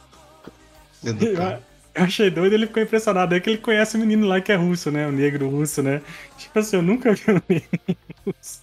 Do 1.03 1.27
Eu 1.35 1.63
eu 1.95 2.05
achei 2.05 2.31
doido, 2.31 2.53
ele 2.55 2.67
ficou 2.67 2.83
impressionado. 2.83 3.35
É 3.35 3.41
que 3.41 3.49
ele 3.51 3.59
conhece 3.59 3.97
o 3.97 4.01
menino 4.01 4.27
lá 4.27 4.39
que 4.41 4.53
é 4.53 4.57
russo, 4.57 4.91
né? 4.91 5.07
O 5.07 5.13
negro 5.13 5.49
russo, 5.49 5.83
né? 5.83 6.03
Tipo 6.37 6.59
assim, 6.59 6.77
eu 6.77 6.83
nunca 6.83 7.13
vi 7.15 7.23
um 7.31 7.41
negro 7.49 7.81
russo. 8.27 8.61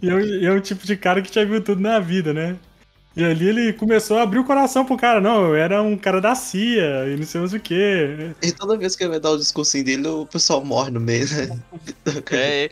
E 0.00 0.08
é, 0.10 0.14
um- 0.14 0.20
e 0.20 0.46
é 0.46 0.52
um 0.52 0.60
tipo 0.60 0.86
de 0.86 0.96
cara 0.96 1.22
que 1.22 1.32
já 1.34 1.44
viu 1.44 1.62
tudo 1.62 1.80
na 1.80 1.98
vida, 2.00 2.32
né? 2.32 2.58
E 3.14 3.24
ali 3.24 3.48
ele 3.48 3.72
começou 3.74 4.18
a 4.18 4.22
abrir 4.22 4.38
o 4.38 4.44
coração 4.44 4.84
pro 4.84 4.96
cara. 4.96 5.20
Não, 5.20 5.48
eu 5.48 5.56
era 5.56 5.82
um 5.82 5.96
cara 5.98 6.20
da 6.20 6.34
CIA 6.34 7.08
e 7.08 7.16
não 7.16 7.24
sei 7.26 7.40
mais 7.40 7.52
o 7.52 7.60
quê. 7.60 8.34
E 8.42 8.52
toda 8.52 8.78
vez 8.78 8.96
que 8.96 9.02
ele 9.04 9.10
vai 9.10 9.20
dar 9.20 9.30
o 9.32 9.38
discursinho 9.38 9.84
dele, 9.84 10.06
o 10.08 10.26
pessoal 10.26 10.64
morre 10.64 10.90
no 10.90 11.00
meio, 11.00 11.26
né? 11.28 11.62
É, 12.30 12.70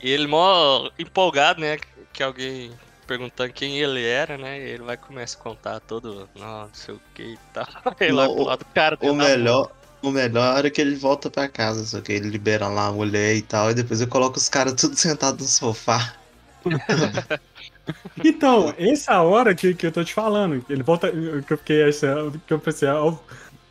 e 0.00 0.10
ele 0.10 0.26
mó 0.26 0.90
empolgado, 0.98 1.60
né? 1.60 1.78
Que 2.12 2.22
alguém 2.22 2.78
perguntando 3.06 3.52
quem 3.52 3.78
ele 3.80 4.04
era, 4.04 4.38
né? 4.38 4.58
E 4.60 4.70
ele 4.70 4.84
vai 4.84 4.96
começar 4.96 5.38
a 5.38 5.42
contar 5.42 5.80
todo, 5.80 6.28
não, 6.34 6.66
não 6.66 6.74
sei 6.74 6.94
o 6.94 7.00
que 7.14 7.22
e 7.22 7.38
tal. 7.52 7.66
Ele 8.00 8.12
vai 8.14 8.28
Não, 8.28 8.34
pro 8.34 8.44
lado 8.44 8.60
do 8.60 8.66
cara 8.66 8.96
O 9.00 9.12
melhor, 9.14 9.72
o 10.02 10.10
melhor 10.10 10.64
é 10.64 10.70
que 10.70 10.80
ele 10.80 10.94
volta 10.96 11.30
pra 11.30 11.48
casa, 11.48 11.84
só 11.84 12.00
que 12.00 12.12
ele 12.12 12.28
libera 12.30 12.68
lá 12.68 12.86
a 12.86 12.92
mulher 12.92 13.34
e 13.36 13.42
tal, 13.42 13.70
e 13.70 13.74
depois 13.74 14.00
ele 14.00 14.10
coloca 14.10 14.38
os 14.38 14.48
caras 14.48 14.74
tudo 14.74 14.96
sentados 14.96 15.40
no 15.42 15.48
sofá. 15.48 16.14
Então, 18.24 18.74
essa 18.78 19.20
hora 19.22 19.54
que, 19.54 19.74
que 19.74 19.86
eu 19.86 19.92
tô 19.92 20.02
te 20.04 20.12
falando, 20.14 20.64
ele 20.68 20.82
volta. 20.82 21.10
Que 21.10 21.52
eu 21.52 21.58
fiquei 21.58 21.82
que 22.46 22.52
eu 22.52 22.58
pensei, 22.58 22.88
ó, 22.88 23.14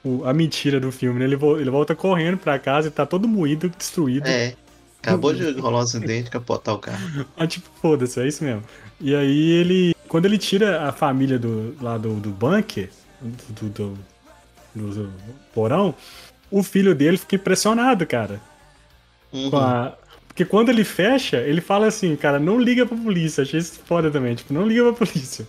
o- 0.03 0.23
a 0.25 0.33
mentira 0.33 0.79
do 0.79 0.91
filme, 0.91 1.19
né? 1.19 1.25
Ele, 1.25 1.35
vo- 1.35 1.57
ele 1.59 1.69
volta 1.69 1.95
correndo 1.95 2.37
pra 2.37 2.57
casa 2.59 2.87
e 2.87 2.91
tá 2.91 3.05
todo 3.05 3.27
moído, 3.27 3.69
destruído. 3.69 4.27
É. 4.27 4.55
Acabou 5.01 5.33
de 5.33 5.51
rolar 5.59 5.77
um 5.79 5.81
acidente, 5.81 6.29
capotar 6.29 6.75
o 6.75 6.79
carro. 6.79 7.25
Ah, 7.37 7.47
tipo, 7.47 7.69
foda-se, 7.81 8.19
é 8.19 8.27
isso 8.27 8.43
mesmo. 8.43 8.63
E 8.99 9.15
aí 9.15 9.51
ele. 9.51 9.95
Quando 10.09 10.25
ele 10.25 10.37
tira 10.37 10.87
a 10.87 10.91
família 10.91 11.37
do, 11.39 11.75
lá 11.81 11.97
do, 11.97 12.15
do 12.15 12.29
bunker, 12.31 12.89
do, 13.21 13.69
do, 13.69 13.97
do- 14.75 14.93
do 14.93 15.11
porão, 15.53 15.93
o 16.51 16.61
filho 16.63 16.93
dele 16.95 17.17
fica 17.17 17.35
impressionado, 17.35 18.05
cara. 18.05 18.41
Uhum. 19.31 19.51
com 19.51 19.57
a- 19.57 19.93
Porque 20.39 20.49
quando 20.49 20.69
ele 20.69 20.85
fecha, 20.85 21.35
ele 21.35 21.59
fala 21.59 21.87
assim, 21.87 22.15
cara, 22.15 22.39
não 22.39 22.57
liga 22.57 22.85
pra 22.85 22.95
polícia. 22.95 23.41
Achei 23.41 23.59
isso 23.59 23.81
foda 23.83 24.09
também, 24.09 24.35
tipo, 24.35 24.53
não 24.53 24.65
liga 24.65 24.83
pra 24.93 25.05
polícia. 25.05 25.45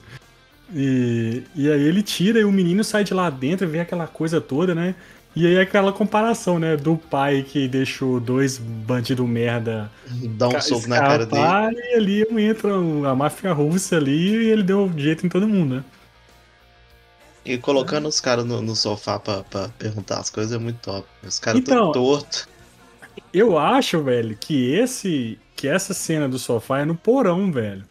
E, 0.74 1.44
e 1.54 1.70
aí 1.70 1.80
ele 1.80 2.02
tira 2.02 2.40
e 2.40 2.44
o 2.44 2.50
menino 2.50 2.82
sai 2.82 3.04
de 3.04 3.14
lá 3.14 3.30
dentro 3.30 3.64
e 3.64 3.70
vê 3.70 3.78
aquela 3.78 4.08
coisa 4.08 4.40
toda, 4.40 4.74
né? 4.74 4.96
E 5.36 5.46
aí 5.46 5.60
aquela 5.60 5.92
comparação, 5.92 6.58
né? 6.58 6.76
Do 6.76 6.96
pai 6.96 7.46
que 7.48 7.68
deixou 7.68 8.18
dois 8.18 8.58
bandidos 8.58 9.28
merda 9.28 9.88
Dá 10.08 10.48
um 10.48 10.60
soco 10.60 10.88
na 10.88 10.98
cara 10.98 11.24
dele. 11.24 11.44
E 11.92 11.94
ali 11.94 12.44
entra 12.44 12.74
a 12.74 13.14
máfia 13.14 13.52
russa 13.52 13.96
ali 13.96 14.44
e 14.44 14.48
ele 14.48 14.64
deu 14.64 14.90
jeito 14.96 15.24
em 15.24 15.28
todo 15.28 15.46
mundo, 15.46 15.76
né? 15.76 15.84
E 17.44 17.56
colocando 17.58 18.08
os 18.08 18.18
caras 18.18 18.44
no, 18.44 18.60
no 18.60 18.74
sofá 18.74 19.20
pra, 19.20 19.44
pra 19.44 19.68
perguntar 19.78 20.18
as 20.18 20.30
coisas 20.30 20.52
é 20.52 20.58
muito 20.58 20.80
top. 20.80 21.06
Os 21.24 21.38
caras 21.38 21.60
Então, 21.60 21.92
tão 21.92 21.92
tortos. 21.92 22.49
Eu 23.32 23.58
acho, 23.58 24.02
velho, 24.02 24.36
que 24.38 24.72
esse 24.74 25.38
que 25.56 25.68
essa 25.68 25.92
cena 25.92 26.28
do 26.28 26.38
sofá 26.38 26.80
é 26.80 26.84
no 26.84 26.94
porão, 26.96 27.52
velho. 27.52 27.84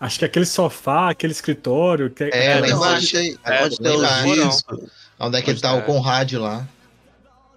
Acho 0.00 0.20
que 0.20 0.24
aquele 0.24 0.46
sofá, 0.46 1.10
aquele 1.10 1.32
escritório, 1.32 2.08
que 2.08 2.24
É, 2.24 2.60
lá 2.60 2.68
embaixo. 2.68 2.96
Onde 2.96 3.12
tem, 3.12 3.38
É, 3.44 3.64
onde 3.64 3.76
tem 3.78 3.96
lá 3.96 4.24
os 4.24 4.34
discos. 4.34 4.90
Onde 5.18 5.36
é 5.38 5.42
que 5.42 5.50
ele 5.50 5.60
tá, 5.60 5.70
É. 5.70 5.78
o 5.78 5.82
Conrad 5.82 6.32
lá. 6.34 6.66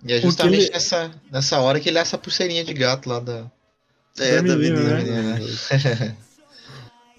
E 0.03 0.11
é 0.13 0.19
justamente 0.19 0.63
ele- 0.63 0.71
nessa, 0.71 1.11
nessa 1.31 1.59
hora 1.59 1.79
que 1.79 1.87
ele 1.87 1.99
é 1.99 2.01
essa 2.01 2.17
pulseirinha 2.17 2.63
de 2.63 2.73
gato 2.73 3.07
lá 3.07 3.19
da. 3.19 3.45
É, 4.19 4.37
Da 4.41 4.41
da 4.41 4.55
menina, 4.57 4.95
menina. 4.95 5.21
né? 5.39 5.39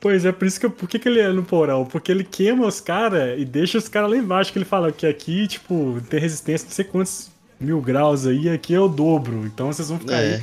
Pois 0.00 0.24
é, 0.24 0.32
por 0.32 0.46
isso 0.48 0.58
que 0.58 0.66
eu- 0.66 0.70
por 0.72 0.88
que, 0.88 0.98
que 0.98 1.08
ele 1.08 1.20
é 1.20 1.28
no 1.28 1.44
porão? 1.44 1.84
Porque 1.86 2.10
ele 2.10 2.24
queima 2.24 2.66
os 2.66 2.80
caras 2.80 3.38
e 3.38 3.44
deixa 3.44 3.78
os 3.78 3.86
caras 3.88 4.10
lá 4.10 4.16
embaixo, 4.16 4.52
que 4.52 4.58
ele 4.58 4.64
fala 4.64 4.90
que 4.90 5.06
aqui, 5.06 5.46
tipo, 5.46 6.02
tem 6.10 6.18
resistência 6.18 6.66
de 6.66 6.70
não 6.72 6.74
sei 6.74 6.84
quantos 6.84 7.30
mil 7.62 7.80
graus 7.80 8.26
aí, 8.26 8.48
aqui 8.48 8.74
é 8.74 8.80
o 8.80 8.88
dobro. 8.88 9.46
Então 9.46 9.72
vocês 9.72 9.88
vão 9.88 9.98
ficar 9.98 10.16
aí. 10.16 10.34
É. 10.34 10.42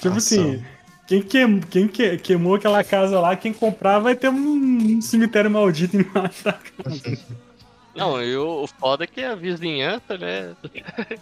Tipo 0.00 0.08
ação. 0.08 0.16
assim, 0.16 0.64
quem, 1.06 1.22
queim, 1.22 1.60
quem 1.60 1.88
que- 1.88 2.16
queimou 2.18 2.54
aquela 2.54 2.84
casa 2.84 3.18
lá, 3.18 3.34
quem 3.36 3.52
comprar 3.52 3.98
vai 3.98 4.14
ter 4.14 4.28
um 4.28 5.00
cemitério 5.00 5.50
maldito 5.50 5.96
embaixo 5.96 6.44
da 6.44 6.52
casa. 6.52 7.18
Não, 7.96 8.22
e 8.22 8.36
o 8.36 8.66
foda 8.78 9.02
é 9.02 9.06
que 9.06 9.20
a 9.22 9.34
vizinhança, 9.34 10.16
né? 10.16 10.54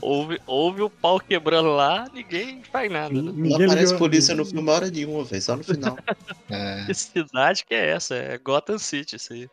Houve, 0.00 0.38
houve 0.44 0.82
o 0.82 0.90
pau 0.90 1.18
quebrando 1.20 1.68
lá, 1.68 2.06
ninguém 2.12 2.62
faz 2.70 2.90
nada, 2.90 3.14
né? 3.14 3.32
Não 3.32 3.54
aparece 3.54 3.84
ligou- 3.84 3.98
polícia 3.98 4.34
no 4.34 4.44
filme 4.44 4.68
hora 4.68 4.90
nenhuma, 4.90 5.24
velho. 5.24 5.40
Só 5.40 5.56
no 5.56 5.62
final. 5.64 5.96
É, 6.50 6.84
Que 6.84 6.92
cidade 6.92 7.64
que 7.64 7.74
é 7.74 7.90
essa? 7.90 8.14
É 8.16 8.36
Gotham 8.36 8.76
City, 8.76 9.16
isso 9.16 9.32
aí. 9.32 9.48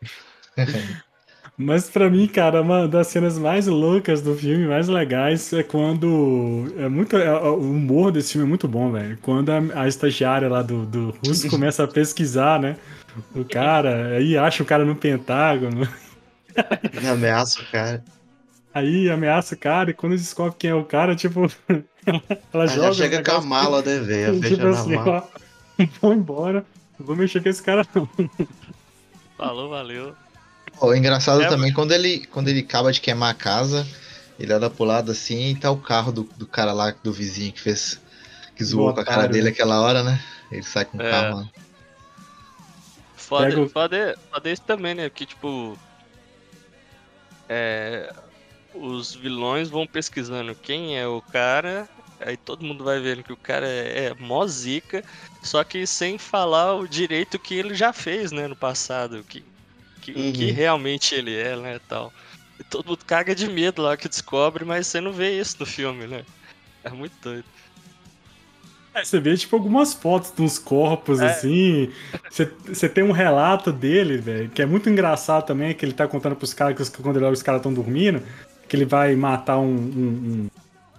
Mas 1.57 1.89
pra 1.89 2.09
mim, 2.09 2.27
cara, 2.27 2.61
uma 2.61 2.87
das 2.87 3.07
cenas 3.07 3.37
mais 3.37 3.67
loucas 3.67 4.21
do 4.21 4.35
filme, 4.35 4.65
mais 4.65 4.87
legais, 4.87 5.53
é 5.53 5.61
quando. 5.61 6.73
É 6.77 6.89
muito. 6.89 7.15
é- 7.17 7.31
o 7.49 7.59
humor 7.59 8.11
desse 8.11 8.31
filme 8.33 8.47
é 8.47 8.49
muito 8.49 8.67
bom, 8.67 8.91
velho. 8.91 9.17
Quando 9.21 9.49
a, 9.51 9.59
a 9.81 9.87
estagiária 9.87 10.49
lá 10.49 10.61
do, 10.63 10.85
do 10.85 11.15
Russo 11.25 11.47
começa 11.51 11.83
a 11.83 11.87
pesquisar, 11.87 12.59
né? 12.59 12.77
O 13.35 13.43
cara, 13.45 14.15
aí 14.17 14.37
acha 14.37 14.63
o 14.63 14.65
cara 14.65 14.85
no 14.85 14.95
Pentágono, 14.95 15.87
Ameaça 17.11 17.61
o 17.61 17.65
cara. 17.71 18.03
aí 18.73 19.09
ameaça 19.09 19.53
o 19.53 19.57
cara, 19.57 19.91
e 19.91 19.93
quando 19.93 20.13
descobre 20.15 20.55
quem 20.57 20.69
é 20.71 20.75
o 20.75 20.83
cara, 20.85 21.15
tipo. 21.15 21.41
ela 22.53 22.65
joga. 22.67 22.81
já 22.83 22.89
o 22.89 22.93
chega 22.93 23.23
com 23.23 23.31
a 23.37 23.41
mala, 23.41 23.81
né, 23.81 23.99
velho? 23.99 24.39
Tipo 24.41 24.47
Fecha 24.55 24.69
assim, 24.69 24.95
mala. 24.95 25.27
ó. 25.79 25.85
Vou 26.01 26.13
embora. 26.13 26.65
Não 26.97 27.05
vou 27.05 27.15
mexer 27.15 27.43
com 27.43 27.49
esse 27.49 27.61
cara, 27.61 27.85
não. 27.93 28.07
Falou, 29.37 29.69
valeu. 29.69 30.13
Pô, 30.81 30.95
engraçado 30.95 31.43
É, 31.43 31.47
também 31.47 31.71
quando 31.71 31.91
ele, 31.91 32.25
quando 32.25 32.47
ele 32.47 32.61
acaba 32.61 32.91
de 32.91 32.99
queimar 32.99 33.29
a 33.29 33.35
casa, 33.35 33.87
ele 34.39 34.51
olha 34.51 34.67
pro 34.67 34.83
lado 34.83 35.11
assim 35.11 35.51
e 35.51 35.55
tá 35.55 35.69
o 35.69 35.77
carro 35.77 36.11
do, 36.11 36.23
do 36.35 36.47
cara 36.47 36.73
lá, 36.73 36.89
do 37.03 37.13
vizinho 37.13 37.53
que 37.53 37.61
fez. 37.61 38.01
Que 38.55 38.63
zoou 38.65 38.91
com 38.91 38.99
a 38.99 39.05
cara 39.05 39.27
dele 39.27 39.43
né? 39.45 39.49
aquela 39.51 39.79
hora, 39.79 40.03
né? 40.03 40.19
Ele 40.51 40.63
sai 40.63 40.83
com 40.85 40.97
o 40.97 41.01
É. 41.01 41.09
carro 41.11 41.35
lá. 41.37 41.49
Foda, 43.15 43.45
Pega 43.45 43.61
o- 43.61 43.69
foda, 43.69 44.19
foda 44.31 44.49
isso 44.49 44.63
também, 44.63 44.95
né? 44.95 45.07
Que 45.09 45.23
tipo. 45.23 45.77
É. 47.47 48.11
Os 48.73 49.13
vilões 49.13 49.69
vão 49.69 49.85
pesquisando 49.85 50.55
quem 50.55 50.97
é 50.97 51.05
o 51.05 51.21
cara, 51.21 51.87
aí 52.21 52.37
todo 52.37 52.65
mundo 52.65 52.83
vai 52.85 52.99
vendo 53.01 53.21
que 53.21 53.33
o 53.33 53.37
cara 53.37 53.67
é, 53.67 54.05
é 54.05 54.13
mó 54.17 54.47
zica, 54.47 55.03
só 55.43 55.61
que 55.63 55.85
sem 55.85 56.17
falar 56.17 56.75
o 56.75 56.87
direito 56.87 57.37
que 57.37 57.53
ele 57.53 57.75
já 57.75 57.91
fez, 57.93 58.31
né, 58.31 58.47
no 58.47 58.55
passado, 58.55 59.25
que, 59.27 59.43
que, 60.01 60.11
Uhum. 60.11 60.31
que 60.33 60.51
realmente 60.51 61.13
ele 61.15 61.35
é, 61.35 61.55
né, 61.55 61.79
tal. 61.87 62.11
E 62.59 62.63
todo 62.63 62.87
mundo 62.87 63.05
caga 63.05 63.33
de 63.33 63.47
medo 63.47 63.81
lá 63.81 63.95
que 63.95 64.09
descobre, 64.09 64.65
mas 64.65 64.87
você 64.87 64.99
não 64.99 65.11
vê 65.13 65.39
isso 65.39 65.55
no 65.59 65.65
filme, 65.65 66.05
né? 66.07 66.23
É 66.83 66.89
muito 66.89 67.13
doido. 67.21 67.45
É, 68.93 69.05
você 69.05 69.19
vê, 69.21 69.37
tipo, 69.37 69.55
algumas 69.55 69.93
fotos 69.93 70.33
de 70.35 70.41
uns 70.41 70.59
corpos, 70.59 71.21
É. 71.21 71.27
assim. 71.27 71.89
Você, 72.29 72.51
você 72.67 72.89
tem 72.89 73.03
um 73.03 73.11
relato 73.13 73.71
dele, 73.71 74.17
velho, 74.17 74.49
que 74.49 74.61
é 74.61 74.65
muito 74.65 74.89
engraçado 74.89 75.45
também, 75.45 75.73
que 75.73 75.85
ele 75.85 75.93
tá 75.93 76.07
contando 76.07 76.35
pros 76.35 76.53
caras 76.53 76.75
que 76.75 76.81
os- 76.81 76.89
quando 76.89 77.15
ele 77.15 77.25
olha 77.25 77.33
os 77.33 77.41
caras 77.41 77.59
estão 77.59 77.73
dormindo, 77.73 78.21
que 78.67 78.75
ele 78.75 78.83
vai 78.85 79.15
matar 79.15 79.59
um, 79.59 79.65
um, 79.75 80.49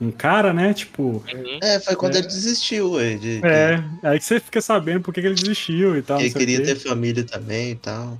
um- 0.00 0.06
um 0.06 0.10
cara, 0.10 0.54
né? 0.54 0.72
Tipo. 0.72 1.22
Uhum. 1.32 1.58
É, 1.62 1.78
foi 1.80 1.94
quando 1.94 2.14
É. 2.14 2.18
ele 2.20 2.28
desistiu, 2.28 2.92
ué, 2.92 3.14
de, 3.16 3.40
É, 3.44 3.84
aí 4.02 4.18
que 4.18 4.24
você 4.24 4.40
fica 4.40 4.60
sabendo 4.62 5.02
por 5.02 5.12
que, 5.12 5.20
ele 5.20 5.34
desistiu 5.34 5.94
e 5.96 6.00
tal. 6.02 6.18
ele 6.18 6.32
queria 6.32 6.62
ter 6.64 6.76
família 6.76 7.24
também 7.24 7.72
e 7.72 7.76
tal. 7.76 8.18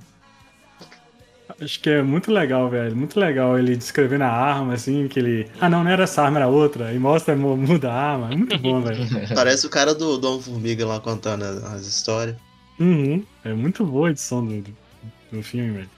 Acho 1.63 1.79
que 1.79 1.89
é 1.89 2.01
muito 2.01 2.31
legal, 2.31 2.69
velho. 2.69 2.95
Muito 2.95 3.19
legal 3.19 3.57
ele 3.57 3.75
descrevendo 3.75 4.23
a 4.23 4.29
arma, 4.29 4.73
assim, 4.73 5.07
que 5.07 5.19
ele. 5.19 5.47
Ah, 5.61 5.69
não, 5.69 5.83
não 5.83 5.91
era 5.91 6.03
essa 6.03 6.21
arma, 6.23 6.39
era 6.39 6.47
outra. 6.47 6.91
E 6.93 6.99
mostra, 6.99 7.35
mu- 7.35 7.55
muda 7.57 7.91
a 7.91 8.11
arma. 8.13 8.31
É 8.31 8.35
muito 8.35 8.57
bom, 8.59 8.81
velho. 8.81 8.99
Parece 9.33 9.65
o 9.65 9.69
cara 9.69 9.93
do 9.93 10.17
Dom 10.17 10.41
Formiga 10.41 10.85
lá 10.85 10.99
contando 10.99 11.43
as, 11.43 11.63
as 11.63 11.87
histórias. 11.87 12.35
Uhum. 12.79 13.23
É 13.45 13.53
muito 13.53 13.85
boa 13.85 14.07
a 14.07 14.11
edição 14.11 14.45
do, 14.45 14.63
do, 15.31 15.43
filme, 15.43 15.71
velho. 15.73 15.89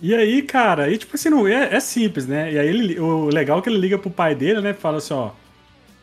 E 0.00 0.14
aí, 0.14 0.42
cara, 0.42 0.84
aí, 0.84 0.98
tipo 0.98 1.14
assim, 1.16 1.30
não, 1.30 1.46
é, 1.48 1.74
é 1.74 1.80
simples, 1.80 2.26
né? 2.26 2.52
E 2.52 2.58
aí 2.58 2.68
ele, 2.68 3.00
o 3.00 3.26
legal 3.28 3.58
é 3.58 3.62
que 3.62 3.68
ele 3.70 3.78
liga 3.78 3.98
pro 3.98 4.10
pai 4.10 4.34
dele, 4.34 4.60
né? 4.60 4.74
Fala 4.74 4.98
assim, 4.98 5.14
ó. 5.14 5.30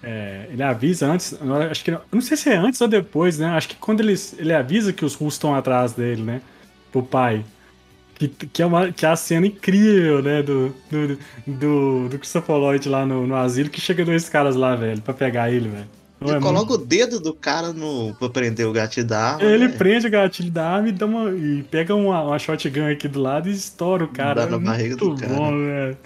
é, 0.03 0.47
ele 0.51 0.63
avisa 0.63 1.07
antes, 1.07 1.34
acho 1.71 1.84
que 1.84 1.91
eu 1.91 2.01
não 2.11 2.21
sei 2.21 2.36
se 2.38 2.49
é 2.49 2.55
antes 2.57 2.82
ou 2.82 2.88
depois, 2.88 3.38
né? 3.39 3.47
Acho 3.51 3.69
que 3.69 3.75
quando 3.75 4.01
ele, 4.01 4.15
ele 4.38 4.53
avisa 4.53 4.91
que 4.93 5.05
os 5.05 5.15
russos 5.15 5.36
estão 5.36 5.55
atrás 5.55 5.93
dele, 5.93 6.21
né? 6.23 6.41
Pro 6.91 7.03
pai. 7.03 7.45
Que, 8.28 8.47
que, 8.47 8.61
é 8.61 8.65
uma, 8.65 8.91
que 8.91 9.05
é 9.05 9.09
a 9.09 9.15
cena 9.15 9.47
incrível, 9.47 10.21
né? 10.21 10.41
Do, 10.43 10.74
do, 10.89 11.17
do, 11.47 12.09
do 12.09 12.17
Christopher 12.19 12.55
Lloyd 12.55 12.88
lá 12.88 13.05
no, 13.05 13.26
no 13.28 13.36
asilo, 13.36 13.69
que 13.69 13.82
chega 13.82 14.05
dois 14.05 14.30
caras 14.30 14.55
lá, 14.55 14.76
velho, 14.76 15.01
pra 15.01 15.13
pegar 15.13 15.51
ele, 15.51 15.69
velho. 15.69 15.86
Ele 16.21 16.32
é 16.38 16.39
coloca 16.39 16.71
o 16.74 16.78
dedo 16.78 17.19
do 17.19 17.34
cara 17.34 17.74
no, 17.74 18.15
pra 18.15 18.30
prender 18.30 18.65
o 18.65 18.71
gatilho 18.71 19.05
da 19.05 19.34
arma. 19.34 19.43
Ele 19.43 19.67
né? 19.67 19.76
prende 19.78 20.07
o 20.07 20.09
gatilho 20.09 20.49
da 20.49 20.69
arma 20.69 20.88
e, 20.88 20.91
dá 20.93 21.05
uma, 21.05 21.30
e 21.32 21.63
pega 21.69 21.93
uma, 21.93 22.21
uma 22.21 22.39
shotgun 22.39 22.89
aqui 22.89 23.09
do 23.09 23.19
lado 23.19 23.49
e 23.49 23.51
estoura 23.51 24.05
o 24.05 24.07
cara. 24.07 24.45
Dá 24.45 24.51
na 24.51 24.55
É 24.55 24.59
barriga 24.59 24.95
muito 24.95 25.09
do 25.15 25.21
cara. 25.21 25.34
bom, 25.34 25.51
velho. 25.51 25.97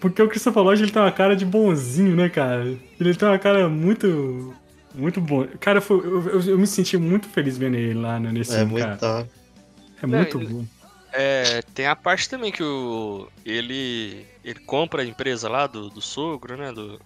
Porque 0.00 0.22
o 0.22 0.28
Christopher 0.28 0.62
Lloyd, 0.62 0.82
ele 0.82 0.92
tem 0.92 1.02
uma 1.02 1.12
cara 1.12 1.36
de 1.36 1.44
bonzinho, 1.44 2.16
né, 2.16 2.30
cara? 2.30 2.74
Ele 2.98 3.14
tem 3.14 3.28
uma 3.28 3.38
cara 3.38 3.68
muito... 3.68 4.54
Muito 4.94 5.20
bom. 5.20 5.46
Cara, 5.60 5.80
foi- 5.82 6.04
eu, 6.06 6.28
eu, 6.28 6.40
eu 6.52 6.58
me 6.58 6.66
senti 6.66 6.96
muito 6.96 7.26
feliz 7.28 7.56
vendo 7.58 7.76
ele 7.76 7.98
lá 7.98 8.18
né, 8.20 8.30
nesse 8.32 8.52
É 8.54 8.58
filme, 8.58 8.72
muito 8.72 8.84
cara. 8.84 8.96
top. 8.96 9.30
É 10.02 10.06
muito 10.06 10.38
bom. 10.38 10.64
É, 11.12 11.62
tem 11.74 11.86
a 11.86 11.94
parte 11.94 12.28
também 12.28 12.50
que 12.50 12.62
o. 12.62 13.28
Ele. 13.44 14.26
Ele 14.44 14.58
compra 14.60 15.02
a 15.02 15.04
empresa 15.04 15.48
lá 15.48 15.66
do, 15.66 15.88
do 15.90 16.00
sogro, 16.00 16.56
né? 16.56 16.72
Do, 16.72 17.00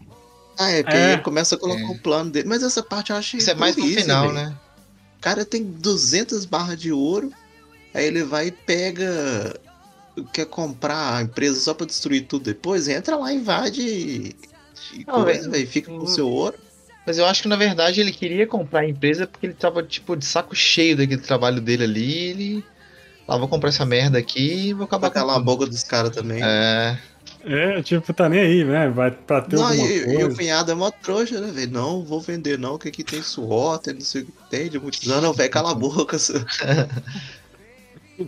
Ah, 0.59 0.70
é, 0.70 0.82
porque 0.82 0.96
É. 0.96 1.00
aí 1.07 1.12
ele 1.12 1.22
começa 1.22 1.54
a 1.54 1.59
colocar 1.59 1.82
É. 1.82 1.86
o 1.86 1.98
plano 1.98 2.30
dele. 2.30 2.48
Mas 2.48 2.62
essa 2.62 2.82
parte 2.82 3.11
eu 3.11 3.16
achei 3.16 3.38
Isso 3.38 3.50
é 3.50 3.54
mais 3.54 3.76
no 3.76 3.84
final, 3.84 4.32
né? 4.32 4.57
O 5.18 5.20
cara 5.20 5.44
tem 5.44 5.64
200 5.64 6.44
barras 6.44 6.78
de 6.80 6.92
ouro, 6.92 7.32
aí 7.92 8.04
ele 8.07 8.22
vai 8.22 8.46
e 8.48 8.52
pega. 8.52 9.59
Quer 10.32 10.46
comprar 10.46 11.16
a 11.16 11.22
empresa 11.22 11.61
só 11.61 11.74
pra 11.74 11.84
destruir 11.84 12.22
tudo 12.26 12.44
depois, 12.44 12.88
entra 12.88 13.16
lá, 13.16 13.32
invade 13.32 13.82
e. 13.82 14.36
e 14.94 15.04
Não, 15.07 15.24
coisa, 15.24 15.66
fica 15.66 15.90
com 15.90 15.98
o 15.98 16.07
seu 16.09 16.28
ouro. 16.28 16.57
Mas 17.07 17.18
eu 17.18 17.26
acho 17.26 17.42
que 17.42 17.48
na 17.48 17.57
verdade 17.57 18.00
ele 18.00 18.12
queria 18.12 18.46
comprar 18.46 18.80
a 18.80 18.88
empresa 18.88 19.26
porque 19.26 19.46
ele 19.46 19.54
tava 19.54 19.82
tipo 19.82 20.16
de 20.16 20.24
saco 20.24 20.54
cheio 20.57 20.96
daquele 20.96 21.20
trabalho 21.20 21.61
dele 21.61 21.84
ali. 21.84 22.04
e 22.12 22.28
Ele. 22.30 22.64
Ah, 23.28 23.36
vou 23.36 23.48
comprar 23.48 23.70
essa 23.70 23.84
merda 23.84 24.18
aqui 24.18 24.68
e 24.68 24.72
vou 24.72 24.84
acabar 24.84 25.10
com 25.10 25.14
calar 25.14 25.36
a 25.36 25.40
boca 25.40 25.66
dos 25.66 25.82
caras 25.82 26.10
também. 26.10 26.40
É. 26.42 26.98
É, 27.44 27.80
tipo, 27.82 28.12
tá 28.12 28.28
nem 28.28 28.40
aí, 28.40 28.64
né? 28.64 28.88
Vai 28.88 29.10
pra 29.10 29.40
ter 29.40 29.56
Não, 29.56 29.66
alguma 29.68 29.86
e, 29.86 29.98
e 29.98 30.04
coisa. 30.04 30.26
o 30.26 30.36
cunhado 30.36 30.72
é 30.72 30.74
mó 30.74 30.90
trouxa, 30.90 31.40
né, 31.40 31.52
velho? 31.52 31.72
Não, 31.72 32.04
vou 32.04 32.20
vender 32.20 32.58
não, 32.58 32.76
que 32.76 32.88
aqui 32.88 33.04
tem 33.04 33.22
suor, 33.22 33.78
tem 33.78 33.94
não 33.94 34.00
sei 34.00 34.22
o 34.22 34.26
que 34.26 34.32
tem 34.50 34.68
de 34.68 34.78
muitos 34.80 35.08
anos. 35.08 35.22
Não, 35.22 35.32
velho, 35.32 35.50
cala 35.50 35.70
a 35.70 35.74
boca. 35.76 36.16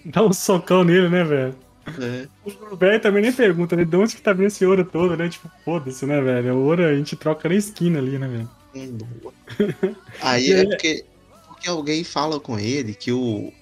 Dá 0.04 0.22
um 0.22 0.32
socão 0.32 0.84
nele, 0.84 1.08
né, 1.08 1.24
velho? 1.24 1.56
É. 2.00 2.28
O 2.72 2.76
velho 2.76 3.00
também 3.00 3.22
nem 3.22 3.32
pergunta, 3.32 3.74
né? 3.74 3.84
De 3.84 3.96
onde 3.96 4.14
que 4.14 4.22
tá 4.22 4.32
vindo 4.32 4.46
esse 4.46 4.64
ouro 4.64 4.84
todo, 4.84 5.16
né? 5.16 5.28
Tipo, 5.28 5.50
foda-se, 5.64 6.06
né, 6.06 6.20
velho? 6.20 6.54
O 6.54 6.64
ouro 6.66 6.84
a 6.84 6.94
gente 6.94 7.16
troca 7.16 7.48
na 7.48 7.54
esquina 7.56 7.98
ali, 7.98 8.18
né, 8.18 8.28
velho? 8.28 8.50
Hum, 8.74 8.98
boa. 9.20 9.34
Aí 10.20 10.52
é 10.52 10.64
porque, 10.64 11.04
porque 11.46 11.68
alguém 11.68 12.04
fala 12.04 12.38
com 12.38 12.58
ele 12.58 12.94
que 12.94 13.10
o, 13.10 13.52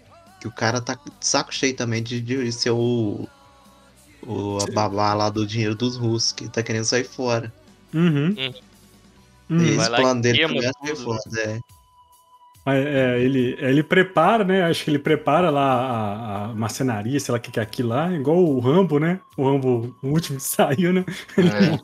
que 0.41 0.49
o 0.49 0.53
cara 0.53 0.81
tá 0.81 0.95
de 0.95 1.27
saco 1.27 1.53
cheio 1.55 1.75
também 1.75 2.03
de, 2.03 2.21
de 2.21 2.53
ser 2.53 2.71
o, 2.71 3.27
o 4.23 4.59
a 4.63 4.73
babá 4.73 5.15
lá 5.15 5.31
do 5.31 5.47
dinheiro 5.47 5.75
dos 5.75 5.97
russos, 5.97 6.33
que 6.33 6.49
tá 6.49 6.63
querendo 6.63 6.85
sair 6.85 7.05
fora. 7.05 7.53
Uhum. 7.95 8.35
Uhum. 9.49 9.59
E 9.59 9.71
Vai 9.75 9.79
esse 9.85 9.89
lá 9.91 9.99
plano 9.99 10.21
dele 10.21 10.47
começa 10.47 10.71
a 10.71 10.87
tudo. 10.87 10.97
foda, 11.05 11.41
é. 11.41 11.61
É, 12.69 13.21
ele, 13.21 13.57
ele 13.61 13.81
prepara, 13.85 14.43
né? 14.43 14.65
Acho 14.65 14.83
que 14.83 14.91
ele 14.91 14.99
prepara 14.99 15.51
lá 15.51 15.63
a, 15.63 16.45
a 16.47 16.49
marcenaria, 16.55 17.21
sei 17.21 17.31
lá 17.31 17.39
o 17.39 17.41
que, 17.41 17.53
que 17.53 17.61
é 17.61 17.63
aquilo 17.63 17.91
lá, 17.91 18.13
igual 18.13 18.39
o 18.39 18.59
Rambo, 18.59 18.99
né? 18.99 19.21
O 19.37 19.45
Rambo, 19.49 19.97
o 20.03 20.09
último 20.09 20.39
que 20.39 20.43
saiu, 20.49 20.93
né? 20.93 21.05
é. 21.39 21.79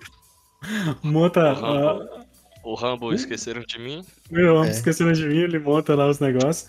Monta. 1.03 1.53
O 1.53 1.55
Rambo. 1.55 2.03
a- 2.03 2.23
o 2.65 2.75
Rambo 2.75 3.13
esqueceram 3.13 3.63
de 3.63 3.79
mim. 3.79 4.05
Meu, 4.31 4.55
Rambo 4.57 4.69
É. 4.69 4.71
esquecendo 4.71 5.13
de 5.13 5.25
mim, 5.27 5.39
ele 5.39 5.59
monta 5.61 5.95
lá 5.95 6.09
os 6.09 6.19
negócios. 6.19 6.69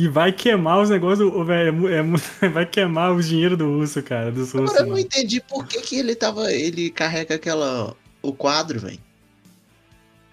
E 0.00 0.08
vai 0.08 0.32
queimar 0.32 0.80
os 0.80 0.88
negócios, 0.88 1.30
velho, 1.46 1.88
é 1.88 1.98
é 1.98 2.02
vai 2.48 2.64
queimar 2.64 3.12
o 3.12 3.22
dinheiro 3.22 3.56
do 3.56 3.66
russo, 3.78 4.02
cara, 4.02 4.30
dos 4.32 4.52
russos. 4.52 4.70
Agora 4.70 4.78
eu 4.80 4.82
não 4.86 4.92
mano. 4.92 5.00
entendi 5.00 5.40
por 5.40 5.66
que, 5.66 5.80
que 5.82 5.96
ele 5.98 6.14
tava. 6.14 6.50
Ele 6.52 6.90
carrega 6.90 7.34
aquela. 7.34 7.94
o 8.22 8.32
quadro, 8.32 8.80
velho. 8.80 8.98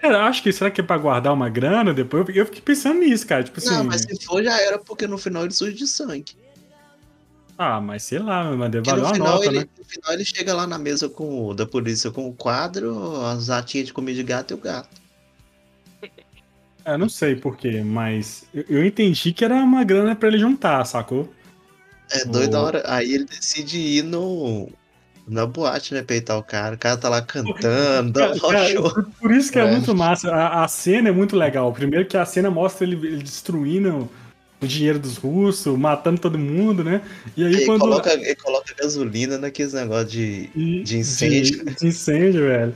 É, 0.02 0.08
acho 0.08 0.42
que 0.44 0.54
será 0.54 0.70
que 0.72 0.80
é 0.80 0.84
pra 0.84 0.98
guardar 0.98 1.34
uma 1.34 1.50
grana 1.50 1.94
depois? 1.94 2.26
Eu 2.34 2.46
fiquei- 2.46 2.62
pensando 2.62 3.00
nisso, 3.00 3.26
cara. 3.28 3.44
Tipo 3.44 3.58
assim. 3.60 3.70
Não, 3.72 3.84
mas 3.84 4.02
se 4.02 4.24
for 4.26 4.42
já 4.44 4.58
era, 4.62 4.78
porque 4.80 5.06
no 5.08 5.18
final 5.18 5.44
ele 5.44 5.54
surge 5.54 5.76
de 5.76 5.88
sangue. 5.88 6.34
Ah, 7.58 7.82
mas 7.82 8.04
sei 8.04 8.20
lá, 8.20 8.44
mas 8.56 8.70
deve 8.72 8.86
valer 8.90 9.02
no 9.02 9.08
uma 9.08 9.14
final, 9.16 9.34
nota, 9.34 9.46
ele, 9.48 9.60
né? 9.62 9.66
no 9.78 9.84
final 9.84 10.14
ele 10.14 10.24
chega 10.24 10.54
lá 10.54 10.68
na 10.68 10.78
mesa 10.78 11.10
com 11.10 11.48
o- 11.50 11.54
da 11.56 11.66
polícia 11.66 12.12
com 12.12 12.28
o 12.30 12.34
quadro, 12.34 13.20
as 13.26 13.48
latinhas 13.48 13.88
de 13.88 13.94
comida 13.94 14.16
de 14.16 14.24
gato 14.24 14.52
e 14.52 14.54
o 14.54 14.58
gato. 14.58 14.90
Eu 16.88 16.98
não 16.98 17.10
sei 17.10 17.36
porquê, 17.36 17.82
mas 17.82 18.46
eu, 18.54 18.64
eu 18.70 18.86
entendi 18.86 19.34
que 19.34 19.44
era 19.44 19.56
uma 19.56 19.84
grana 19.84 20.16
pra 20.16 20.30
ele 20.30 20.38
juntar, 20.40 20.84
sacou? 20.86 21.32
É 22.12 22.24
doido 22.26 22.56
a 22.56 22.62
O- 22.62 22.64
hora. 22.64 22.84
Aí 22.86 23.14
ele 23.14 23.26
decide 23.26 23.78
ir 23.78 24.04
no. 24.04 24.70
Na 25.28 25.46
boate, 25.46 25.94
né? 25.94 26.02
Peitar 26.02 26.38
o 26.38 26.44
cara. 26.44 26.76
O 26.76 26.78
cara 26.78 26.96
tá 26.96 27.10
lá 27.10 27.22
cantando, 27.22 28.14
dá 28.14 28.32
um 28.32 28.38
show. 28.72 29.04
por, 29.20 29.32
isso 29.32 29.52
que 29.52 29.60
é, 29.60 29.64
É. 29.66 29.70
muito 29.72 29.94
massa. 29.94 30.32
A, 30.34 30.64
a 30.64 30.68
cena 30.70 31.10
é 31.10 31.12
muito 31.12 31.36
legal. 31.36 31.74
Primeiro 31.74 32.06
que 32.06 32.16
a 32.16 32.26
cena 32.26 32.50
mostra 32.50 32.88
ele, 32.88 32.96
ele 33.06 33.24
destruindo 33.24 34.10
o 34.62 34.66
dinheiro 34.66 34.98
dos 34.98 35.18
russos, 35.18 35.78
matando 35.78 36.22
todo 36.22 36.40
mundo, 36.40 36.82
né? 36.82 37.02
E 37.36 37.44
aí 37.46 37.54
Ele 37.56 37.66
quando. 37.66 37.82
coloca, 37.82 38.14
ele 38.14 38.36
coloca 38.38 38.74
gasolina 38.80 39.38
naqueles 39.38 39.74
negócios 39.74 40.10
de. 40.14 40.48
de 40.84 40.98
incêndio. 40.98 41.66
De, 41.66 41.76
de 41.76 41.88
incêndio, 41.88 42.42
velho. 42.48 42.74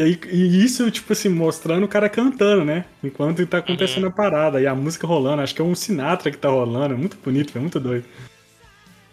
E, 0.00 0.02
aí- 0.02 0.20
e 0.32 0.64
isso, 0.64 0.90
tipo 0.90 1.12
assim, 1.12 1.28
mostrando 1.28 1.84
o 1.84 1.88
cara 1.88 2.08
cantando, 2.08 2.64
né? 2.64 2.86
Enquanto 3.04 3.46
tá 3.46 3.58
acontecendo 3.58 4.06
a 4.06 4.10
parada. 4.10 4.58
E 4.60 4.66
a 4.66 4.74
música 4.74 5.06
rolando. 5.06 5.42
Acho 5.42 5.54
que 5.54 5.60
é 5.60 5.64
um 5.64 5.74
Sinatra 5.74 6.30
que 6.30 6.38
tá 6.38 6.48
rolando. 6.48 6.94
É 6.94 6.96
muito 6.96 7.18
bonito, 7.22 7.56
é 7.56 7.60
muito 7.60 7.78
doido. 7.78 8.04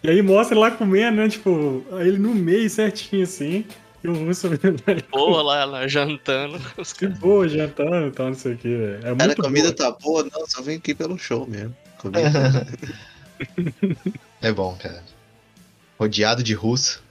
E 0.02 0.08
aí 0.08 0.22
mostra 0.22 0.54
ele 0.54 0.60
lá 0.64 0.70
comendo, 0.70 1.18
né? 1.18 1.28
Tipo, 1.28 1.84
ele 2.00 2.16
no 2.18 2.34
meio 2.34 2.70
certinho 2.70 3.22
assim. 3.24 3.66
E 4.02 4.08
o 4.08 4.14
russo 4.26 4.48
Boa 5.10 5.42
lá, 5.42 5.64
lá 5.66 5.86
jantando. 5.88 6.58
Caras- 6.60 7.18
boa, 7.18 7.48
jantando 7.48 8.06
e 8.06 8.10
tal, 8.12 8.26
não 8.28 8.34
sei 8.34 8.54
o 8.54 8.56
que, 8.56 8.68
velho. 8.68 8.96
É 8.98 9.00
Cara, 9.02 9.14
muito 9.26 9.40
a 9.40 9.44
comida 9.44 9.72
boa. 9.72 9.76
tá 9.76 9.90
boa? 9.90 10.22
Não, 10.32 10.46
só 10.46 10.62
vem 10.62 10.76
aqui 10.76 10.94
pelo 10.94 11.18
show 11.18 11.46
mesmo. 11.46 11.76
Comida. 11.98 12.66
É 14.40 14.52
bom, 14.52 14.76
cara. 14.80 15.02
Rodeado 15.98 16.42
de 16.42 16.54
russo. 16.54 17.02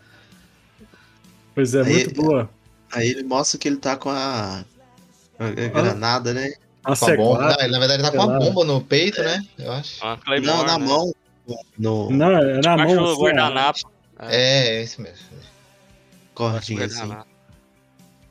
Pois 1.53 1.73
é, 1.75 1.81
Aí- 1.81 1.93
muito 1.93 2.13
boa. 2.15 2.49
Aí 2.91 3.09
ele 3.09 3.23
mostra 3.23 3.59
que 3.59 3.67
ele 3.67 3.77
tá 3.77 3.95
com 3.97 4.09
a. 4.09 4.63
a 5.39 5.49
granada, 5.69 6.33
né? 6.33 6.53
A 6.83 6.95
Com 6.95 7.05
a 7.05 7.15
bomba. 7.17 7.39
C4. 7.43 7.51
Não, 7.57 7.59
ele, 7.63 7.71
na 7.71 7.79
verdade 7.79 8.03
tá 8.03 8.11
com 8.11 8.17
sei 8.17 8.25
a 8.29 8.31
lá. 8.33 8.39
bomba 8.39 8.65
no 8.65 8.81
peito, 8.81 9.21
né? 9.21 9.45
Eu 9.59 9.71
acho. 9.73 10.03
Uma 10.05 10.17
Claymore, 10.17 10.47
Não, 10.57 10.65
na 10.65 10.77
né? 10.79 10.85
mão. 10.85 11.13
No 11.77 12.09
Não, 12.11 12.31
é 12.37 12.59
na 12.61 12.73
Acho 12.75 12.95
mão. 12.95 13.03
o 13.05 13.11
assim, 13.11 13.21
guardanapo. 13.21 13.79
É, 14.19 14.67
é 14.77 14.81
esse 14.83 15.01
mesmo. 15.01 15.17
cordinha 16.33 16.85
assim. 16.85 17.13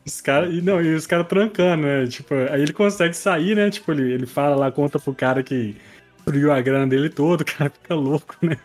Os 0.06 0.20
caras. 0.20 0.54
E 0.54 0.60
não, 0.62 0.80
e 0.82 0.94
os 0.94 1.06
caras 1.06 1.26
trancando, 1.26 1.82
né? 1.86 2.06
Tipo, 2.06 2.34
aí 2.50 2.62
ele 2.62 2.72
consegue 2.72 3.14
sair, 3.14 3.56
né? 3.56 3.70
Tipo, 3.70 3.92
ele, 3.92 4.12
ele 4.12 4.26
fala 4.26 4.54
lá, 4.56 4.70
conta 4.70 4.98
pro 4.98 5.14
cara 5.14 5.42
que 5.42 5.76
destruiu 6.16 6.52
a 6.52 6.60
grana 6.60 6.86
dele 6.86 7.08
todo, 7.10 7.40
o 7.40 7.44
cara 7.44 7.70
fica 7.70 7.94
louco, 7.94 8.36
né? 8.42 8.56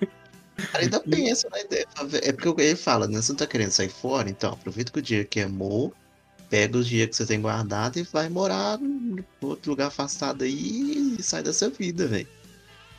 O 0.63 0.67
cara 0.71 0.83
ainda 0.83 0.99
pensa 0.99 1.47
na 1.49 1.59
ideia. 1.59 1.87
É 2.23 2.31
porque 2.31 2.61
ele 2.61 2.75
fala, 2.75 3.07
né? 3.07 3.21
Você 3.21 3.31
não 3.31 3.37
tá 3.37 3.47
querendo 3.47 3.71
sair 3.71 3.89
fora? 3.89 4.29
Então, 4.29 4.53
aproveita 4.53 4.91
que 4.91 4.99
o 4.99 5.01
dinheiro 5.01 5.27
queimou, 5.27 5.93
pega 6.49 6.77
os 6.77 6.87
dias 6.87 7.09
que 7.09 7.15
você 7.15 7.25
tem 7.25 7.41
guardado 7.41 7.97
e 7.97 8.03
vai 8.03 8.29
morar 8.29 8.79
em 8.81 9.23
outro 9.41 9.71
lugar 9.71 9.87
afastado 9.87 10.43
aí 10.43 11.15
e 11.17 11.23
sai 11.23 11.41
dessa 11.43 11.69
vida, 11.69 12.07
velho. 12.07 12.27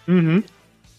Uhum. 0.09 0.43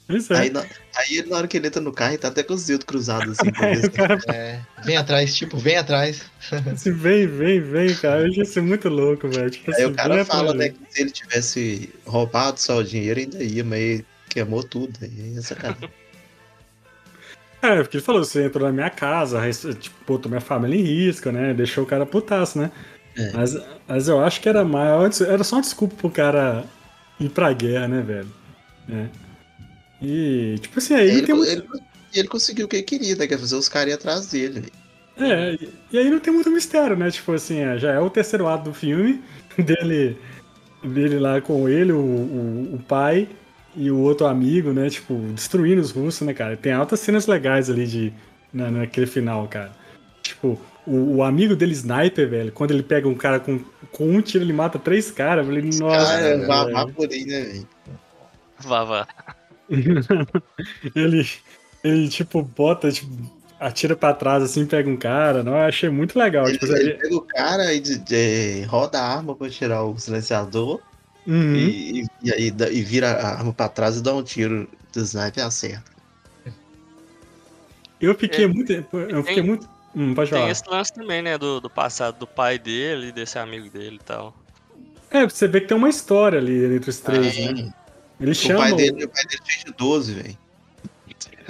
Isso 0.10 0.34
é. 0.34 0.40
Aí, 0.40 0.50
na, 0.50 0.62
aí 0.96 1.18
ele, 1.18 1.30
na 1.30 1.38
hora 1.38 1.48
que 1.48 1.56
ele 1.58 1.68
entra 1.68 1.82
no 1.82 1.92
carro, 1.94 2.12
ele 2.12 2.18
tá 2.18 2.28
até 2.28 2.44
com 2.44 2.54
os 2.54 2.66
dedos 2.66 2.86
cruzados 2.86 3.40
assim. 3.40 3.50
o 3.88 3.92
cara 3.92 4.20
É, 4.34 4.60
vem 4.84 4.98
atrás, 4.98 5.34
tipo, 5.36 5.58
vem 5.58 5.78
atrás. 5.78 6.24
se 6.76 6.92
vem, 6.92 7.26
vem, 7.26 7.62
vem, 7.62 7.96
cara. 7.96 8.22
Eu 8.22 8.28
ia 8.28 8.46
ser 8.46 8.62
muito 8.62 8.90
louco, 8.90 9.30
velho. 9.30 9.50
Tipo, 9.50 9.72
Aí 9.72 9.84
assim, 9.84 9.92
o 9.92 9.96
cara 9.96 10.16
vem 10.16 10.26
fala, 10.26 10.52
atrás. 10.52 10.74
né, 10.74 10.78
que 10.88 10.94
se 10.94 11.02
ele 11.02 11.12
tivesse 11.12 11.90
roubado 12.06 12.60
só 12.60 12.78
o 12.78 12.84
dinheiro, 12.84 13.20
ainda 13.20 13.42
ia, 13.42 13.64
mas 13.64 13.80
ele 13.80 14.06
queimou 14.30 14.62
tudo. 14.64 14.94
Aí 15.02 15.36
é 15.38 15.42
sacanagem. 15.42 15.90
É, 17.64 17.82
porque 17.82 17.98
ele 17.98 18.04
falou, 18.04 18.24
você 18.24 18.46
entrou 18.46 18.68
na 18.68 18.74
minha 18.74 18.90
casa, 18.90 19.40
tipo, 19.80 19.96
botou 20.06 20.30
minha 20.30 20.42
família 20.42 20.78
em 20.78 20.84
risco, 20.84 21.32
né? 21.32 21.54
Deixou 21.54 21.84
o 21.86 21.88
cara 21.88 22.06
putaço, 22.06 22.60
né? 22.60 22.72
É. 23.18 23.32
Mas, 23.32 23.56
mas 23.88 24.08
eu 24.10 24.20
acho 24.24 24.42
que 24.42 24.50
era 24.50 24.66
maior. 24.66 25.10
Era 25.28 25.44
só 25.44 25.56
uma 25.56 25.62
desculpa 25.62 25.96
pro 25.96 26.10
cara 26.10 26.66
ir 27.20 27.30
pra 27.30 27.54
guerra, 27.54 27.88
né, 27.88 28.02
velho? 28.02 28.28
É. 28.90 29.08
E, 30.02 30.58
tipo 30.60 30.80
assim, 30.80 30.96
aí 30.96 31.10
ele, 31.10 31.26
tem 31.26 31.36
muito. 31.36 31.50
ele, 31.52 31.64
ele 32.14 32.28
conseguiu 32.28 32.66
o 32.66 32.70
que 32.70 32.78
ele 32.78 32.84
queria, 32.84 33.16
né? 33.16 33.28
Quer 33.28 33.40
fazer 33.40 33.56
os 33.56 33.70
caras 33.70 33.92
ir 33.92 33.94
atrás 33.96 34.28
dele. 34.28 34.60
velho. 34.62 34.72
É, 35.16 35.54
e- 35.54 35.70
e 35.92 35.98
aí 36.00 36.10
não 36.10 36.20
tem 36.20 36.34
muito 36.34 36.52
mistério, 36.52 36.98
né? 36.98 37.10
Tipo 37.12 37.34
assim, 37.34 37.60
é, 37.60 37.78
já 37.78 37.92
é 37.94 38.00
o 38.00 38.10
terceiro 38.10 38.48
ato 38.48 38.66
do 38.66 38.74
filme, 38.74 39.24
dele, 39.58 40.18
dele 40.84 41.20
lá 41.20 41.40
com 41.42 41.70
ele, 41.70 41.92
o, 41.92 41.98
o, 42.00 42.76
o 42.76 42.80
pai 42.88 43.30
e 43.76 43.90
o 43.92 43.98
outro 44.00 44.28
amigo, 44.28 44.72
né? 44.72 44.90
Tipo, 44.90 45.16
destruindo 45.34 45.82
os 45.82 45.92
russos, 45.92 46.26
né, 46.26 46.34
cara? 46.34 46.56
Tem 46.58 46.72
altas 46.72 47.00
cenas 47.00 47.28
legais 47.28 47.70
ali 47.70 47.86
de, 47.88 48.14
na, 48.54 48.70
naquele 48.70 49.08
final, 49.08 49.48
cara. 49.48 49.72
Tipo, 50.22 50.60
o, 50.86 51.16
o 51.18 51.24
amigo 51.24 51.56
dele, 51.56 51.74
Sniper, 51.74 52.30
velho, 52.30 52.52
quando 52.52 52.72
ele 52.72 52.84
pega 52.84 53.08
um 53.08 53.16
cara 53.16 53.40
com, 53.40 53.60
com 53.92 54.08
um 54.10 54.22
tiro, 54.22 54.44
ele 54.44 54.54
mata 54.54 54.78
três 54.78 55.10
caras. 55.12 55.46
Falei, 55.46 55.64
nossa. 55.64 56.06
Cara, 56.06 56.20
é 56.28 56.38
velho. 56.38 56.48
vapor 56.48 57.08
né, 57.10 57.18
velho? 57.42 57.68
Vá, 58.60 58.84
vá. 58.84 59.08
ele, 60.96 61.28
ele, 61.84 62.10
tipo, 62.10 62.42
bota, 62.42 62.92
tipo, 62.92 63.10
atira 63.60 63.96
pra 63.96 64.14
trás 64.14 64.44
assim, 64.44 64.66
pega 64.66 64.90
um 64.90 64.98
cara. 64.98 65.44
Não, 65.44 65.54
eu 65.54 65.60
achei 65.66 65.90
muito 65.90 66.18
legal. 66.18 66.48
Ele, 66.48 66.58
tipo, 66.58 66.72
ele 66.74 66.90
ele- 66.92 66.94
pega 66.94 67.16
o 67.16 67.22
cara 67.22 67.74
e 67.74 67.80
de- 67.80 67.98
de- 68.00 68.64
roda 68.64 69.00
a 69.00 69.16
arma 69.18 69.36
pra 69.36 69.50
tirar 69.50 69.84
o 69.84 69.98
silenciador 69.98 70.80
Uhum. 71.26 71.56
e, 71.56 72.06
e, 72.22 72.34
aí 72.34 72.52
dá- 72.52 72.70
e 72.70 72.82
vira 72.82 73.12
a 73.12 73.38
arma 73.38 73.54
pra 73.54 73.70
trás 73.70 73.98
e 73.98 74.04
dá 74.04 74.14
um 74.14 74.24
tiro 74.24 74.68
do 74.92 75.00
sniper 75.02 75.44
e 75.44 75.48
acerta. 75.48 75.92
Eu 78.02 78.14
fiquei 78.16 78.46
É, 78.46 78.48
muito. 78.48 78.72
Eu 78.72 79.22
fiquei 79.24 79.36
tem- 79.36 79.44
muito. 79.44 79.70
Hum, 79.96 80.14
pode 80.16 80.30
Tem 80.32 80.40
falar. 80.40 80.52
esse 80.52 80.64
lance 80.68 80.92
também, 80.94 81.22
né? 81.22 81.38
Do, 81.38 81.62
do 81.62 81.70
passado 81.70 82.18
do 82.20 82.28
pai 82.28 82.58
dele, 82.58 83.12
desse 83.12 83.38
amigo 83.38 83.70
dele 83.70 83.98
e 84.02 84.04
tal. 84.06 84.36
É, 85.12 85.24
você 85.24 85.48
vê 85.48 85.62
que 85.62 85.68
tem 85.68 85.78
uma 85.78 85.88
história 85.90 86.40
ali 86.40 86.76
entre 86.76 86.90
os 86.90 87.00
três, 87.00 87.38
né? 87.38 87.54
Tem. 87.54 87.74
Ele 88.20 88.32
o, 88.32 88.36
chama. 88.36 88.60
pai 88.60 88.72
o- 88.74 88.76
dele, 88.76 89.06
o 89.06 89.10
pai 89.10 89.24
dele 89.26 89.42
tinha 89.46 89.74
12, 89.78 90.14
velho. 90.16 90.38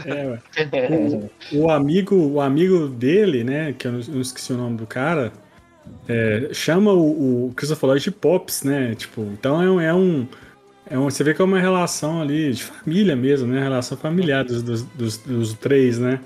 é, 0.06 0.40
o, 1.54 1.60
o 1.64 1.72
amigo, 1.72 2.16
o 2.16 2.42
amigo 2.42 2.88
dele, 2.90 3.44
né? 3.44 3.74
Que 3.74 3.88
eu 3.88 3.94
não, 3.94 4.00
eu 4.02 4.08
não 4.10 4.22
esqueci 4.22 4.52
o 4.54 4.58
nome 4.58 4.78
do 4.78 4.86
cara. 4.86 5.32
É, 6.08 6.50
chama 6.54 6.92
o, 6.94 7.48
o 7.48 7.54
Christopher 7.56 7.88
Lloyd 7.90 8.04
de 8.04 8.12
Pops, 8.12 8.64
né? 8.64 8.96
Tipo, 8.96 9.22
então 9.34 9.62
é, 9.62 9.70
um- 9.70 9.82
é 9.82 9.94
um. 9.94 10.28
É 10.90 10.98
um, 11.00 11.04
você 11.10 11.24
vê 11.24 11.34
que 11.34 11.42
é 11.42 11.46
uma 11.46 11.60
relação 11.60 12.22
ali 12.22 12.52
de 12.54 12.64
família 12.64 13.16
mesmo, 13.16 13.48
né? 13.48 13.62
Relação 13.62 13.98
familiar 13.98 14.44
dos, 14.44 14.62
dos, 14.62 14.84
dos, 14.84 15.18
dos 15.18 15.54
três, 15.54 15.98
né? 15.98 16.20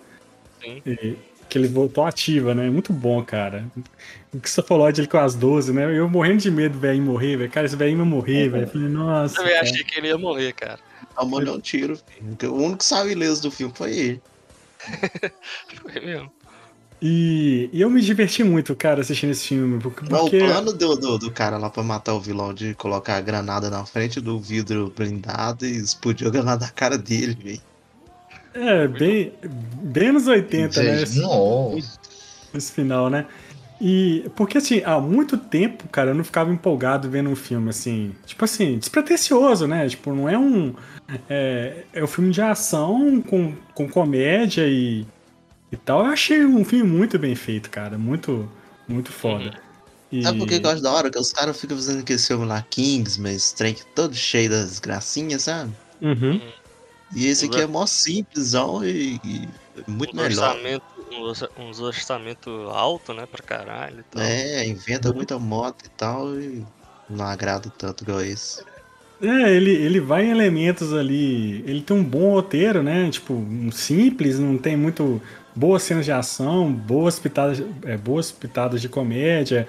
Sim. 0.64 0.82
E- 0.86 1.16
que 1.50 1.58
ele 1.58 1.70
voltou 1.70 2.04
ativa, 2.06 2.54
né? 2.54 2.70
Muito 2.70 2.92
bom, 2.92 3.24
cara. 3.24 3.64
O 4.34 4.40
Christopher 4.40 4.76
Lloyd 4.78 5.00
ele 5.00 5.08
com 5.08 5.18
as 5.18 5.34
12, 5.34 5.72
né? 5.72 5.98
Eu 5.98 6.10
morrendo 6.10 6.42
de 6.42 6.52
medo 6.52 6.74
do 6.74 6.80
velhinho 6.80 7.06
morrer, 7.06 7.38
velho. 7.38 7.50
Cara, 7.50 7.66
esse 7.66 7.76
velhinho 7.78 8.00
vai 8.00 8.06
morrer, 8.08 8.50
velho. 8.50 8.64
Eu 8.66 8.68
Falei, 8.68 8.90
nossa. 8.90 9.36
Eu 9.36 9.38
também 9.38 9.54
cara. 9.54 9.66
achei 9.70 9.84
que 9.86 9.98
ele 9.98 10.08
ia 10.08 10.18
morrer, 10.18 10.52
cara. 10.52 10.78
Tomou 11.16 11.40
um 11.40 11.60
tiro, 11.62 11.96
filho. 11.96 12.54
O 12.54 12.58
único 12.58 12.80
que 12.80 12.86
saiu 12.86 13.10
ileso 13.12 13.44
do 13.44 13.50
filme 13.52 13.74
foi 13.74 13.92
ele. 13.98 14.22
Foi 15.82 16.02
mesmo. 16.02 16.32
E, 17.02 17.70
e 17.72 17.82
eu 17.82 17.90
me 17.90 18.02
diverti 18.02 18.44
muito, 18.44 18.76
cara, 18.76 19.02
assistindo 19.02 19.30
esse 19.30 19.48
filme. 19.48 19.80
Porque, 19.80 20.04
O 20.06 20.30
plano 20.30 20.74
do, 20.74 20.96
do, 20.96 21.18
do 21.20 21.32
cara 21.32 21.58
lá 21.58 21.70
pra 21.70 21.84
matar 21.84 22.14
o 22.14 22.20
vilão 22.20 22.54
de 22.54 22.74
colocar 22.74 23.18
a 23.18 23.22
granada 23.22 23.70
na 23.70 23.86
frente 23.86 24.20
do 24.20 24.40
vidro 24.40 24.92
blindado 24.96 25.66
e 25.66 25.78
explodir 25.78 26.28
a 26.28 26.32
granada 26.32 26.66
na 26.66 26.72
cara 26.72 26.98
dele, 26.98 27.38
velho. 27.42 27.62
é 28.56 28.88
bem, 28.88 29.32
bem 29.84 30.10
anos 30.10 30.26
80, 30.28 30.82
né? 30.82 30.98
Gente, 30.98 31.04
Esse, 31.04 31.20
Nossa. 31.22 32.00
esse 32.56 32.72
final, 32.72 33.10
né? 33.10 33.28
E 33.80 34.26
porque 34.36 34.58
assim, 34.58 34.82
há 34.84 35.00
muito 35.00 35.38
tempo, 35.38 35.88
cara, 35.90 36.10
eu 36.10 36.16
não 36.16 36.24
ficava 36.24 36.52
empolgado 36.52 37.08
vendo 37.12 37.30
um 37.30 37.36
filme 37.36 37.70
assim, 37.70 38.16
tipo 38.26 38.44
assim, 38.44 38.80
despretensioso, 38.80 39.68
né? 39.68 39.88
Tipo, 39.88 40.16
não 40.16 40.28
é 40.28 40.36
um. 40.36 40.74
É, 41.30 41.84
é 41.94 42.04
um 42.04 42.08
filme 42.08 42.32
de 42.32 42.42
ação 42.42 43.22
com, 43.22 43.54
com 43.76 43.88
comédia 43.88 44.68
e, 44.68 45.06
e 45.72 45.78
tal. 45.78 46.00
Eu 46.06 46.12
achei 46.12 46.46
um 46.46 46.64
filme 46.66 46.90
muito 46.90 47.18
bem 47.20 47.36
feito, 47.36 47.70
cara. 47.70 47.98
Muito, 47.98 48.50
muito 48.88 49.12
foda. 49.12 49.60
E- 50.12 50.24
Sabe 50.24 50.40
por 50.40 50.48
que 50.48 50.56
eu 50.56 50.70
acho 50.70 50.82
da 50.82 50.92
hora? 50.92 51.10
Que 51.10 51.20
os 51.20 51.34
caras 51.34 51.60
ficam 51.60 51.76
fazendo 51.76 52.00
aquele 52.00 52.20
filme 52.20 52.46
lá, 52.46 52.62
Kings, 52.70 53.20
mas 53.20 53.52
trem 53.52 53.74
que 53.74 53.86
todo 53.88 54.16
cheio 54.16 54.50
das 54.50 54.80
gracinhas, 54.80 55.44
sabe? 55.44 55.72
Uhum. 56.02 56.40
E 57.16 57.26
esse 57.28 57.46
aqui 57.46 57.60
é 57.62 57.68
mó 57.68 57.86
simplesão 57.86 58.86
e, 58.86 59.20
e 59.24 59.48
muito 59.88 60.14
Um 60.16 60.22
melhor. 60.22 60.50
orçamento, 60.56 60.84
um 61.58 61.84
orçamento 61.84 62.50
alto, 62.72 63.14
né? 63.14 63.26
Pra 63.26 63.44
caralho 63.44 64.00
e 64.00 64.04
tal. 64.04 64.22
É, 64.24 64.66
inventa 64.66 65.12
muita 65.14 65.38
moto 65.40 65.86
e 65.86 65.90
tal 65.90 66.40
e 66.40 66.66
não 67.10 67.26
agrada 67.26 67.70
tanto 67.78 68.04
igual 68.04 68.22
esse. 68.22 68.62
É, 69.22 69.50
ele, 69.56 69.72
ele 69.72 70.00
vai 70.00 70.26
em 70.26 70.30
elementos 70.32 70.94
ali. 70.94 71.64
Ele 71.66 71.82
tem 71.82 71.98
um 71.98 72.04
bom 72.04 72.32
roteiro, 72.34 72.84
né? 72.84 73.10
Tipo, 73.10 73.34
um 73.34 73.72
simples, 73.72 74.38
não 74.38 74.58
tem 74.58 74.78
muito. 74.78 75.22
Boas 75.58 75.82
cenas 75.84 76.06
de 76.06 76.12
ação, 76.12 76.72
boas 76.72 77.18
pitadas, 77.18 77.64
é, 77.84 77.98
boas 77.98 78.32
pitadas 78.32 78.80
de 78.80 78.88
comédia. 78.88 79.68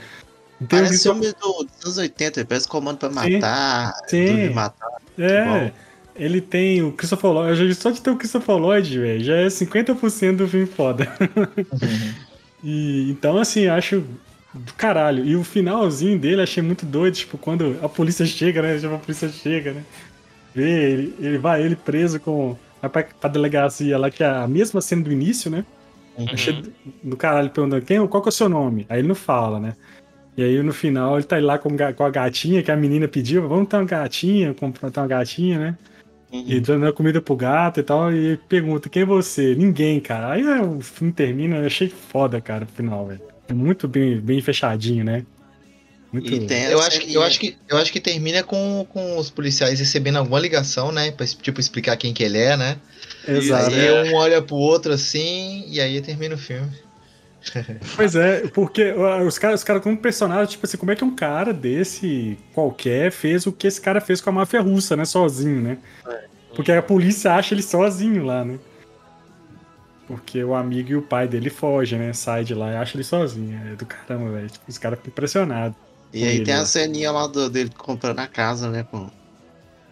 Tem 0.59 0.65
um 0.65 0.67
Parece 0.83 0.91
visual- 0.93 1.15
filme 1.17 1.33
do- 1.41 1.65
dos 1.65 1.85
anos 1.85 1.99
80, 1.99 2.45
parece 2.45 2.69
comando 2.69 2.99
pra 2.99 3.09
Sim, 3.09 3.15
matar, 3.39 3.95
sim. 4.07 4.51
matar. 4.51 4.89
É, 5.19 5.73
ele 6.15 6.41
tem 6.43 6.83
o 6.83 6.93
Christopher 6.93 7.31
Lloyd. 7.31 7.75
Só 7.75 7.91
de 7.91 8.03
ter 8.03 8.11
o 8.11 8.17
Christopher 8.17 8.57
Lloyd, 8.57 8.99
velho, 8.99 9.25
já 9.25 9.37
é 9.37 9.49
50% 9.49 10.37
do 10.37 10.49
filme 10.49 10.67
foda. 10.67 11.09
E, 12.63 13.09
então, 13.11 13.39
assim, 13.39 13.69
acho 13.69 14.03
do 14.53 14.73
caralho. 14.75 15.25
E 15.25 15.37
o 15.37 15.45
finalzinho 15.45 16.19
dele 16.19 16.43
achei 16.43 16.61
muito 16.63 16.85
doido, 16.85 17.15
tipo, 17.15 17.39
quando 17.39 17.79
a 17.81 17.89
polícia 17.89 18.27
chega, 18.27 18.61
né? 18.61 18.77
Tipo, 18.79 18.95
a 18.95 18.99
polícia 18.99 19.29
chega, 19.29 19.73
né? 19.75 19.85
Vê, 20.55 20.91
ele, 20.91 21.15
ele 21.21 21.39
vai, 21.39 21.63
ele 21.63 21.77
preso 21.77 22.19
com. 22.19 22.57
Vai 22.83 22.91
pra, 22.91 23.03
pra 23.05 23.31
delegacia 23.31 23.97
lá, 23.97 24.11
que 24.11 24.25
é 24.25 24.27
a 24.29 24.49
mesma 24.49 24.81
cena 24.81 25.03
do 25.05 25.13
início, 25.13 25.49
né? 25.51 25.65
Achei 26.33 26.63
do- 27.03 27.17
caralho 27.17 27.51
perguntando 27.51 27.85
quem, 27.85 28.07
qual 28.07 28.23
que 28.23 28.29
é 28.29 28.31
o 28.31 28.33
seu 28.33 28.49
nome? 28.49 28.87
Aí 28.89 29.01
ele 29.01 29.09
não 29.09 29.15
fala, 29.15 29.61
né? 29.61 29.75
E 30.37 30.43
aí 30.43 30.63
no 30.63 30.73
final 30.73 31.17
ele 31.17 31.25
tá 31.25 31.39
lá 31.39 31.59
com, 31.59 31.71
com 31.77 32.05
a 32.05 32.11
gatinha 32.11 32.63
que 32.63 32.71
a 32.71 32.77
menina 32.77 33.09
pediu, 33.09 33.49
vamos 33.49 33.69
ter 33.69 33.77
uma 33.77 33.85
gatinha, 33.85 34.55
comprar 34.55 34.91
uma 34.97 35.07
gatinha, 35.07 35.59
né? 35.59 35.79
Uhum. 36.33 36.45
E 36.47 36.61
dando 36.61 36.93
comida 36.93 37.21
pro 37.23 37.35
gato 37.35 37.81
e 37.81 37.83
tal, 37.83 38.13
e 38.13 38.37
pergunta, 38.49 38.89
quem 38.89 39.03
é 39.03 39.07
você? 39.07 39.55
Ninguém, 39.55 39.99
cara. 39.99 40.33
Aí 40.33 40.43
é, 40.43 40.61
o 40.61 40.81
filme 40.81 41.13
termina, 41.13 41.57
eu 41.57 41.67
achei 41.67 41.89
foda, 41.89 42.41
cara, 42.41 42.65
o 42.65 42.69
final, 42.69 43.07
velho. 43.07 43.21
É 43.49 43.53
Muito 43.55 43.89
bem, 43.89 44.21
bem 44.21 44.41
fechadinho, 44.43 45.05
né? 45.05 45.25
Muito... 46.13 46.33
E 46.33 46.47
tem 46.47 46.65
Eu 46.65 46.81
acho, 46.81 47.01
que, 47.01 47.15
eu, 47.15 47.23
acho 47.23 47.39
que, 47.39 47.57
eu 47.69 47.77
acho 47.77 47.93
que 47.93 48.01
termina 48.01 48.43
com, 48.43 48.87
com 48.91 49.19
os 49.19 49.31
policiais 49.31 49.79
recebendo 49.79 50.17
alguma 50.17 50.41
ligação, 50.41 50.91
né? 50.91 51.11
Pra, 51.11 51.27
tipo, 51.27 51.61
explicar 51.61 51.97
quem 51.97 52.15
que 52.15 52.23
ele 52.23 52.39
é, 52.39 52.57
né? 52.57 52.79
Exato. 53.27 53.71
E 53.71 53.75
aí 53.75 54.11
um 54.11 54.15
olha 54.15 54.41
pro 54.41 54.57
outro 54.57 54.93
assim, 54.93 55.65
e 55.69 55.81
aí 55.81 56.01
termina 56.01 56.35
o 56.35 56.39
filme. 56.39 56.71
Pois 57.95 58.15
é, 58.15 58.49
porque 58.49 58.93
os 59.27 59.39
caras, 59.39 59.61
os 59.61 59.65
caras 59.65 59.83
como 59.83 59.97
personagem, 59.97 60.47
tipo 60.47 60.67
assim, 60.67 60.77
como 60.77 60.91
é 60.91 60.97
que 60.97 61.05
um 61.05 61.15
cara 61.15 61.53
desse 61.53 62.37
qualquer 62.53 63.13
fez 63.13 63.47
o 63.47 63.53
que 63.53 63.67
esse 63.67 63.81
cara 63.81 64.01
fez 64.01 64.21
com 64.21 64.31
a 64.31 64.33
máfia 64.33 64.61
russa, 64.61 64.97
né? 64.97 65.05
Sozinho, 65.05 65.61
né? 65.61 65.79
Porque 66.55 66.73
a 66.73 66.83
polícia 66.83 67.35
acha 67.35 67.55
ele 67.55 67.63
sozinho 67.63 68.25
lá, 68.25 68.45
né? 68.45 68.59
Porque 70.07 70.43
o 70.43 70.55
amigo 70.55 70.91
e 70.91 70.97
o 70.97 71.03
pai 71.03 71.29
dele 71.29 71.51
fogem, 71.51 71.99
né? 71.99 72.13
Sai 72.13 72.43
de 72.43 72.55
lá 72.55 72.73
e 72.73 72.77
acha 72.77 72.97
ele 72.97 73.05
sozinho. 73.05 73.61
É 73.73 73.77
do 73.77 73.87
caramba, 73.87 74.33
velho. 74.33 74.51
Tipo, 74.51 74.65
os 74.69 74.79
caras 74.79 74.99
ficam 74.99 75.13
impressionados. 75.13 75.77
E 76.13 76.25
aí 76.25 76.37
Ele, 76.37 76.45
tem 76.45 76.55
a 76.55 76.65
ceninha 76.65 77.11
lá 77.13 77.27
do- 77.27 77.51
dele 77.51 77.71
comprando 77.77 78.19
a 78.21 78.27
casa, 78.27 78.71
né? 78.71 78.85
Com, 78.91 79.11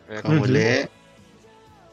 É, 0.08 0.22
com 0.22 0.28
a 0.28 0.30
Uhum. 0.32 0.38
mulher. 0.38 0.88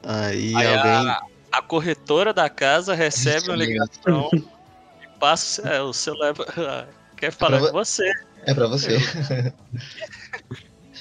Aí, 0.04 0.56
Aí 0.56 0.68
alguém. 0.68 1.10
a, 1.10 1.22
a 1.52 1.62
corretora 1.62 2.34
da 2.34 2.50
casa 2.50 2.94
recebe 2.94 3.48
uma 3.50 3.56
ligação 3.56 4.30
e 4.34 5.20
passa 5.20 5.62
é, 5.68 5.82
o 5.82 5.92
celular. 5.94 6.34
Quer 7.18 7.32
falar 7.32 7.60
Pra 7.60 7.68
com 7.68 7.74
você. 7.74 8.12
É 8.46 8.54
pra 8.54 8.68
você. 8.68 8.98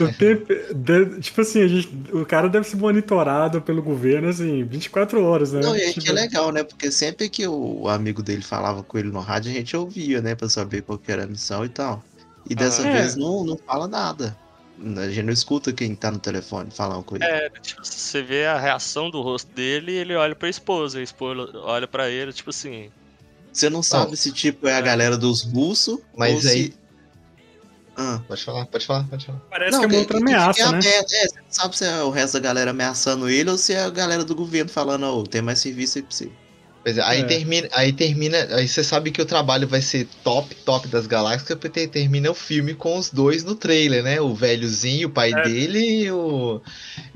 O 0.00 0.10
tempo- 0.14 0.46
de- 0.74 1.20
tipo 1.20 1.40
assim, 1.42 1.62
a 1.62 1.68
gente- 1.68 1.90
o 2.12 2.24
cara 2.24 2.48
deve 2.48 2.66
ser 2.66 2.76
monitorado 2.76 3.60
pelo 3.60 3.82
governo, 3.82 4.28
assim, 4.28 4.64
24 4.64 5.22
horas, 5.22 5.52
né? 5.52 5.60
Não, 5.60 5.76
e 5.76 5.82
aí 5.82 5.88
Tipo, 5.92 6.06
que 6.06 6.10
é 6.10 6.12
legal, 6.14 6.50
né? 6.50 6.64
Porque 6.64 6.90
sempre 6.90 7.28
que 7.28 7.46
o 7.46 7.86
amigo 7.88 8.22
dele 8.22 8.42
falava 8.42 8.82
com 8.82 8.96
ele 8.98 9.10
no 9.10 9.20
rádio, 9.20 9.50
a 9.50 9.54
gente 9.54 9.76
ouvia, 9.76 10.22
né? 10.22 10.34
Pra 10.34 10.48
saber 10.48 10.82
qual 10.82 10.96
que 10.98 11.12
era 11.12 11.24
a 11.24 11.26
missão 11.26 11.62
e 11.64 11.68
tal. 11.68 12.02
E 12.48 12.54
dessa. 12.54 12.86
É. 12.86 12.92
vez 13.00 13.16
não, 13.16 13.44
não 13.44 13.56
fala 13.56 13.86
nada. 13.88 14.36
A 14.96 15.08
gente 15.08 15.22
não 15.26 15.32
escuta 15.32 15.72
quem 15.72 15.94
tá 15.94 16.10
no 16.10 16.18
telefone 16.18 16.70
falando 16.70 17.04
com 17.04 17.14
ele. 17.14 17.24
É, 17.24 17.48
tipo, 17.60 17.84
você 17.84 18.20
vê 18.22 18.46
a 18.46 18.58
reação 18.58 19.10
do 19.10 19.20
rosto 19.22 19.52
dele 19.54 19.92
e 19.92 19.96
ele 19.96 20.14
olha 20.16 20.34
pra 20.34 20.48
esposa. 20.48 20.98
A 20.98 21.02
esposa 21.02 21.50
olha 21.58 21.86
pra 21.86 22.08
ele, 22.10 22.32
tipo 22.32 22.50
assim. 22.50 22.90
Você 23.52 23.68
não 23.70 23.82
sabe 23.82 24.10
Não. 24.12 24.16
se, 24.16 24.32
tipo, 24.32 24.66
é 24.66 24.74
a 24.74 24.80
galera 24.80 25.16
dos 25.16 25.42
russos 25.42 25.98
Mas 26.16 26.46
aí- 26.46 26.72
se... 26.72 26.74
Ah. 27.94 28.20
Pode 28.26 28.42
falar, 28.42 28.64
pode 28.66 28.86
falar, 28.86 29.04
pode 29.04 29.26
falar. 29.26 29.38
Parece 29.50 29.78
que 29.78 29.84
é 29.84 29.86
uma 29.88 29.98
outra 29.98 30.18
que- 30.18 30.24
que 30.24 30.30
ameaça, 30.32 30.72
né? 30.72 30.78
aberto. 30.78 31.12
É, 31.12 31.28
você 31.28 31.36
não 31.40 31.46
sabe 31.50 31.76
se 31.76 31.84
é 31.84 32.02
o 32.02 32.10
resto 32.10 32.32
da 32.34 32.40
galera 32.40 32.70
ameaçando 32.70 33.28
ele 33.28 33.50
ou 33.50 33.58
se 33.58 33.74
é 33.74 33.84
a 33.84 33.90
galera 33.90 34.24
do 34.24 34.34
governo 34.34 34.70
falando, 34.70 35.04
ô, 35.04 35.22
tem 35.24 35.42
mais 35.42 35.58
serviço 35.58 35.98
aí 35.98 36.02
pra 36.02 36.10
você. 36.16 36.32
Pois 36.84 36.98
é, 36.98 37.02
aí 37.02 37.20
É. 37.20 37.24
termina, 37.24 37.68
aí 37.72 37.92
termina, 37.92 38.36
aí 38.56 38.66
você 38.66 38.82
sabe 38.82 39.10
que 39.12 39.22
o 39.22 39.26
trabalho 39.26 39.68
vai 39.68 39.80
ser 39.80 40.06
top, 40.24 40.52
top 40.56 40.88
das 40.88 41.06
galáxias, 41.06 41.56
porque 41.58 41.86
termina 41.86 42.30
o 42.30 42.34
filme 42.34 42.74
com 42.74 42.96
os 42.98 43.08
dois 43.08 43.44
no 43.44 43.54
trailer, 43.54 44.02
né? 44.02 44.20
O 44.20 44.34
velhozinho, 44.34 45.06
o 45.08 45.10
pai 45.10 45.32
É. 45.32 45.42
dele 45.42 45.78
e 46.04 46.10
o, 46.10 46.60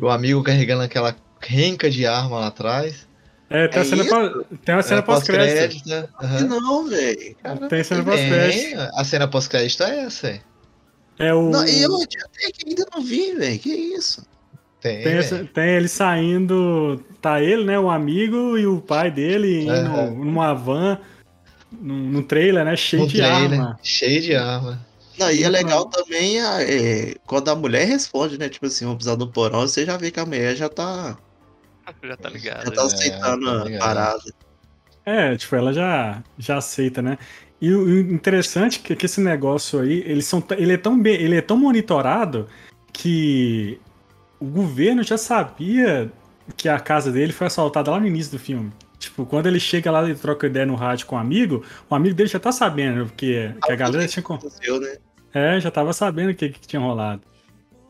o 0.01 0.09
amigo 0.09 0.43
carregando 0.43 0.83
aquela 0.83 1.17
renca 1.41 1.91
de 1.91 2.07
arma 2.07 2.39
lá 2.39 2.47
atrás. 2.47 3.07
É, 3.51 3.69
tem, 3.69 3.79
É 3.79 3.83
a 3.83 3.85
cena 3.85 4.05
pós- 4.05 4.33
tem 4.65 4.75
uma 4.75 4.83
cena 4.83 4.99
É, 4.99 5.03
pós-crédito. 5.03 5.49
pós-crédito, 5.85 5.89
né? 5.89 6.09
Aham. 6.23 6.41
não, 6.49 6.89
velho. 6.89 7.37
Tem 7.69 7.85
cena 7.85 8.03
Tem, 8.05 8.13
pós-crédito. 8.13 8.81
a 8.95 9.05
cena 9.05 9.29
pós-crédito 9.29 9.83
é 9.83 9.99
essa. 10.01 10.29
é. 10.29 10.41
É 11.19 11.33
o. 11.35 11.49
Não, 11.51 11.65
eu 11.67 11.95
até 11.97 12.53
que 12.53 12.69
ainda 12.69 12.85
não 12.95 13.03
vi, 13.03 13.35
velho. 13.35 13.59
Que 13.59 13.71
isso? 13.71 14.25
Tem, 14.95 15.03
Tem, 15.03 15.13
essa- 15.15 15.45
tem 15.53 15.71
ele 15.77 15.89
saindo. 15.89 17.03
Tá 17.21 17.43
ele, 17.43 17.65
né? 17.65 17.79
O 17.79 17.91
amigo 17.91 18.57
e 18.57 18.67
o 18.67 18.81
pai 18.81 19.11
dele 19.11 19.63
indo 19.65 20.15
numa 20.25 20.55
van, 20.55 20.99
num, 21.73 21.97
num 21.97 22.23
trailer, 22.23 22.65
né? 22.65 22.77
Cheio 22.77 23.03
Um 23.03 23.07
de 23.07 23.17
trailer, 23.19 23.61
arma. 23.61 23.79
cheio 23.83 24.21
de 24.23 24.35
arma. 24.35 24.85
Não, 25.19 25.31
e 25.31 25.43
é 25.43 25.49
legal 25.49 25.87
também 25.87 26.41
a- 26.41 26.63
é, 26.63 27.15
quando 27.27 27.49
a 27.49 27.55
mulher 27.57 27.87
responde, 27.87 28.39
né? 28.39 28.49
Tipo 28.49 28.67
assim, 28.67 28.85
vamos 28.85 28.99
precisar 28.99 29.17
do 29.17 29.27
porão, 29.29 29.61
você 29.63 29.85
já 29.85 29.97
vê 29.97 30.11
que 30.11 30.21
a 30.21 30.27
mulher 30.27 30.55
já 30.57 30.69
tá, 30.69 31.17
Já 32.03 32.17
tá 32.17 32.29
já 32.29 32.35
ligado. 32.35 32.65
tá 32.71 32.83
né? 32.83 32.87
aceitando 32.87 33.47
tá 33.47 33.77
a 33.77 33.79
parada. 33.79 34.23
É, 35.05 35.37
tipo, 35.37 35.55
ela 35.57 35.73
já, 35.73 36.23
já 36.39 36.57
aceita, 36.59 37.01
né? 37.01 37.17
E 37.61 37.73
o 37.73 37.99
interessante 38.13 38.83
é 38.91 38.95
que 38.95 39.07
esse 39.07 39.21
negócio 39.21 39.81
aí, 39.81 40.03
eles 40.07 40.27
são, 40.27 40.43
ele, 40.59 40.75
é 40.75 40.77
tão 40.77 41.01
bem, 41.01 41.15
ele 41.15 41.37
é 41.37 41.41
tão 41.41 41.57
monitorado 41.57 42.47
que 42.93 43.81
o 44.41 44.47
governo 44.47 45.03
já 45.03 45.17
sabia 45.19 46.11
que 46.57 46.69
a 46.69 46.79
casa 46.79 47.11
dele 47.11 47.33
foi 47.33 47.47
assaltada 47.47 47.91
lá 47.91 47.99
no 48.01 48.07
início 48.07 48.33
do 48.33 48.39
filme. 48.39 48.73
Tipo, 48.99 49.27
quando 49.27 49.47
ele 49.47 49.61
chega 49.61 49.91
lá 49.91 50.09
e 50.09 50.15
troca 50.15 50.47
ideia 50.47 50.65
no 50.65 50.75
rádio 50.75 51.07
com 51.07 51.17
um 51.17 51.19
amigo, 51.19 51.65
o 51.91 51.95
amigo 51.95 52.15
dele 52.15 52.29
já 52.29 52.39
tá 52.41 52.51
sabendo 52.53 53.07
que, 53.17 53.53
que 53.65 53.73
a 53.73 53.77
galera 53.77 54.07
tinha. 54.09 54.23
con- 54.23 54.35
Aconteceu, 54.35 54.81
né? 54.81 54.97
É, 55.35 55.61
já 55.61 55.71
tava 55.71 55.93
sabendo 55.93 56.31
o 56.31 56.35
que, 56.35 56.49
que 56.49 56.61
tinha 56.67 56.81
rolado. 56.81 57.21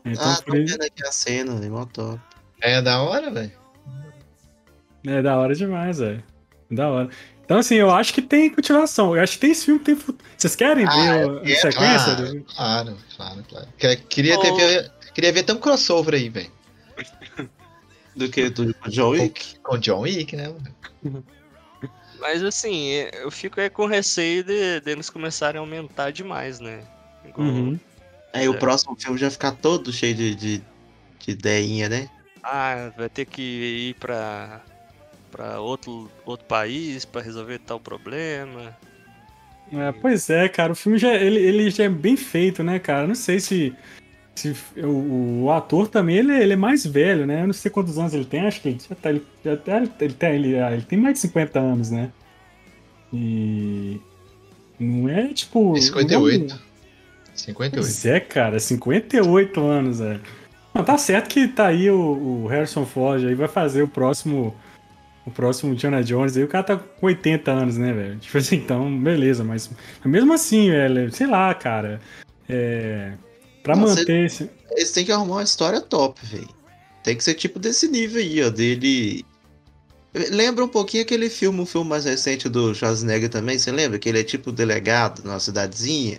Então, 0.03 0.23
ah, 0.29 0.35
tô 0.37 0.43
por 0.43 0.57
isso- 0.57 0.73
vendo 0.77 0.85
aqui 0.85 1.05
a 1.07 1.11
cena, 1.11 1.65
é 1.65 1.69
mó 1.69 1.85
top. 1.85 2.19
É 2.61 2.81
da 2.81 3.01
hora, 3.01 3.31
velho. 3.31 3.51
É 5.05 5.21
da 5.21 5.37
hora 5.37 5.55
demais, 5.55 5.99
velho. 5.99 6.23
Da 6.69 6.89
hora. 6.89 7.09
Então, 7.45 7.59
assim, 7.59 7.75
eu 7.75 7.89
acho 7.91 8.13
que 8.13 8.21
tem 8.21 8.49
continuação. 8.49 9.15
Eu 9.15 9.23
acho 9.23 9.33
que 9.33 9.39
tem 9.39 9.51
esse 9.51 9.63
filme 9.65 9.79
que 9.79 9.85
tem 9.85 9.95
futuro. 9.95 10.17
Vocês 10.37 10.55
querem 10.55 10.85
Ah, 10.85 10.91
ver 10.91 11.21
eu 11.23 11.37
a 11.37 11.41
quero, 11.41 11.61
sequência? 11.61 12.15
Claro, 12.15 12.33
do- 12.33 12.43
claro, 12.43 12.97
claro, 13.15 13.43
claro. 13.47 13.67
Que- 13.77 13.95
Queria, 13.95 14.37
ter, 14.41 14.51
Ô. 14.51 14.57
queria 15.17 15.33
ver 15.33 15.39
até 15.39 15.51
um 15.51 15.57
crossover 15.57 16.13
aí, 16.13 16.29
velho. 16.29 16.51
Do 18.15 18.29
que 18.29 18.49
do 18.51 18.71
John 18.87 19.09
Wick? 19.09 19.57
Com 19.63 19.75
John 19.79 20.01
Wick, 20.01 20.35
né? 20.35 20.53
Mas 22.19 22.43
assim, 22.43 22.91
é, 22.91 23.23
eu 23.23 23.31
fico 23.31 23.59
aí 23.59 23.67
com 23.67 23.87
receio 23.87 24.43
de, 24.43 24.79
deles 24.81 25.09
começarem 25.09 25.57
a 25.57 25.61
aumentar 25.61 26.11
demais, 26.11 26.59
né? 26.59 26.83
Igual- 27.25 27.47
Uhum. 27.47 27.79
Aí 28.31 28.47
o 28.47 28.53
É. 28.53 28.57
próximo 28.59 28.95
filme 28.95 29.17
já 29.17 29.31
ficar 29.31 29.53
todo 29.53 29.91
cheio 29.91 30.13
de, 30.13 30.35
de, 30.35 30.57
de 31.19 31.31
ideinha, 31.31 31.89
né? 31.89 32.07
Ah, 32.43 32.91
vai 32.95 33.09
ter 33.09 33.25
que 33.25 33.41
ir 33.41 33.95
pra, 33.95 34.61
pra 35.31 35.59
outro, 35.59 36.11
outro 36.27 36.45
país 36.45 37.05
pra 37.05 37.21
resolver 37.23 37.57
tal 37.57 37.79
problema. 37.79 38.77
É, 39.73 39.91
pois 39.93 40.29
é, 40.29 40.47
cara, 40.47 40.73
o 40.73 40.75
filme 40.75 40.99
já, 40.99 41.15
ele, 41.15 41.39
ele 41.39 41.71
já 41.71 41.85
é 41.85 41.89
bem 41.89 42.15
feito, 42.15 42.63
né, 42.63 42.77
cara? 42.77 43.07
Não 43.07 43.15
sei 43.15 43.39
se, 43.39 43.75
se 44.37 44.55
o, 44.77 45.43
o 45.45 45.51
ator 45.51 45.87
também 45.87 46.17
ele, 46.17 46.33
ele 46.33 46.53
é 46.53 46.55
mais 46.55 46.85
velho, 46.85 47.25
né? 47.25 47.41
Eu 47.41 47.47
não 47.47 47.53
sei 47.53 47.71
quantos 47.71 47.97
anos 47.97 48.13
ele 48.13 48.25
tem, 48.25 48.41
acho 48.41 48.61
que 48.61 48.69
ele 48.69 48.79
já 48.87 48.95
tá, 48.95 49.09
ele, 49.09 49.23
já 49.43 49.57
tá- 49.57 49.77
ele, 50.01 50.13
tem, 50.13 50.35
ele, 50.35 50.59
ah, 50.59 50.71
ele 50.71 50.83
tem 50.83 50.99
mais 50.99 51.15
de 51.15 51.19
50 51.21 51.59
anos, 51.59 51.89
né? 51.89 52.11
E 53.11 53.99
não 54.79 55.09
é 55.09 55.27
tipo. 55.33 55.75
E 55.77 55.81
58. 55.81 56.49
não- 56.53 56.59
58. 57.33 57.73
Pois 57.81 58.05
é, 58.05 58.19
cara, 58.19 58.59
58 58.59 59.61
anos, 59.61 59.99
velho. 59.99 60.21
Não, 60.73 60.83
tá 60.83 60.97
certo 60.97 61.29
que 61.29 61.47
tá 61.47 61.67
aí 61.67 61.89
o, 61.89 62.43
o 62.43 62.47
Harrison 62.47 62.85
Ford 62.85 63.23
aí 63.25 63.33
vai 63.33 63.47
fazer 63.47 63.81
o 63.81 63.87
próximo. 63.87 64.55
O 65.25 65.31
próximo 65.31 65.73
Indiana 65.73 66.01
Jones 66.03 66.37
aí, 66.37 66.43
o 66.43 66.47
cara 66.47 66.63
tá 66.63 66.77
com 66.77 67.05
80 67.05 67.51
anos, 67.51 67.77
né, 67.77 67.91
velho? 67.91 68.17
Tipo 68.21 68.37
assim, 68.37 68.55
então, 68.57 68.97
beleza, 68.97 69.43
mas 69.43 69.69
mesmo 70.05 70.31
assim, 70.33 70.69
velho, 70.69 71.11
sei 71.11 71.27
lá, 71.27 71.53
cara. 71.53 71.99
É. 72.47 73.11
Pra 73.67 73.75
Nossa, 73.75 73.95
manter 73.99 74.25
esse. 74.25 74.49
Eles 74.71 74.91
têm 74.91 75.05
que 75.05 75.11
arrumar 75.11 75.35
uma 75.35 75.43
história 75.43 75.81
top, 75.81 76.19
velho. 76.25 76.47
Tem 77.03 77.15
que 77.15 77.23
ser 77.23 77.33
tipo 77.35 77.59
desse 77.59 77.87
nível 77.87 78.21
aí, 78.21 78.43
ó. 78.43 78.49
Dele. 78.49 79.25
Lembra 80.31 80.63
um 80.65 80.67
pouquinho 80.69 81.03
aquele 81.03 81.29
filme, 81.29 81.61
o 81.61 81.65
filme 81.65 81.89
mais 81.89 82.05
recente 82.05 82.49
do 82.49 82.73
Schwarzenegger 82.73 83.29
também, 83.29 83.59
você 83.59 83.71
lembra? 83.71 83.99
Que 83.99 84.09
ele 84.09 84.19
é 84.19 84.23
tipo 84.23 84.51
delegado 84.51 85.21
numa 85.23 85.39
cidadezinha. 85.39 86.17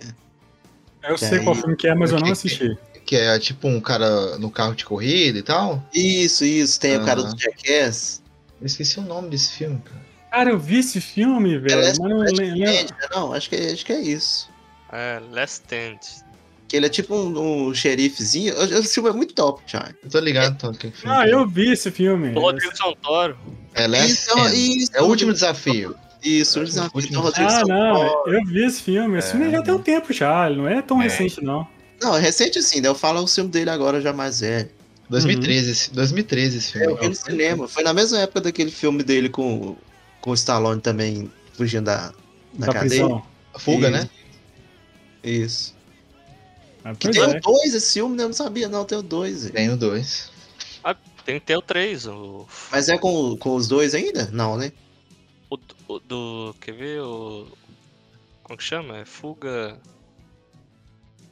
Eu 1.03 1.15
que 1.15 1.25
sei 1.25 1.39
qual 1.39 1.55
aí- 1.55 1.61
filme 1.61 1.75
que 1.75 1.87
é, 1.87 1.95
mas 1.95 2.11
eu 2.11 2.19
não 2.19 2.27
assisti. 2.31 2.77
Que 3.05 3.15
é 3.15 3.37
tipo 3.39 3.67
um 3.67 3.81
cara 3.81 4.37
no 4.37 4.49
carro 4.51 4.75
de 4.75 4.85
corrida 4.85 5.39
e 5.39 5.43
tal. 5.43 5.83
Isso, 5.93 6.45
isso, 6.45 6.79
tem 6.79 6.97
o 6.97 7.03
cara 7.05 7.23
do 7.23 7.37
Jackass. 7.39 8.21
Eu 8.61 8.67
esqueci 8.67 8.99
o 8.99 9.03
nome 9.03 9.29
desse 9.29 9.53
filme, 9.53 9.81
cara. 9.83 10.05
Cara, 10.31 10.49
eu 10.51 10.59
vi 10.59 10.77
esse 10.79 11.01
filme, 11.01 11.57
velho, 11.57 11.71
Ela 11.73 11.83
é 11.85 11.87
mas 11.87 11.97
não 11.99 12.17
Last 12.19 12.35
lembro. 12.35 12.69
Stand? 12.71 12.95
Não, 13.11 13.33
acho 13.33 13.49
que, 13.49 13.55
é- 13.55 13.71
acho 13.71 13.85
que 13.85 13.93
é 13.93 13.99
isso. 14.01 14.47
É, 14.91 15.19
Last 15.31 15.63
Stand. 15.65 15.97
Que 16.69 16.77
ele 16.77 16.85
é 16.85 16.89
tipo 16.89 17.15
um, 17.15 17.67
um 17.69 17.73
xerifezinho. 17.73 18.53
Esse 18.61 18.93
filme 18.93 19.09
é 19.09 19.13
muito 19.13 19.33
top, 19.33 19.61
Thiago. 19.65 19.95
Eu 20.03 20.09
tô 20.09 20.19
ligado, 20.19 20.57
tô, 20.57 20.71
que 20.71 20.91
filme 20.91 21.17
Ah, 21.17 21.27
é. 21.27 21.33
eu 21.33 21.45
vi 21.47 21.71
esse 21.71 21.89
filme. 21.91 22.29
O 22.35 22.39
Rodrigo 22.39 22.71
Santoro. 22.77 23.35
É 23.73 23.85
Então, 23.85 24.47
isso, 24.53 24.91
É 24.95 25.01
o 25.01 25.05
último 25.05 25.33
desafio. 25.33 25.95
Isso, 26.23 26.59
o 26.59 26.63
desafio 26.65 26.91
Último 26.93 27.13
do 27.15 27.21
Rodrigo 27.21 27.49
Ah, 27.49 27.63
não, 27.65 28.27
eu 28.27 28.43
vi 28.45 28.63
esse 28.65 28.81
filme. 28.83 29.17
Esse 29.17 29.29
É. 29.29 29.31
filme 29.31 29.49
já 29.51 29.61
tem 29.63 29.73
um 29.73 29.79
tempo 29.81 30.13
já, 30.13 30.47
ele 30.47 30.57
não 30.57 30.67
é 30.67 30.81
tão 30.81 31.01
É. 31.01 31.05
recente, 31.05 31.43
não. 31.43 31.67
Não, 32.01 32.15
é 32.15 32.19
recente 32.19 32.59
assim, 32.59 32.79
né? 32.81 32.87
Eu 32.87 32.95
falo 32.95 33.21
o 33.23 33.27
filme 33.27 33.49
dele 33.49 33.69
agora 33.71 33.99
já 33.99 34.13
mais 34.13 34.39
velho. 34.41 34.69
2013, 35.09 35.71
esse, 35.71 35.91
2013 35.91 36.57
esse 36.59 36.71
filme. 36.73 36.87
Eu 36.87 36.97
vi 36.97 37.09
no 37.09 37.15
cinema. 37.15 37.67
Foi 37.67 37.83
na 37.83 37.93
mesma 37.93 38.19
época 38.19 38.41
daquele 38.41 38.69
filme 38.69 39.01
dele 39.01 39.27
com, 39.27 39.75
com 40.21 40.29
o 40.31 40.33
Stallone 40.35 40.79
também 40.81 41.31
fugindo 41.57 41.85
da, 41.85 42.11
da, 42.53 42.67
Da 42.67 42.73
cadeia. 42.73 42.89
prisão. 43.01 43.23
Fuga, 43.57 43.89
né? 43.89 44.07
Isso. 45.23 45.73
Ah, 46.91 46.95
Que 46.95 47.09
tem 47.09 47.21
é. 47.21 47.27
o 47.27 47.39
dois 47.39 47.73
esse 47.73 47.93
filme, 47.93 48.15
né? 48.15 48.23
Eu 48.23 48.27
não 48.27 48.33
sabia, 48.33 48.67
não. 48.67 48.85
Tem 48.85 48.97
o 48.97 49.01
dois. 49.01 49.49
Tem 49.49 49.69
o 49.69 49.77
dois. 49.77 50.31
Tem 51.29 51.39
que 51.39 51.45
ter 51.45 51.57
o 51.57 51.61
3. 51.61 52.07
O, 52.07 52.47
Mas 52.71 52.89
é 52.89 52.97
com, 52.97 53.37
com 53.37 53.53
os 53.53 53.67
dois 53.67 53.93
ainda? 53.93 54.29
Não, 54.31 54.57
né? 54.57 54.71
o, 55.47 55.57
o 55.87 55.99
do. 55.99 56.55
Quer 56.59 56.73
ver? 56.73 57.01
O. 57.01 57.47
Como 58.41 58.57
que 58.57 58.63
chama? 58.63 58.97
É 58.97 59.05
Fuga. 59.05 59.77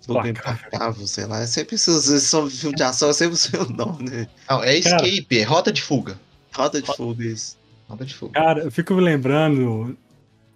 Fuga 0.06 0.30
Implacável. 0.30 1.08
Sei 1.08 1.26
lá. 1.26 1.42
É 1.42 1.48
sempre 1.48 1.76
esses 1.76 2.24
sobre 2.24 2.54
filme 2.54 2.76
de 2.76 2.84
ação, 2.84 3.10
é 3.10 3.14
sempre 3.14 3.34
o 3.34 3.38
seu 3.38 3.68
nome, 3.70 4.10
né? 4.10 4.28
Não, 4.50 4.64
é 4.64 4.80
Cara. 4.82 5.08
Escape, 5.08 5.40
é 5.40 5.44
Rota 5.44 5.72
de 5.72 5.82
Fuga. 5.82 6.20
Rota 6.54 6.80
de 6.80 6.96
Fuga, 6.96 7.26
isso. 7.26 7.58
Rota 7.88 8.06
de 8.06 8.14
Fuga. 8.14 8.34
Cara, 8.34 8.64
eu 8.66 8.72
fico 8.72 8.94
me 8.94 9.02
lembrando. 9.02 9.98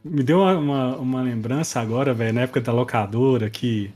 Me 0.03 0.21
deu 0.23 0.39
uma, 0.39 0.57
uma, 0.57 0.97
uma 0.97 1.21
lembrança 1.21 1.79
agora, 1.79 2.13
velho, 2.13 2.33
na 2.33 2.41
época 2.41 2.61
da 2.61 2.71
locadora, 2.71 3.49
que. 3.49 3.91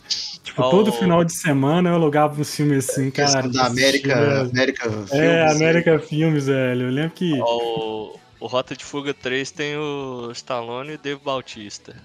Tipo, 0.46 0.62
Oh. 0.62 0.70
todo 0.70 0.92
final 0.94 1.24
de 1.24 1.34
semana 1.34 1.90
eu 1.90 1.96
alugava 1.96 2.40
uns 2.40 2.56
filmes 2.56 2.88
assim, 2.88 3.10
cara. 3.12 3.50
Da 3.50 3.66
América, 3.66 4.14
assistia- 4.16 4.42
América 4.52 4.90
Filmes. 4.90 5.12
É, 5.12 5.48
América 5.52 6.00
Filmes, 6.00 6.46
velho. 6.46 6.84
Eu 6.84 6.92
lembro 6.92 7.12
que. 7.12 7.34
O, 7.42 8.16
o 8.40 8.46
Rota 8.48 8.76
de 8.76 8.86
Fuga 8.86 9.12
3 9.14 9.50
tem 9.52 9.76
o 9.76 10.30
Stallone 10.32 10.92
e 10.92 10.96
o 10.96 11.00
Dave 11.00 11.20
Bautista. 11.26 11.96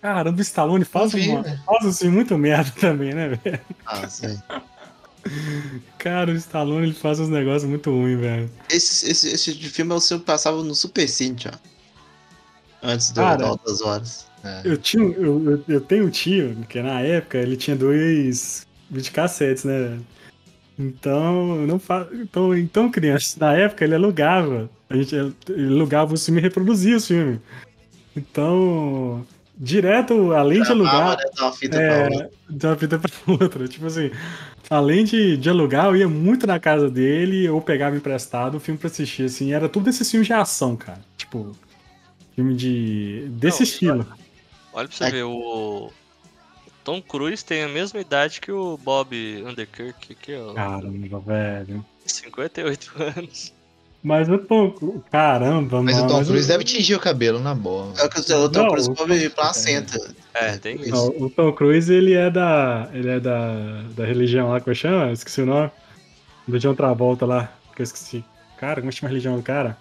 Caramba, 0.00 0.38
o 0.38 0.42
Stallone 0.42 0.84
faz, 0.84 1.12
vi, 1.12 1.28
uma, 1.28 1.42
né? 1.42 1.60
faz 1.66 1.84
assim, 1.84 2.08
muito 2.08 2.38
merda 2.38 2.72
também, 2.80 3.12
né, 3.12 3.38
velho? 3.44 3.60
Ah, 3.84 4.08
sei. 4.08 4.38
Cara, 5.98 6.30
o 6.30 6.34
Stallone 6.36 6.86
ele 6.86 6.94
faz 6.94 7.20
uns 7.20 7.28
negócios 7.28 7.64
muito 7.68 7.90
ruins, 7.90 8.18
velho. 8.20 8.50
Esse, 8.70 9.10
esse, 9.10 9.28
esse 9.28 9.54
de 9.54 9.68
filme 9.68 9.92
é 9.92 9.96
o 9.96 10.00
seu 10.00 10.18
que 10.18 10.24
passava 10.24 10.62
no 10.62 10.74
Super 10.74 11.06
Cine, 11.08 11.36
ó. 11.52 11.58
Antes 12.82 13.10
do, 13.10 13.16
Cara, 13.20 13.36
da 13.36 13.48
Altas 13.48 13.82
Horas. 13.82 14.27
É. 14.44 14.62
Eu, 14.64 14.76
tinha, 14.76 15.02
eu, 15.02 15.62
eu, 15.68 15.80
tenho 15.80 16.06
um 16.06 16.10
tio, 16.10 16.56
que 16.68 16.80
na 16.80 17.00
época 17.00 17.38
ele 17.38 17.56
tinha 17.56 17.76
dois 17.76 18.66
videocassetes, 18.90 19.64
né? 19.64 19.98
Então, 20.78 21.66
não 21.66 21.78
fa... 21.78 22.06
então, 22.12 22.56
então, 22.56 22.90
criança, 22.90 23.36
na 23.40 23.52
época 23.54 23.84
ele 23.84 23.96
alugava. 23.96 24.70
A 24.88 24.96
gente 24.96 25.14
ele 25.14 25.74
alugava 25.74 26.14
o 26.14 26.16
filme 26.16 26.40
e 26.40 26.42
reproduzia 26.42 26.96
o 26.96 27.00
filme. 27.00 27.40
Então, 28.16 29.26
direto, 29.56 30.32
além 30.32 30.62
de 30.62 30.70
alugar. 30.70 31.16
Né, 31.16 31.24
de 31.34 31.42
uma 31.42 31.52
fita 31.52 31.76
pra 31.76 32.04
outra. 32.04 32.24
É, 32.24 32.52
de 32.52 32.66
uma 32.66 32.76
fita 32.76 32.98
pra 32.98 33.10
outra. 33.26 33.68
Tipo 33.68 33.86
assim, 33.86 34.10
além 34.70 35.04
de, 35.04 35.36
de 35.36 35.50
alugar, 35.50 35.86
eu 35.86 35.96
ia 35.96 36.08
muito 36.08 36.46
na 36.46 36.60
casa 36.60 36.88
dele 36.88 37.48
ou 37.48 37.60
pegava 37.60 37.96
emprestado 37.96 38.56
o 38.56 38.60
filme 38.60 38.78
pra 38.78 38.88
assistir, 38.88 39.24
assim. 39.24 39.52
Era 39.52 39.68
tudo 39.68 39.84
desses 39.84 40.08
filmes 40.08 40.28
de 40.28 40.32
ação, 40.32 40.76
cara. 40.76 41.00
Tipo, 41.16 41.56
filme 42.36 42.54
de. 42.54 43.26
desse 43.32 43.58
Não, 43.58 43.64
estilo. 43.64 44.06
Olha 44.78 44.88
pra 44.88 44.96
você 44.96 45.04
É. 45.04 45.10
ver, 45.10 45.22
o. 45.24 45.30
o 45.86 45.92
Tom 46.84 47.02
Cruise 47.02 47.44
tem 47.44 47.64
a 47.64 47.68
mesma 47.68 48.00
idade 48.00 48.40
que 48.40 48.52
o 48.52 48.76
Bob 48.78 49.14
Underkirk, 49.44 50.14
que 50.14 50.32
é 50.32 50.40
o 50.40 50.54
Caramba, 50.54 51.20
velho. 51.20 51.84
58 52.06 52.92
anos. 53.16 53.52
Mas 54.02 54.28
eu 54.28 54.38
tô. 54.46 54.70
Caramba, 55.10 55.82
Mas 55.82 55.96
mano. 55.96 56.06
o 56.06 56.08
Tom 56.10 56.16
mas 56.18 56.28
Cruise 56.28 56.48
eu- 56.48 56.56
deve 56.56 56.64
tingir 56.64 56.94
o 56.94 57.00
cabelo 57.00 57.40
na 57.40 57.54
boa. 57.54 57.92
É 57.98 58.04
o 58.04 58.08
que 58.08 58.20
o 58.20 58.48
Tom 58.48 58.62
Não, 58.62 58.68
Cruise 58.70 58.88
o- 58.90 58.94
come 58.94 59.28
placenta. 59.30 60.14
É, 60.32 60.56
tem 60.56 60.76
isso. 60.80 60.90
Não, 60.90 61.08
o 61.26 61.28
Tom 61.28 61.52
Cruise, 61.52 61.92
ele 61.92 62.14
é 62.14 62.30
da. 62.30 62.88
Ele 62.94 63.08
é 63.10 63.18
da, 63.20 63.82
da 63.96 64.06
religião 64.06 64.50
lá, 64.50 64.60
como 64.60 64.74
chama? 64.76 65.06
Eu 65.08 65.12
Esqueci 65.12 65.40
o 65.42 65.46
nome. 65.46 65.70
Do 66.46 66.58
John 66.58 66.74
Travolta 66.74 67.26
lá, 67.26 67.52
que 67.74 67.82
eu 67.82 67.84
esqueci. 67.84 68.24
Cara, 68.56 68.80
como 68.80 68.90
chama 68.92 69.08
a 69.08 69.10
religião 69.10 69.36
do 69.36 69.42
cara? 69.42 69.76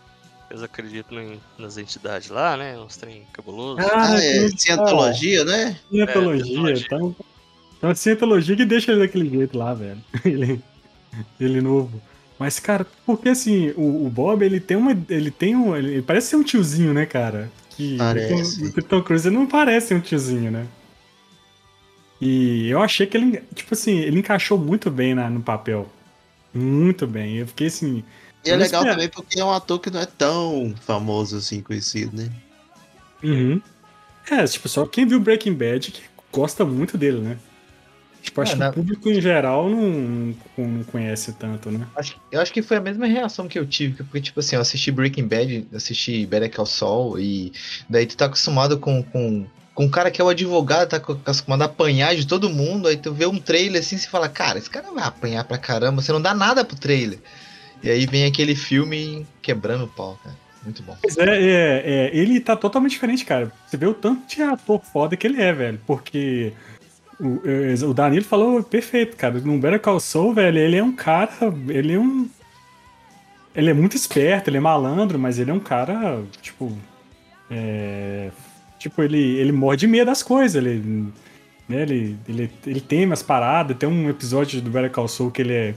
Eles 0.50 0.64
acreditam 0.64 1.20
em- 1.22 1.40
nas 1.58 1.78
entidades 1.78 2.30
lá, 2.30 2.56
né? 2.56 2.78
Uns 2.78 2.96
trem 2.96 3.24
cabuloso. 3.34 3.82
Ah, 3.82 4.14
Ah, 4.14 4.24
é 4.24 4.48
cientologia, 4.58 5.44
né? 5.44 5.78
Cientologia, 5.90 6.46
cientologia. 6.46 6.86
então. 6.86 7.16
Então, 7.78 7.90
a 7.92 7.96
cientologia 7.96 8.56
que 8.56 8.66
deixa 8.66 8.92
ele 8.92 9.02
daquele 9.02 9.30
jeito 9.30 9.58
lá, 9.58 9.74
velho. 9.74 10.02
Ele, 10.26 10.60
ele 11.40 11.62
novo. 11.62 12.02
Mas, 12.40 12.60
cara, 12.60 12.86
porque 13.06 13.30
assim, 13.30 13.72
o, 13.76 14.06
o 14.06 14.10
Bob, 14.10 14.44
ele 14.44 14.60
tem 14.60 14.78
uma. 14.78 14.92
Ele 15.10 15.30
tem 15.32 15.56
um. 15.56 15.76
Ele 15.76 16.02
parece 16.02 16.28
ser 16.28 16.36
um 16.38 16.44
tiozinho, 16.44 16.94
né, 16.94 17.06
cara? 17.06 17.52
Que 17.72 17.98
Parece. 17.98 18.64
O 18.66 18.72
Tom, 18.74 18.80
o 18.80 18.84
Tom 18.84 19.02
Cruise 19.04 19.28
ele 19.28 19.36
não 19.36 19.46
parece 19.48 19.88
ser 19.88 19.96
um 19.96 20.00
tiozinho, 20.00 20.50
né? 20.52 20.66
E 22.20 22.68
eu 22.70 22.82
achei 22.82 23.06
que 23.06 23.16
ele, 23.18 23.42
tipo 23.54 23.74
assim, 23.74 23.98
ele 24.00 24.20
encaixou 24.20 24.58
muito 24.58 24.90
bem 24.90 25.14
na, 25.14 25.30
no 25.30 25.42
papel. 25.42 25.88
Muito 26.54 27.06
bem. 27.06 27.38
Eu 27.38 27.48
fiquei 27.48 27.68
assim. 27.68 28.04
E 28.48 28.52
é 28.52 28.54
Eu 28.54 28.58
legal 28.58 28.82
espero. 28.82 28.96
também 28.96 29.10
porque 29.10 29.40
é 29.40 29.44
um 29.46 29.52
ator 29.52 29.80
que 29.80 29.90
não 29.90 30.00
é 30.00 30.06
tão 30.06 30.74
famoso 30.86 31.38
assim, 31.38 31.62
conhecido, 31.62 32.16
né? 32.16 32.30
Uhum. 33.24 33.62
É, 34.30 34.44
tipo, 34.46 34.68
só 34.70 34.86
quem 34.86 35.06
viu 35.06 35.20
Breaking 35.20 35.54
Bad 35.54 35.92
que 35.92 36.02
gosta 36.32 36.66
muito 36.66 36.98
dele, 36.98 37.20
né? 37.20 37.38
Tipo, 38.22 38.42
acho 38.42 38.52
É, 38.52 38.56
que 38.56 38.60
na- 38.60 38.70
o 38.70 38.74
público 38.74 39.10
em 39.10 39.22
geral 39.22 39.70
não, 39.70 40.36
não 40.58 40.84
conhece 40.84 41.32
tanto, 41.34 41.72
né? 41.72 41.88
Acho- 41.96 42.16
eu 42.32 42.42
acho 42.42 42.52
que 42.52 42.62
foi 42.62 42.78
a 42.78 42.82
mesma 42.82 43.06
reação 43.06 43.48
que 43.48 43.58
eu 43.58 43.66
tive, 43.66 44.04
porque, 44.04 44.20
tipo 44.22 44.40
assim, 44.40 44.56
eu 44.56 44.62
assisti 44.62 44.92
Breaking 44.92 45.28
Bad, 45.28 45.68
assisti 45.74 46.26
Better 46.26 46.52
Call 46.54 46.66
Saul, 46.66 47.20
e 47.20 47.54
daí 47.90 48.06
tu 48.06 48.18
tá 48.18 48.26
acostumado 48.26 48.78
com, 48.80 49.02
com, 49.02 49.46
com 49.74 49.86
um 49.86 49.90
cara 49.90 50.12
que 50.12 50.20
é 50.22 50.24
o 50.24 50.30
advogado, 50.30 50.90
tá 50.90 51.00
co- 51.00 51.14
acostumado 51.14 51.62
a 51.62 51.66
apanhar 51.66 52.16
de 52.16 52.28
todo 52.28 52.50
mundo, 52.50 52.90
aí 52.90 52.98
tu 52.98 53.14
vê 53.14 53.26
um 53.26 53.40
trailer 53.40 53.80
assim, 53.82 53.98
você 53.98 54.10
fala, 54.10 54.28
cara, 54.28 54.58
esse 54.60 54.70
cara 54.70 54.92
vai 54.92 55.06
apanhar 55.06 55.46
pra 55.46 55.58
caramba, 55.58 56.02
você 56.02 56.12
não 56.12 56.22
dá 56.22 56.34
nada 56.34 56.66
pro 56.66 56.76
trailer. 56.76 57.20
E 57.84 57.90
aí 57.90 58.06
vem 58.06 58.26
aquele 58.26 58.56
filme 58.56 59.26
quebrando 59.42 59.86
o 59.86 59.88
pau, 59.88 60.20
cara. 60.24 60.36
Muito 60.64 60.84
bom. 60.84 60.98
Pois 61.02 61.18
é, 61.18 61.24
é, 61.24 61.84
é, 61.86 62.10
ele 62.14 62.40
tá 62.40 62.56
totalmente 62.56 62.92
diferente, 62.92 63.24
cara. 63.24 63.52
Você 63.66 63.78
vê 63.78 63.86
o 63.86 63.94
tanto 63.94 64.28
de 64.28 64.42
ator 64.42 64.82
foda 64.82 65.16
que 65.16 65.26
ele 65.26 65.42
é, 65.42 65.54
velho. 65.54 65.80
Porque 65.88 66.52
o, 67.20 67.42
é, 67.46 67.86
o 67.86 67.94
Danilo 67.94 68.26
falou 68.26 68.62
perfeito, 68.64 69.16
cara. 69.16 69.40
No 69.40 69.58
Better 69.58 69.80
Call 69.80 70.00
Saul, 70.00 70.34
velho, 70.34 70.58
ele 70.58 70.76
é 70.76 70.84
um 70.84 70.92
cara. 70.92 71.32
Ele 71.70 71.94
é 71.94 72.00
um. 72.00 72.30
Ele 73.56 73.70
é 73.72 73.74
muito 73.74 73.96
esperto, 73.96 74.50
ele 74.50 74.58
é 74.58 74.60
malandro, 74.60 75.18
mas 75.18 75.40
ele 75.40 75.50
é 75.50 75.54
um 75.54 75.60
cara, 75.60 76.22
tipo. 76.42 76.78
é, 77.50 78.30
tipo, 78.78 79.02
ele, 79.02 79.38
ele 79.38 79.52
morre 79.52 79.78
de 79.78 79.88
medo 79.88 80.08
das 80.08 80.22
coisas. 80.22 80.56
Ele, 80.56 81.12
né, 81.68 81.82
ele, 81.82 82.18
ele, 82.28 82.52
ele 82.66 82.82
teme 82.82 83.14
as 83.14 83.24
paradas. 83.24 83.78
Tem 83.78 83.90
um 83.90 84.10
episódio 84.10 84.62
do 84.62 84.70
Better 84.70 84.92
Call 84.92 85.08
Saul 85.08 85.32
que 85.32 85.42
ele 85.42 85.54
é. 85.54 85.76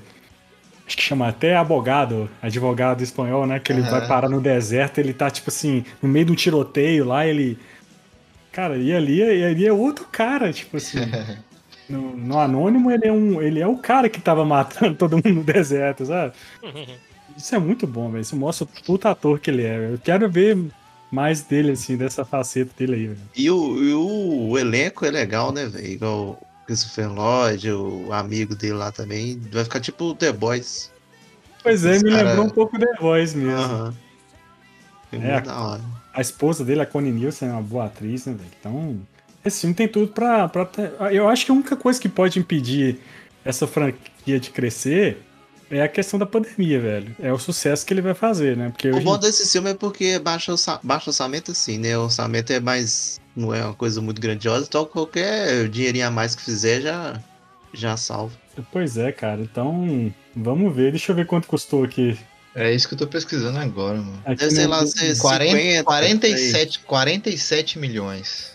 Acho 0.90 0.96
que 0.96 1.04
chama 1.04 1.28
até 1.28 1.54
abogado, 1.54 2.28
advogado 2.42 3.00
espanhol, 3.00 3.46
né? 3.46 3.60
Que 3.60 3.70
ele 3.70 3.82
Aham. 3.82 3.90
vai 3.92 4.08
parar 4.08 4.28
no 4.28 4.40
deserto, 4.40 4.98
ele 4.98 5.12
tá, 5.12 5.30
tipo 5.30 5.48
assim, 5.48 5.84
no 6.02 6.08
meio 6.08 6.24
de 6.24 6.32
um 6.32 6.34
tiroteio 6.34 7.04
lá, 7.04 7.24
ele. 7.24 7.56
Cara, 8.50 8.76
e 8.76 8.92
ali, 8.92 9.18
e 9.20 9.44
ali 9.44 9.64
é 9.64 9.72
outro 9.72 10.04
cara, 10.10 10.52
tipo 10.52 10.76
assim. 10.76 10.98
No, 11.88 12.16
no 12.16 12.38
Anônimo, 12.38 12.88
ele 12.88 13.08
é, 13.08 13.12
um, 13.12 13.42
ele 13.42 13.58
é 13.58 13.66
o 13.66 13.76
cara 13.76 14.08
que 14.08 14.20
tava 14.20 14.44
matando 14.44 14.94
todo 14.96 15.16
mundo 15.16 15.32
no 15.32 15.42
deserto, 15.42 16.06
sabe? 16.06 16.34
Isso 17.36 17.52
é 17.52 17.58
muito 17.58 17.84
bom, 17.84 18.08
velho. 18.12 18.22
Isso 18.22 18.36
mostra 18.36 18.64
o 18.64 18.84
puta 18.84 19.10
ator 19.10 19.40
que 19.40 19.50
ele 19.50 19.64
é. 19.64 19.92
Eu 19.94 19.98
quero 19.98 20.30
ver 20.30 20.56
mais 21.10 21.42
dele, 21.42 21.72
assim, 21.72 21.96
dessa 21.96 22.24
faceta 22.24 22.70
dele 22.78 22.94
aí, 22.94 23.06
velho. 23.08 23.20
E 23.36 23.50
o, 23.50 23.82
e 23.82 23.92
o, 23.92 24.56
elenco 24.56 25.04
é 25.04 25.10
legal, 25.10 25.50
né, 25.50 25.66
velho? 25.66 25.84
Igual 25.84 26.40
Christopher 26.70 27.12
Lloyd, 27.12 27.68
o 27.72 28.12
amigo 28.12 28.54
dele 28.54 28.74
lá 28.74 28.92
também. 28.92 29.40
Vai 29.50 29.64
ficar 29.64 29.80
tipo 29.80 30.14
The 30.14 30.30
Boys. 30.30 30.88
Pois 31.64 31.84
é, 31.84 31.98
me 31.98 32.10
cara- 32.10 32.28
lembrou 32.28 32.46
um 32.46 32.50
pouco 32.50 32.78
The 32.78 32.92
Voice 33.00 33.36
mesmo. 33.36 33.92
É 35.12 35.50
hora. 35.50 35.80
A 36.14 36.20
esposa 36.20 36.64
dele, 36.64 36.80
a 36.80 36.86
Connie 36.86 37.10
Nielsen, 37.10 37.48
é 37.48 37.52
uma 37.52 37.60
boa 37.60 37.86
atriz, 37.86 38.26
né, 38.26 38.34
velho? 38.34 38.50
Então, 38.60 39.00
esse 39.44 39.62
filme 39.62 39.74
tem 39.74 39.88
tudo 39.88 40.12
pra, 40.12 40.48
pra 40.48 40.64
ter... 40.64 40.92
Eu 41.10 41.28
acho 41.28 41.44
que 41.44 41.50
a 41.50 41.54
única 41.54 41.74
coisa 41.74 42.00
que 42.00 42.08
pode 42.08 42.38
impedir 42.38 43.00
essa 43.44 43.66
franquia 43.66 44.38
de 44.38 44.50
crescer 44.50 45.20
é 45.70 45.82
a 45.82 45.88
questão 45.88 46.18
da 46.18 46.26
pandemia, 46.26 46.80
velho. 46.80 47.14
É 47.20 47.32
o 47.32 47.38
sucesso 47.38 47.86
que 47.86 47.94
ele 47.94 48.02
vai 48.02 48.14
fazer, 48.14 48.56
né? 48.56 48.70
Porque 48.70 48.90
O 48.90 48.96
hoje... 48.96 49.04
bom 49.04 49.16
desse 49.18 49.50
filme 49.50 49.70
é 49.70 49.74
porque 49.74 50.04
é 50.04 50.18
baixo, 50.18 50.52
orça- 50.52 50.80
baixo 50.82 51.10
orçamento, 51.10 51.52
assim, 51.52 51.78
né? 51.78 51.96
O 51.96 52.02
orçamento 52.04 52.52
é 52.52 52.60
mais. 52.60 53.20
Não 53.36 53.54
é 53.54 53.64
uma 53.64 53.74
coisa 53.74 54.00
muito 54.00 54.20
grandiosa, 54.20 54.66
então 54.68 54.84
qualquer 54.84 55.68
dinheirinho 55.68 56.06
a 56.06 56.10
mais 56.10 56.34
que 56.34 56.42
fizer 56.42 56.80
já, 56.80 57.20
já 57.72 57.96
salva. 57.96 58.34
Pois 58.72 58.96
é, 58.98 59.12
cara. 59.12 59.40
Então, 59.40 60.12
vamos 60.34 60.74
ver. 60.74 60.90
Deixa 60.90 61.12
eu 61.12 61.16
ver 61.16 61.26
quanto 61.26 61.46
custou 61.46 61.84
aqui. 61.84 62.18
É 62.54 62.72
isso 62.74 62.88
que 62.88 62.94
eu 62.94 62.98
tô 62.98 63.06
pesquisando 63.06 63.56
agora, 63.58 63.98
mano. 63.98 64.20
aqui 64.26 64.40
Deve 64.40 64.50
ser 64.50 64.64
no- 64.64 64.70
lá 64.70 64.84
ser 64.84 65.16
40, 65.18 65.56
50, 65.56 65.84
47, 65.84 66.78
47 66.80 67.78
milhões. 67.78 68.50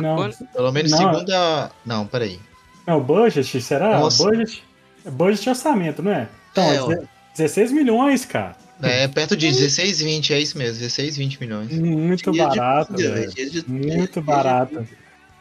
Não, 0.00 0.30
Pelo 0.54 0.70
menos 0.72 0.92
Não. 0.92 0.98
segundo 0.98 1.30
a. 1.32 1.70
Não, 1.84 2.06
peraí. 2.06 2.38
Não, 2.86 3.00
budget, 3.02 3.60
será? 3.60 3.98
Nossa. 3.98 4.22
Budget, 4.22 4.62
budget 5.10 5.46
e 5.46 5.50
orçamento, 5.50 6.02
não 6.02 6.12
é? 6.12 6.28
Então, 6.52 6.64
É, 6.64 6.76
é, 6.76 6.82
ó. 6.82 6.88
16 7.36 7.72
milhões, 7.72 8.24
cara. 8.24 8.56
É 8.82 9.08
perto 9.08 9.34
de 9.36 9.50
16, 9.50 10.00
20, 10.00 10.34
é 10.34 10.40
isso 10.40 10.58
mesmo, 10.58 10.78
16, 10.80 11.16
20 11.16 11.40
milhões. 11.40 11.72
Muito 11.72 12.30
de 12.30 12.38
barato, 12.38 12.92
comida, 12.92 13.14
velho. 13.14 13.32
de- 13.32 13.64
Muito 13.70 14.20
de- 14.20 14.26
barato. 14.26 14.86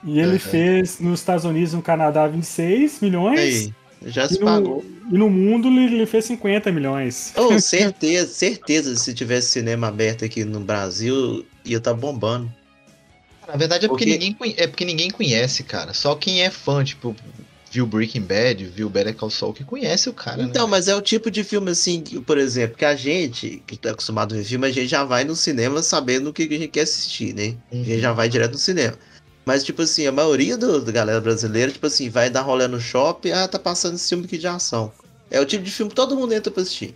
E 0.03 0.20
ele 0.20 0.34
Uhum. 0.34 0.39
fez 0.39 0.99
nos 0.99 1.20
Estados 1.20 1.43
Unidos 1.45 1.74
e 1.74 1.76
no 1.76 1.82
Canadá 1.82 2.28
26 2.28 2.99
milhões. 3.01 3.39
Aí, 3.39 3.74
já 4.05 4.28
se 4.28 4.36
E 4.36 4.39
no, 4.39 4.45
pagou. 4.45 4.86
e 5.11 5.18
no 5.18 5.30
mundo 5.30 5.68
ele, 5.68 5.95
ele 5.95 6.05
fez 6.05 6.26
50 6.26 6.72
milhões. 6.72 7.34
Oh, 7.36 7.59
certeza, 7.59 8.32
certeza, 8.32 8.95
se 8.95 9.13
tivesse 9.13 9.49
cinema 9.49 9.88
aberto 9.88 10.24
aqui 10.24 10.45
no 10.45 10.59
Brasil, 10.61 11.45
ia 11.66 11.78
estar 11.78 11.93
bombando. 11.93 12.49
Na 13.47 13.57
verdade 13.57 13.86
é 13.86 13.89
porque, 13.89 14.05
Porque- 14.05 14.18
Ninguém, 14.18 14.34
conhe- 14.34 14.55
é 14.57 14.68
porque 14.68 14.86
ninguém 14.86 15.09
conhece, 15.11 15.63
cara. 15.63 15.93
Só 15.93 16.16
quem 16.16 16.41
é 16.41 16.49
fã, 16.49 16.84
tipo, 16.84 17.16
viu 17.76 17.86
Breaking 17.86 18.21
Bad, 18.21 18.65
viu 18.65 18.89
Better 18.89 19.13
Call 19.13 19.30
Saul, 19.30 19.53
que 19.53 19.63
conhece 19.63 20.07
o 20.09 20.13
cara, 20.13 20.41
Então, 20.41 20.63
né? 20.65 20.71
mas 20.71 20.88
é 20.88 20.95
o 20.95 21.01
tipo 21.01 21.30
de 21.30 21.43
filme 21.43 21.71
assim, 21.71 22.01
que, 22.01 22.19
por 22.21 22.38
exemplo, 22.38 22.78
que 22.78 22.86
a 22.86 22.95
gente, 22.95 23.61
que 23.67 23.76
tá 23.76 23.91
acostumado 23.91 24.34
a 24.34 24.38
ver 24.38 24.45
filme, 24.45 24.65
a 24.65 24.71
gente 24.71 24.88
já 24.88 25.03
vai 25.03 25.26
no 25.26 25.36
cinema 25.36 25.84
sabendo 25.84 26.30
o 26.30 26.34
que 26.34 26.43
a 26.43 26.47
gente 26.47 26.69
quer 26.69 26.82
assistir, 26.82 27.34
né? 27.34 27.55
A 27.71 27.76
gente 27.76 27.99
já 27.99 28.13
vai 28.13 28.30
direto 28.30 28.53
no 28.53 28.57
cinema. 28.57 28.93
Mas, 29.45 29.63
tipo 29.63 29.82
assim, 29.82 30.07
a 30.07 30.11
maioria 30.11 30.57
do, 30.57 30.82
da 30.82 30.91
galera 30.91 31.19
brasileira, 31.19 31.71
tipo 31.71 31.86
assim, 31.86 32.09
vai 32.09 32.30
dar 32.30 32.41
rolê 32.41 32.67
no 32.67 32.80
shopping, 32.80 33.32
ah, 33.32 33.47
tá 33.47 33.59
passando 33.59 33.95
esse 33.95 34.07
filme 34.07 34.23
aqui 34.26 34.38
de 34.38 34.47
ação. 34.47 34.91
É 35.30 35.39
o 35.41 35.45
tipo 35.45 35.63
de 35.63 35.69
filme 35.71 35.89
que 35.89 35.95
todo 35.95 36.15
mundo 36.15 36.34
entra 36.34 36.51
pra 36.51 36.63
assistir. 36.63 36.95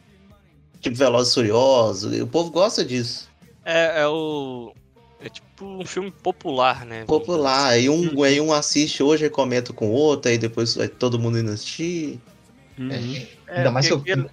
Tipo 0.80 0.96
Velozes 0.96 1.32
e 1.34 1.36
Furiosos, 1.36 2.22
o 2.22 2.26
povo 2.28 2.50
gosta 2.52 2.86
disso. 2.86 3.28
É, 3.66 4.02
é 4.02 4.08
o. 4.08 4.74
É 5.22 5.30
tipo 5.30 5.66
um 5.66 5.86
filme 5.86 6.12
popular, 6.12 6.86
né? 6.86 7.04
Popular, 7.06 7.68
aí 7.70 7.90
um, 7.90 8.24
aí 8.24 8.40
um 8.40 8.54
assiste 8.54 9.04
hoje 9.04 9.26
e 9.26 9.30
comenta 9.30 9.74
com 9.74 9.88
o 9.90 9.92
outro, 9.92 10.32
aí 10.32 10.38
depois 10.38 10.76
vai 10.76 10.88
todo 10.88 11.20
mundo 11.20 11.38
indo 11.38 11.52
assistir. 11.52 12.20
Uhum. 12.78 13.28
É, 13.48 13.58
Ainda 13.58 13.72
mais 13.72 13.86
que 13.88 13.94
eu- 13.94 13.98
aquele- 13.98 14.30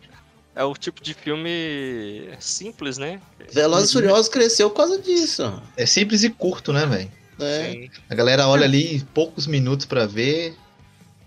É 0.55 0.64
o 0.64 0.72
tipo 0.74 1.03
de 1.03 1.12
filme 1.12 2.30
simples, 2.41 2.97
né? 2.97 3.20
Velozes 3.53 3.91
e 3.91 3.93
Furiosos 3.93 4.28
cresceu 4.30 4.70
por 4.70 4.76
causa 4.76 4.99
disso. 5.03 5.62
É 5.76 5.84
simples 5.84 6.22
e 6.24 6.30
curto, 6.30 6.72
né, 6.72 6.87
velho? 6.87 7.11
É, 7.39 7.72
Sim. 7.72 7.91
A 8.09 8.14
galera 8.14 8.49
olha 8.49 8.64
ali, 8.64 9.05
poucos 9.12 9.47
minutos 9.47 9.84
pra 9.84 10.07
ver. 10.07 10.57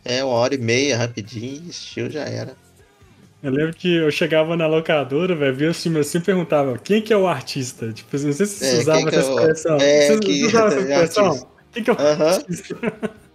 é 0.04 0.24
uma 0.24 0.34
hora 0.34 0.56
e 0.56 0.58
meia, 0.58 0.98
rapidinho, 0.98 1.70
assistiu, 1.70 2.10
já 2.10 2.24
era. 2.24 2.58
Eu 3.42 3.52
lembro 3.52 3.74
que 3.74 3.96
eu 3.96 4.12
chegava 4.12 4.58
na 4.58 4.68
locadora, 4.68 5.34
velho, 5.36 5.56
via 5.56 5.72
o 5.72 5.74
filme 5.74 6.00
assim 6.00 6.18
e 6.18 6.22
perguntava 6.22 6.78
quem 6.78 7.02
que 7.02 7.14
é 7.14 7.18
o 7.18 7.26
artista? 7.28 7.92
Tipo, 7.94 8.18
não 8.18 8.34
sei 8.34 8.46
se 8.46 8.56
você 8.66 8.76
É, 8.76 8.80
usava 8.80 9.00
quem 9.00 9.10
que 9.10 9.16
essa 9.16 9.30
é 9.30 9.34
expressão. 9.34 9.78
é, 9.80 10.08
Você 10.08 10.20
que- 10.20 10.46
usava 10.46 10.68
essa 10.68 10.80
é 10.80 10.82
expressão? 11.06 11.48
Quem 11.72 11.84
que 11.84 11.90
é 11.90 11.94
o 11.94 11.98
artista? 12.00 12.76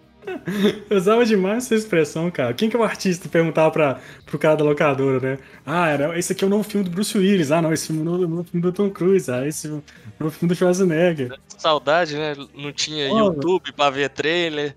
Eu 0.91 0.97
usava 0.97 1.25
demais 1.25 1.65
essa 1.65 1.75
expressão, 1.75 2.31
cara. 2.31 2.55
Quem 2.55 2.69
que 2.71 2.77
é 2.77 2.79
o 2.79 2.83
artista? 2.83 3.29
Perguntava 3.29 3.71
pra, 3.71 4.01
pro 4.25 4.39
cara 4.39 4.57
da 4.57 4.65
locadora, 4.65 5.21
né? 5.21 5.39
Ah, 5.67 5.89
era, 5.89 6.19
esse 6.19 6.33
aqui 6.33 6.43
é 6.45 6.47
o 6.47 6.51
novo 6.51 6.65
filme 6.65 6.83
do 6.85 6.91
Bruce 6.91 7.17
Willis. 7.17 7.51
Ah, 7.51 7.61
não, 7.61 7.73
esse 7.73 7.87
filme 7.89 8.01
é 8.07 8.11
o 8.11 8.29
novo 8.29 8.45
filme 8.45 8.63
do 8.63 8.73
Tom 8.73 8.91
Cruise. 8.91 9.31
Ah, 9.31 9.47
esse 9.47 9.69
é 9.69 9.71
o 9.71 9.83
novo 10.19 10.35
filme 10.35 10.49
do 10.53 10.57
Schwarzenegger. 10.57 11.39
Saudade, 11.59 12.17
né? 12.17 12.35
Não 12.55 12.73
tinha 12.73 13.13
Olha. 13.13 13.25
YouTube 13.25 13.73
pra 13.73 13.91
ver 13.91 14.09
trailer. 14.11 14.75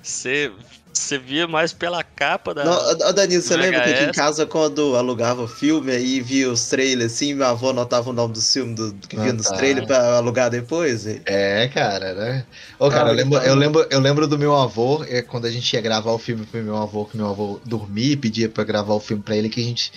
Você 0.00 0.52
você 1.00 1.18
via 1.18 1.46
mais 1.48 1.72
pela 1.72 2.02
capa 2.02 2.54
da. 2.54 2.64
Não, 2.64 3.12
Danilo, 3.12 3.42
você 3.42 3.56
lembra 3.56 3.82
que 3.82 3.90
aqui 3.90 4.04
em 4.04 4.12
casa, 4.12 4.46
quando 4.46 4.96
alugava 4.96 5.46
filme 5.48 5.90
aí 5.92 6.20
via 6.20 6.50
os 6.50 6.66
trailers 6.68 7.12
assim, 7.12 7.34
minha 7.34 7.48
avó 7.48 7.70
anotava 7.70 8.10
o 8.10 8.12
nome 8.12 8.32
do 8.34 8.40
filme 8.40 8.74
do, 8.74 8.94
que 9.08 9.16
via 9.16 9.30
Ah, 9.30 9.32
nos 9.34 9.46
tá. 9.48 9.56
trailers 9.56 9.86
pra 9.86 10.16
alugar 10.16 10.50
depois? 10.50 11.06
hein? 11.06 11.20
É, 11.26 11.68
cara, 11.68 12.14
né? 12.14 12.44
Ô, 12.78 12.88
cara, 12.88 13.08
Ah, 13.08 13.12
eu, 13.12 13.14
lembro, 13.16 13.38
então. 13.38 13.48
eu, 13.48 13.54
lembro, 13.56 13.86
eu 13.90 14.00
lembro 14.00 14.26
do 14.26 14.38
meu 14.38 14.54
avô, 14.54 15.04
é, 15.08 15.20
quando 15.20 15.46
a 15.46 15.50
gente 15.50 15.72
ia 15.74 15.80
gravar 15.80 16.12
o 16.12 16.18
filme 16.18 16.46
pro 16.46 16.62
meu 16.62 16.76
avô, 16.76 17.04
que 17.04 17.16
meu 17.16 17.28
avô 17.28 17.60
dormia 17.64 18.12
e 18.12 18.16
pedia 18.16 18.48
pra 18.48 18.64
gravar 18.64 18.94
o 18.94 19.00
filme 19.00 19.22
pra 19.22 19.36
ele, 19.36 19.48
que 19.48 19.60
a 19.60 19.64
gente 19.64 19.92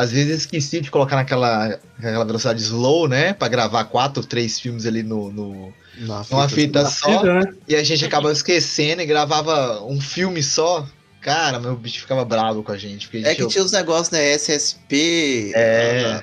às 0.00 0.12
vezes 0.12 0.42
esquecia 0.42 0.80
de 0.80 0.92
colocar 0.92 1.16
naquela, 1.16 1.78
naquela 1.98 2.24
velocidade 2.24 2.62
slow, 2.62 3.08
né? 3.08 3.32
Pra 3.32 3.48
gravar 3.48 3.84
quatro, 3.86 4.24
três 4.24 4.60
filmes 4.60 4.86
ali 4.86 5.02
no, 5.02 5.32
no- 5.32 5.74
Numa 5.98 6.24
numa 6.30 6.48
fita 6.48 6.84
Na 6.84 6.88
só. 6.88 7.06
fita, 7.18 7.34
né? 7.40 7.52
E 7.66 7.74
a 7.74 7.82
gente 7.82 8.04
acabava 8.04 8.32
esquecendo 8.32 9.02
e 9.02 9.06
gravava 9.06 9.82
um 9.84 10.00
filme 10.00 10.40
só. 10.40 10.86
Cara, 11.20 11.58
meu 11.58 11.74
bicho 11.74 12.00
ficava 12.02 12.24
bravo 12.24 12.62
com 12.62 12.70
a 12.70 12.78
gente. 12.78 13.08
Porque 13.08 13.18
a 13.26 13.30
É 13.32 13.34
gente 13.34 13.46
que 13.46 13.52
tinha 13.52 13.64
os 13.64 13.72
negócios, 13.72 14.10
né? 14.10 14.24
SSP. 14.34 15.52
É. 15.56 16.22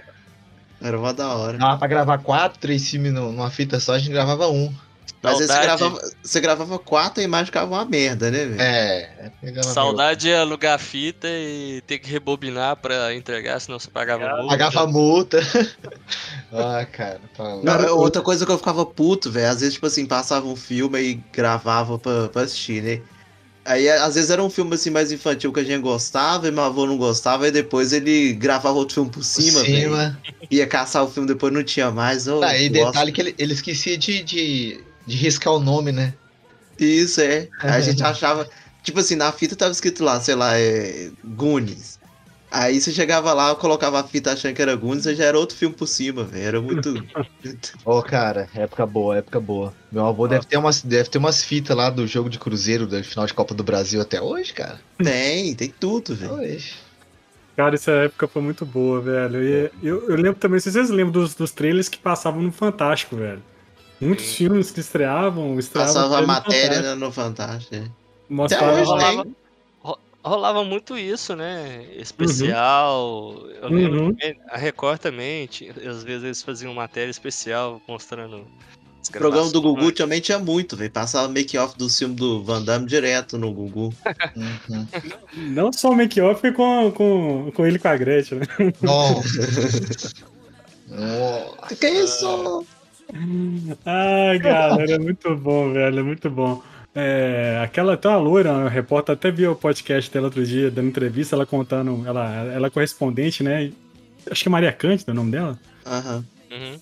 Era 0.82 0.98
uma 0.98 1.14
da 1.14 1.36
hora. 1.36 1.58
dava 1.58 1.78
pra 1.78 1.88
gravar 1.90 2.18
quatro, 2.20 2.58
três 2.60 2.90
filmes 2.90 3.12
nu- 3.12 3.32
numa 3.34 3.50
fita 3.50 3.78
só, 3.82 3.94
a 3.96 4.00
gente 4.00 4.12
gravava 4.12 4.48
um. 4.48 4.74
Mas 5.26 5.42
aí 5.42 5.48
você 5.48 5.54
Saudade. 5.54 5.66
gravava, 5.78 6.12
você 6.24 6.40
gravava 6.40 6.80
quatro 6.80 7.22
e 7.22 7.24
a 7.24 7.26
imagem 7.26 7.46
ficava 7.48 7.72
uma 7.72 7.86
merda, 7.86 8.32
né, 8.32 8.46
velho? 8.46 8.62
É, 8.62 9.32
pegava 9.42 9.68
Saudade 9.68 10.30
é 10.30 10.38
alugar 10.38 10.80
fita 10.80 11.28
e 11.28 11.82
ter 11.88 12.00
que 12.00 12.10
rebobinar 12.10 12.76
pra 12.78 13.14
entregar, 13.14 13.60
senão 13.60 13.80
você 13.80 13.90
pagava 13.90 14.26
Ah, 14.26 14.36
multa. 14.38 14.48
Pagava 14.50 14.88
multa. 14.88 15.40
ah, 16.52 16.86
cara. 16.92 17.22
Tá... 17.36 17.58
Não, 17.64 17.74
é 17.74 17.92
outra 17.92 18.22
coisa 18.22 18.46
que 18.46 18.52
eu 18.52 18.58
ficava 18.58 18.86
puto, 18.86 19.32
velho. 19.32 19.50
Às 19.50 19.60
vezes, 19.60 19.74
tipo 19.76 19.86
assim, 19.88 20.06
passava 20.06 20.46
um 20.48 20.56
filme 20.56 21.00
e 21.02 21.14
gravava 21.34 21.98
pra, 22.00 22.30
pra 22.30 22.42
assistir, 22.44 22.82
né? 22.82 23.02
Aí 23.68 23.90
às 23.90 24.14
vezes 24.14 24.30
era 24.30 24.44
um 24.44 24.50
filme 24.50 24.76
assim 24.76 24.92
mais 24.92 25.12
infantil 25.12 25.52
que 25.52 25.60
a 25.60 25.64
gente 25.64 25.82
gostava 25.82 26.48
e 26.48 26.52
meu 26.52 26.64
avô 26.64 26.86
não 26.86 26.98
gostava, 27.00 27.48
e 27.48 27.52
depois 27.52 27.94
ele 27.94 28.32
gravava 28.34 28.78
outro 28.78 28.94
filme 28.94 29.10
por 29.10 29.24
cima, 29.24 29.60
Por 29.62 29.66
velho. 29.66 29.90
cima. 29.90 30.22
Ia 30.52 30.68
caçar 30.68 31.04
o 31.04 31.10
filme 31.10 31.28
depois 31.28 31.52
não 31.52 31.64
tinha 31.64 31.90
mais. 31.90 32.28
ô, 32.28 32.44
Ah, 32.44 32.56
e 32.56 32.70
gosto. 32.70 32.86
detalhe 32.86 33.12
que 33.12 33.20
ele, 33.22 33.36
ele 33.40 33.54
esquecia 33.54 33.98
de, 33.98 34.22
de, 34.22 34.84
de 35.06 35.18
riscar 35.18 35.54
o 35.54 35.60
nome, 35.60 35.92
né? 35.92 36.14
Isso, 36.80 37.22
é. 37.22 37.48
Aí 37.60 37.72
a 37.78 37.82
gente 37.82 38.04
achava. 38.04 38.48
Tipo 38.84 39.00
assim, 39.00 39.16
na 39.16 39.32
fita 39.32 39.56
tava 39.56 39.72
escrito 39.72 40.04
lá, 40.04 40.20
sei 40.20 40.36
lá, 40.36 40.58
é. 40.58 41.12
Goonies. 41.24 42.00
Aí 42.52 42.80
você 42.80 42.92
chegava 42.92 43.34
lá, 43.34 43.50
eu 43.50 43.56
colocava 43.58 44.00
a 44.00 44.04
fita 44.04 44.32
achando 44.32 44.54
que 44.54 44.62
era 44.62 44.76
Goonies, 44.76 45.06
aí 45.08 45.16
já 45.16 45.26
era 45.26 45.38
outro 45.38 45.58
filme 45.58 45.76
por 45.76 45.88
cima, 45.88 46.24
velho. 46.24 46.46
Era 46.46 46.62
muito. 46.62 47.06
Ô, 47.84 48.02
cara, 48.02 48.48
época 48.56 48.86
boa, 48.86 49.18
época 49.18 49.40
boa. 49.40 49.74
Meu 49.92 50.06
avô 50.06 50.28
deve 50.28 50.46
ter 50.46 50.58
umas, 50.58 50.82
deve 50.82 51.10
ter 51.10 51.18
umas 51.18 51.44
fitas 51.44 51.76
lá 51.76 51.90
do 51.90 52.08
jogo 52.08 52.30
de 52.30 52.40
Cruzeiro, 52.40 52.88
do 52.88 53.04
final 53.04 53.26
de 53.26 53.34
Copa 53.34 53.54
do 53.54 53.64
Brasil 53.64 54.00
até 54.00 54.22
hoje, 54.22 54.54
cara. 54.54 54.80
tem, 54.98 55.54
tem 55.54 55.74
tudo, 55.78 56.16
velho. 56.16 56.34
Hoje. 56.34 56.76
Cara, 57.58 57.76
essa 57.76 57.92
época 57.92 58.28
foi 58.28 58.42
muito 58.42 58.66
boa, 58.66 59.02
velho. 59.02 59.44
E 59.44 59.72
eu, 59.82 60.10
eu 60.10 60.16
lembro 60.16 60.36
também, 60.36 60.60
vocês 60.60 60.90
lembram 60.90 61.12
dos, 61.12 61.36
dos 61.36 61.52
trailers 61.52 61.90
que 61.90 61.98
passavam 61.98 62.42
no 62.42 62.52
Fantástico, 62.52 63.16
velho. 63.16 63.42
Muitos 64.02 64.26
Sim. 64.26 64.34
filmes 64.36 64.72
que 64.72 64.80
estreavam, 64.80 65.58
estreavam 65.60 65.94
Passava 65.94 66.18
a 66.18 66.22
no 66.22 66.28
matéria 66.28 66.76
Fantástico. 66.78 67.00
no 67.06 67.12
Fantástico. 67.12 67.76
é. 67.76 67.84
Mostrava 68.30 68.72
Até 68.72 68.82
hoje 68.82 68.90
lá- 68.92 69.10
rolava, 69.12 69.28
rolava 70.24 70.64
muito 70.66 70.98
isso, 70.98 71.36
né? 71.36 71.86
Especial. 71.96 73.36
Eu 73.62 73.70
lembro 73.70 74.04
Uhum. 74.08 74.16
a 74.50 74.58
Record 74.58 75.00
também, 75.00 75.48
tinha- 75.48 75.72
às 75.90 76.04
vezes 76.04 76.24
eles 76.24 76.42
faziam 76.44 76.74
matéria 76.74 77.10
especial 77.12 77.82
mostrando. 77.88 78.38
O 79.08 79.12
programa 79.12 79.52
do. 79.52 79.62
Gugu 79.62 79.92
também 79.92 80.20
tinha 80.20 80.40
muito, 80.40 80.76
velho. 80.76 80.90
Passava 80.90 81.28
make-off 81.28 81.78
do 81.78 81.88
filme 81.88 82.16
do 82.16 82.44
Van 82.44 82.64
Damme 82.64 82.88
direto 82.88 83.38
no 83.38 83.54
Gugu. 83.54 83.94
Uhum. 84.36 84.88
Não 85.54 85.72
só 85.72 85.92
o 85.92 85.96
make-off 85.96 86.52
com, 86.54 86.92
com, 86.92 87.52
com 87.56 87.66
ele 87.68 87.76
e 87.76 87.80
com 87.80 87.88
a 87.88 87.96
Gretchen, 87.96 88.40
né? 88.40 88.48
Nossa. 88.82 89.30
Nossa. 90.90 91.76
Que 91.76 91.88
isso? 91.88 92.66
Ai, 93.86 94.40
cara, 94.40 94.82
era 94.82 95.00
muito 95.00 95.36
bom, 95.36 95.72
velho, 95.74 96.00
é 96.00 96.04
muito 96.04 96.30
bom. 96.30 96.62
É, 96.94 97.60
aquela 97.64 98.00
uma 98.04 98.18
loira, 98.18 98.52
uma 98.54 98.70
repórter, 98.70 99.14
até 99.14 99.30
viu 99.30 99.52
o 99.52 99.56
podcast 99.56 100.10
dela 100.12 100.28
outro 100.28 100.46
dia, 100.46 100.72
dando 100.72 100.88
entrevista, 100.88 101.36
ela 101.36 101.46
contando, 101.46 102.04
ela, 102.08 102.44
ela 102.54 102.68
é 102.68 102.70
correspondente, 102.70 103.44
né? 103.44 103.72
Acho 104.30 104.42
que 104.44 104.48
é 104.48 104.52
Maria 104.52 104.72
Cândida 104.72 105.12
o 105.12 105.16
nome 105.16 105.32
dela. 105.32 105.60
Aham. 105.86 106.26
Uhum. 106.52 106.80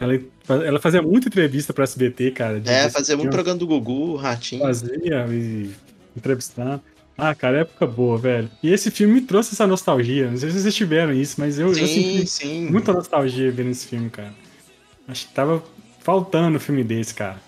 Ela, 0.00 0.20
ela 0.66 0.80
fazia 0.80 1.00
muita 1.02 1.28
entrevista 1.28 1.72
pra 1.72 1.84
SBT, 1.84 2.30
cara. 2.32 2.60
de- 2.60 2.68
É, 2.70 2.88
fazia 2.90 3.16
muito 3.16 3.30
programa 3.30 3.58
do 3.58 3.66
Gugu, 3.66 4.12
o 4.12 4.16
Ratinho. 4.16 4.62
Fazia 4.62 5.26
e 5.30 5.70
entrevistando. 6.16 6.80
Ah, 7.16 7.34
cara, 7.34 7.60
época 7.60 7.86
boa, 7.86 8.18
velho. 8.18 8.50
E 8.62 8.72
esse 8.72 8.90
filme 8.90 9.14
me 9.14 9.20
trouxe 9.20 9.54
essa 9.54 9.66
nostalgia. 9.66 10.28
Não 10.30 10.36
sei 10.36 10.50
se 10.50 10.60
vocês 10.60 10.74
tiveram 10.74 11.12
isso, 11.12 11.36
mas 11.38 11.58
eu, 11.58 11.68
eu 11.68 11.74
Sim, 11.74 11.86
senti 11.86 12.26
sim. 12.26 12.70
muita 12.70 12.92
nostalgia 12.92 13.50
vendo 13.52 13.70
esse 13.70 13.86
filme, 13.86 14.10
cara. 14.10 14.34
Acho 15.08 15.26
que 15.28 15.34
tava 15.34 15.62
faltando 16.00 16.56
um 16.56 16.60
filme 16.60 16.82
desse, 16.84 17.14
cara. 17.14 17.40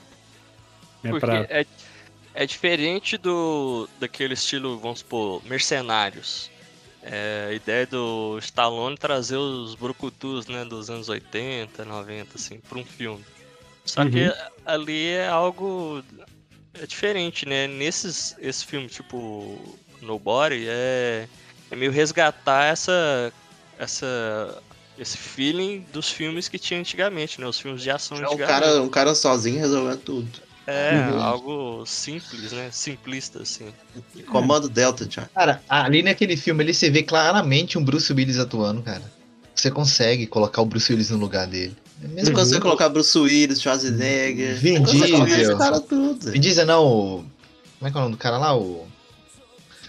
É 1.03 1.11
Porque 1.11 1.27
pra... 1.27 1.37
é, 1.49 1.67
é 2.35 2.47
diferente 2.47 3.17
do 3.17 3.89
daquele 3.99 4.35
estilo, 4.35 4.79
vamos 4.79 5.01
supor, 5.01 5.43
mercenários. 5.47 6.51
É, 7.03 7.47
a 7.51 7.53
ideia 7.53 7.87
do 7.87 8.37
Stallone 8.41 8.97
trazer 8.99 9.37
os 9.37 9.77
brucutus, 9.77 10.47
né, 10.49 10.65
dos 10.65 10.91
anos 10.91 11.09
80, 11.09 11.85
90, 11.85 12.31
assim, 12.35 12.59
pra 12.59 12.79
um 12.79 12.85
filme. 12.85 13.25
Só 13.85 14.05
que 14.05 14.27
Uhum. 14.27 14.33
ali 14.65 15.11
é 15.11 15.29
algo 15.29 16.03
é 16.75 16.87
diferente, 16.87 17.47
né? 17.47 17.67
Nesses 17.69 18.35
esse 18.41 18.65
filme, 18.67 18.89
tipo 18.89 19.77
Nobody, 20.03 20.67
é, 20.69 21.29
é 21.71 21.77
meio 21.77 21.93
resgatar 21.93 22.65
essa 22.65 23.33
essa 23.79 24.63
esse 24.99 25.17
feeling 25.17 25.85
dos 25.93 26.11
filmes 26.11 26.49
que 26.49 26.59
tinha 26.59 26.81
antigamente, 26.81 27.41
né? 27.41 27.47
Os 27.47 27.59
filmes 27.59 27.83
de 27.83 27.91
ação 27.91 28.17
É 28.17 28.21
um 28.21 28.25
antigamente. 28.33 28.49
cara, 28.61 28.83
um 28.83 28.89
cara 28.89 29.15
sozinho 29.15 29.59
resolvendo 29.59 29.99
tudo. 29.99 30.29
É, 30.67 31.11
Uhum. 31.13 31.23
algo 31.23 31.87
simples, 31.87 32.51
né? 32.51 32.71
Simplista, 32.73 33.43
assim. 33.43 33.67
Comando 34.29 34.69
Delta, 34.69 35.07
já. 35.09 35.23
Cara, 35.35 35.63
ali 35.69 36.03
naquele 36.03 36.37
filme 36.37 36.63
ali 36.65 36.75
você 36.75 36.91
vê 36.91 37.03
claramente 37.05 37.79
um 37.79 37.85
Bruce 37.85 38.13
Willis 38.13 38.39
atuando, 38.39 38.83
cara. 38.83 39.03
Você 39.55 39.71
consegue 39.71 40.27
colocar 40.27 40.61
o 40.63 40.67
Bruce 40.67 40.93
Willis 40.93 41.11
no 41.11 41.19
lugar 41.19 41.47
dele. 41.47 41.77
É 42.03 42.09
Você 42.09 42.13
mesmo 42.15 42.29
Uhum. 42.31 42.35
consegue 42.35 42.61
colocar 42.63 42.89
Bruce 42.89 43.17
Willis, 43.17 43.61
Schwarzenegger. 43.63 44.57
Vin 44.57 44.81
você 44.83 45.07
Diesel. 45.25 45.57
cara 45.57 45.79
tudo. 45.81 46.31
Me 46.31 46.39
diz, 46.39 46.57
não, 46.67 46.85
o... 46.85 47.25
Como 47.79 47.89
é 47.89 47.91
que 47.91 47.97
é 47.97 48.01
o 48.01 48.03
nome 48.03 48.17
do 48.17 48.19
cara 48.19 48.37
lá? 48.37 48.57
O... 48.57 48.87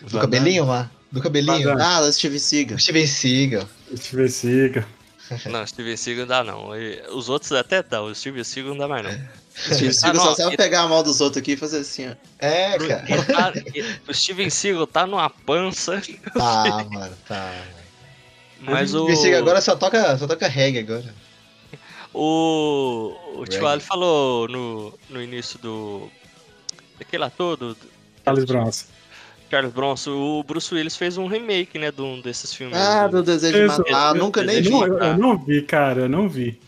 Do 0.09 0.19
cabelinho 0.19 0.65
lá? 0.65 0.91
Do 1.11 1.21
cabelinho? 1.21 1.71
Ah, 1.81 2.09
Steve 2.11 2.39
Seagal. 2.39 2.77
O 2.77 2.79
Steven 2.79 3.07
Seagal. 3.07 3.67
Steven 3.95 4.27
Seagal. 4.29 4.83
Não, 5.49 5.65
Steven 5.67 5.97
Seagal 5.97 6.21
não 6.25 6.27
dá, 6.27 6.43
não. 6.43 6.75
E 6.79 7.01
Os 7.11 7.27
outros 7.29 7.51
até 7.51 7.83
dá, 7.83 8.01
o 8.01 8.13
Steven 8.15 8.43
Seagal 8.43 8.71
não 8.71 8.77
dá 8.79 8.87
mais, 8.87 9.03
não. 9.03 9.27
Steve 9.73 9.93
Seagal 9.93 10.15
não, 10.15 10.23
só 10.23 10.35
sabe 10.35 10.49
ele- 10.51 10.57
pegar 10.57 10.81
a 10.83 10.87
mão 10.87 11.01
dos 11.03 11.19
outros 11.19 11.41
aqui 11.41 11.53
e 11.53 11.57
fazer 11.57 11.79
assim, 11.79 12.09
ó. 12.09 12.13
É, 12.39 12.77
cara. 12.77 13.03
Ele 13.07 13.23
tá- 13.23 13.53
o 14.07 14.13
Steven 14.13 14.49
Seagal 14.49 14.87
tá 14.87 15.05
numa 15.07 15.29
pança, 15.29 16.01
Tá, 16.33 16.85
mano, 16.91 17.17
tá. 17.27 17.53
mas 18.61 18.93
O 18.93 18.99
o. 18.99 19.05
Steven 19.05 19.21
Seagal 19.21 19.39
agora 19.41 19.61
só 19.61 19.75
toca, 19.75 20.17
só 20.17 20.27
toca 20.27 20.47
reggae 20.47 20.79
agora. 20.79 21.13
O, 22.13 23.15
o. 23.35 23.45
Tio 23.45 23.67
Ali 23.67 23.81
falou 23.81 24.47
no, 24.47 24.93
no 25.09 25.21
início 25.21 25.59
do. 25.59 26.09
Daquele 26.97 27.23
ator, 27.25 27.57
do, 27.57 27.73
do 27.75 27.79
Charles 28.23 28.45
Bronson. 28.45 28.85
Charles 29.49 29.71
Bronson, 29.73 30.11
o 30.11 30.43
Bruce 30.43 30.73
Willis 30.73 30.95
fez 30.95 31.17
um 31.17 31.27
remake, 31.27 31.77
né, 31.79 31.91
de 31.91 32.01
um 32.01 32.19
desses 32.21 32.53
filmes. 32.53 32.77
Ah, 32.77 33.07
do 33.07 33.23
Desejo 33.23 33.57
de 33.57 33.65
Matar. 33.67 34.15
eu- 34.15 34.23
Nunca 34.23 34.43
nem 34.43 34.57
Desejo 34.61 34.79
vi. 34.83 34.89
Não, 34.89 34.97
eu, 34.97 35.03
eu 35.03 35.17
não 35.17 35.37
vi, 35.37 35.61
cara, 35.61 36.01
eu 36.01 36.09
não 36.09 36.27
vi. 36.29 36.59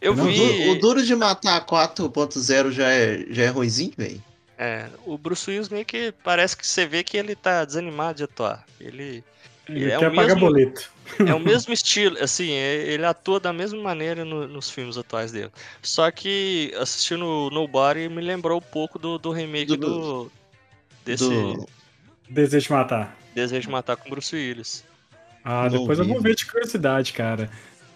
Eu 0.00 0.14
não, 0.14 0.24
O 0.24 0.26
vi. 0.28 0.68
O 0.70 0.78
Duro 0.80 1.02
de 1.02 1.16
Matar 1.16 1.64
4.0 1.64 2.70
já 2.70 2.88
é, 2.90 3.24
já 3.30 3.44
é 3.44 3.48
ruimzinho, 3.48 3.92
velho? 3.96 4.22
É, 4.58 4.86
o 5.04 5.16
Bruce 5.18 5.50
Willis 5.50 5.68
meio 5.68 5.84
que 5.84 6.12
parece 6.24 6.56
que 6.56 6.66
você 6.66 6.86
vê 6.86 7.02
que 7.04 7.16
ele 7.16 7.34
tá 7.34 7.64
desanimado 7.64 8.18
de 8.18 8.24
atuar. 8.24 8.64
Ele 8.80 9.22
Ele 9.68 9.90
É 9.90 9.98
quer 9.98 10.08
o 10.08 10.14
pagar 10.14 10.26
mesmo- 10.36 10.40
boleto. 10.42 10.90
é 11.26 11.34
o 11.34 11.40
mesmo 11.40 11.72
estilo, 11.74 12.16
assim, 12.22 12.52
é- 12.52 12.86
ele 12.86 13.04
atua 13.04 13.40
da 13.40 13.52
mesma 13.52 13.82
maneira 13.82 14.24
no- 14.24 14.46
nos 14.46 14.70
filmes 14.70 14.96
atuais 14.96 15.32
dele. 15.32 15.50
Só 15.82 16.08
que 16.12 16.72
assistindo 16.78 17.50
Nobody 17.52 18.08
me 18.08 18.20
lembrou 18.22 18.58
um 18.58 18.62
pouco 18.62 18.96
do, 18.96 19.18
do 19.18 19.32
remake 19.32 19.66
Do- 19.66 19.76
do, 19.76 20.32
desse 21.04 21.28
Do... 21.28 21.66
Desejo 22.28 22.66
de 22.66 22.72
matar. 22.72 23.16
Desejo 23.34 23.60
de 23.62 23.70
Matar 23.70 23.96
com 23.96 24.08
Bruce 24.10 24.34
Willis. 24.34 24.82
Ah, 25.44 25.68
Não 25.70 25.80
depois 25.80 25.98
eu 25.98 26.04
vi. 26.04 26.12
vou 26.12 26.20
ver 26.22 26.34
de 26.34 26.46
curiosidade, 26.46 27.12
cara. 27.12 27.50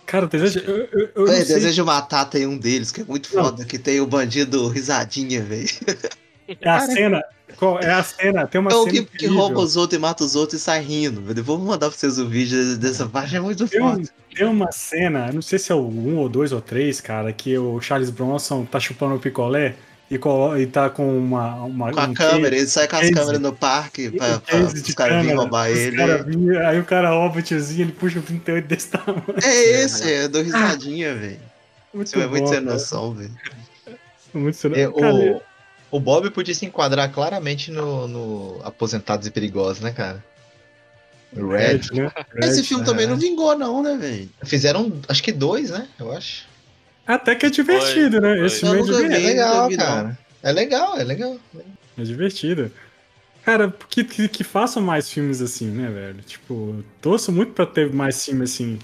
Cara, 0.06 0.26
desejo. 0.26 0.58
Eu, 0.60 0.88
eu, 0.92 1.08
eu. 1.14 1.24
Desejo 1.26 1.72
de 1.72 1.82
Matar 1.82 2.24
tem 2.26 2.46
um 2.46 2.58
deles 2.58 2.92
que 2.92 3.00
é 3.00 3.04
muito 3.04 3.34
Não. 3.34 3.44
foda, 3.44 3.64
que 3.64 3.78
tem 3.78 4.00
o 4.00 4.06
bandido 4.06 4.68
risadinha, 4.68 5.42
velho. 5.42 5.68
É 6.60 6.68
a 6.68 6.80
cena. 6.80 7.22
qual- 7.56 7.78
É 7.80 7.90
a 7.92 8.02
cena. 8.02 8.46
Tem 8.46 8.60
uma 8.60 8.70
É 8.70 8.74
o 8.74 8.82
cena. 8.84 8.92
que, 8.92 9.04
que 9.04 9.14
incrível. 9.26 9.36
rouba 9.36 9.60
os 9.60 9.76
outros 9.76 9.96
e 9.96 10.00
mata 10.00 10.24
os 10.24 10.34
outros 10.34 10.60
e 10.60 10.64
sai 10.64 10.82
rindo. 10.82 11.20
velho. 11.22 11.42
Vou 11.44 11.56
mandar 11.58 11.88
pra 11.88 11.96
vocês 11.96 12.18
o 12.18 12.28
vídeo 12.28 12.76
dessa 12.76 13.06
parte, 13.08 13.36
é 13.36 13.40
muito 13.40 13.66
Tem, 13.68 13.80
um- 13.80 13.90
foda. 13.94 14.08
tem 14.34 14.46
uma 14.46 14.70
cena, 14.72 15.28
eu 15.28 15.34
não 15.34 15.42
sei 15.42 15.58
se 15.58 15.70
é 15.70 15.74
o 15.74 15.86
1 15.88 16.16
ou 16.18 16.28
2 16.28 16.50
ou 16.52 16.60
3, 16.60 17.00
cara, 17.00 17.32
que 17.32 17.56
o 17.56 17.80
Charles 17.80 18.10
Bronson 18.10 18.64
tá 18.64 18.78
chupando 18.80 19.14
o 19.14 19.20
picolé 19.20 19.76
e, 20.10 20.18
e 20.60 20.66
tá 20.66 20.90
com 20.90 21.16
uma. 21.16 21.54
uma 21.64 21.92
Com 21.92 22.00
a 22.00 22.04
um 22.06 22.14
câmera, 22.14 22.56
ele 22.56 22.66
sai 22.66 22.88
com 22.88 22.96
as 22.96 23.02
case. 23.02 23.14
câmeras 23.14 23.40
no 23.40 23.54
parque 23.54 24.10
pra, 24.10 24.40
pra 24.40 24.58
case 24.58 24.82
os 24.82 24.94
caras 24.94 25.22
virem 25.22 25.36
roubar 25.36 25.70
ele. 25.70 26.58
aí 26.58 26.80
o 26.80 26.84
cara 26.84 27.10
rouba 27.10 27.38
o 27.38 27.42
tiozinho, 27.42 27.82
ele 27.82 27.92
puxa 27.92 28.18
o 28.18 28.22
38 28.22 28.66
desse 28.66 28.88
tamanho. 28.88 29.24
É 29.42 29.82
esse, 29.82 30.12
é 30.12 30.28
do 30.28 30.42
risadinha, 30.42 31.14
velho. 31.14 31.40
Muito 31.94 32.10
Você 32.10 32.20
é 32.20 32.26
muito 32.26 32.48
sem 32.48 32.60
noção, 32.60 33.14
velho. 33.14 33.30
Muito 34.34 34.56
sem 34.56 34.72
É, 34.74 34.88
o, 34.88 35.40
o 35.90 36.00
Bob 36.00 36.28
podia 36.30 36.54
se 36.54 36.66
enquadrar 36.66 37.12
claramente 37.12 37.70
no, 37.70 38.08
no 38.08 38.60
Aposentados 38.64 39.26
e 39.26 39.30
Perigosos, 39.30 39.80
né, 39.80 39.92
cara? 39.92 40.24
O 41.32 41.48
Red. 41.48 41.78
Red, 41.92 42.02
né? 42.02 42.12
Esse 42.38 42.60
Red. 42.60 42.66
filme 42.66 42.84
também 42.84 43.06
não 43.06 43.16
vingou, 43.16 43.56
não, 43.56 43.80
né, 43.82 43.96
velho? 43.96 44.28
Fizeram, 44.44 44.92
acho 45.08 45.22
que 45.22 45.30
dois, 45.30 45.70
né? 45.70 45.86
Eu 45.98 46.12
acho. 46.12 46.49
Até 47.14 47.34
que 47.34 47.46
é 47.46 47.50
divertido, 47.50 48.20
né? 48.20 48.36
foi. 48.36 48.46
Esse 48.46 48.64
Eu 48.64 48.84
filme 48.84 49.14
é. 49.14 49.16
É 49.16 49.18
legal, 49.18 49.68
vi, 49.68 49.76
cara. 49.76 50.18
É 50.42 50.52
legal, 50.52 50.98
é 50.98 51.04
legal. 51.04 51.36
É 51.98 52.02
divertido. 52.02 52.70
Cara, 53.44 53.74
que, 53.88 54.04
que, 54.04 54.28
que 54.28 54.44
façam 54.44 54.82
mais 54.82 55.10
filmes 55.10 55.40
assim, 55.40 55.66
né, 55.66 55.88
velho? 55.88 56.22
Tipo, 56.22 56.84
torço 57.00 57.32
muito 57.32 57.52
pra 57.52 57.66
ter 57.66 57.92
mais 57.92 58.24
filmes 58.24 58.52
assim. 58.52 58.78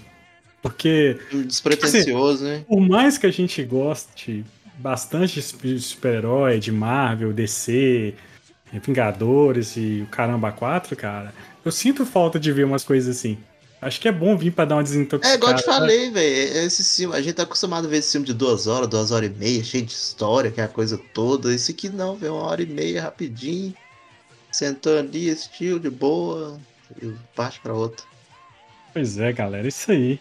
Porque, 0.62 1.18
Despretensioso, 1.46 2.42
né? 2.42 2.64
por 2.66 2.80
mais 2.80 3.16
que 3.16 3.26
a 3.26 3.30
gente 3.30 3.62
goste 3.62 4.44
bastante 4.78 5.40
de 5.40 5.74
de 5.74 5.80
super-herói, 5.80 6.58
de 6.58 6.72
Marvel, 6.72 7.32
DC, 7.32 8.14
Vingadores 8.72 9.76
e 9.76 10.02
o 10.02 10.06
Caramba 10.10 10.50
4, 10.50 10.96
cara, 10.96 11.32
eu 11.64 11.70
sinto 11.70 12.04
falta 12.04 12.40
de 12.40 12.50
ver 12.50 12.64
umas 12.64 12.82
coisas 12.82 13.16
assim. 13.16 13.38
Acho 13.80 14.00
que 14.00 14.08
é 14.08 14.12
bom 14.12 14.36
vir 14.36 14.52
pra 14.52 14.64
dar 14.64 14.76
uma 14.76 14.82
desintoxicada. 14.82 15.34
É, 15.34 15.36
igual 15.36 15.52
eu 15.52 15.58
te 15.58 15.64
falei, 15.64 16.10
velho. 16.10 16.66
Esse 16.66 16.82
filme, 16.96 17.14
a 17.14 17.20
gente 17.20 17.34
tá 17.34 17.42
acostumado 17.42 17.86
a 17.86 17.90
ver 17.90 17.98
esse 17.98 18.12
filme 18.12 18.26
de 18.26 18.32
duas 18.32 18.66
horas, 18.66 18.88
duas 18.88 19.10
horas 19.10 19.30
e 19.30 19.34
meia, 19.34 19.62
cheio 19.62 19.84
de 19.84 19.92
história, 19.92 20.50
que 20.50 20.60
é 20.60 20.64
a 20.64 20.68
coisa 20.68 20.98
toda. 21.12 21.52
Esse 21.54 21.72
aqui 21.72 21.88
não, 21.88 22.16
velho, 22.16 22.34
uma 22.34 22.44
hora 22.44 22.62
e 22.62 22.66
meia, 22.66 23.02
rapidinho. 23.02 23.74
sentou 24.50 24.98
ali, 24.98 25.30
assistiu 25.30 25.78
de 25.78 25.90
boa 25.90 26.58
e 27.02 27.12
parte 27.34 27.60
pra 27.60 27.74
outra. 27.74 28.04
Pois 28.92 29.18
é, 29.18 29.32
galera, 29.32 29.68
isso 29.68 29.92
aí. 29.92 30.18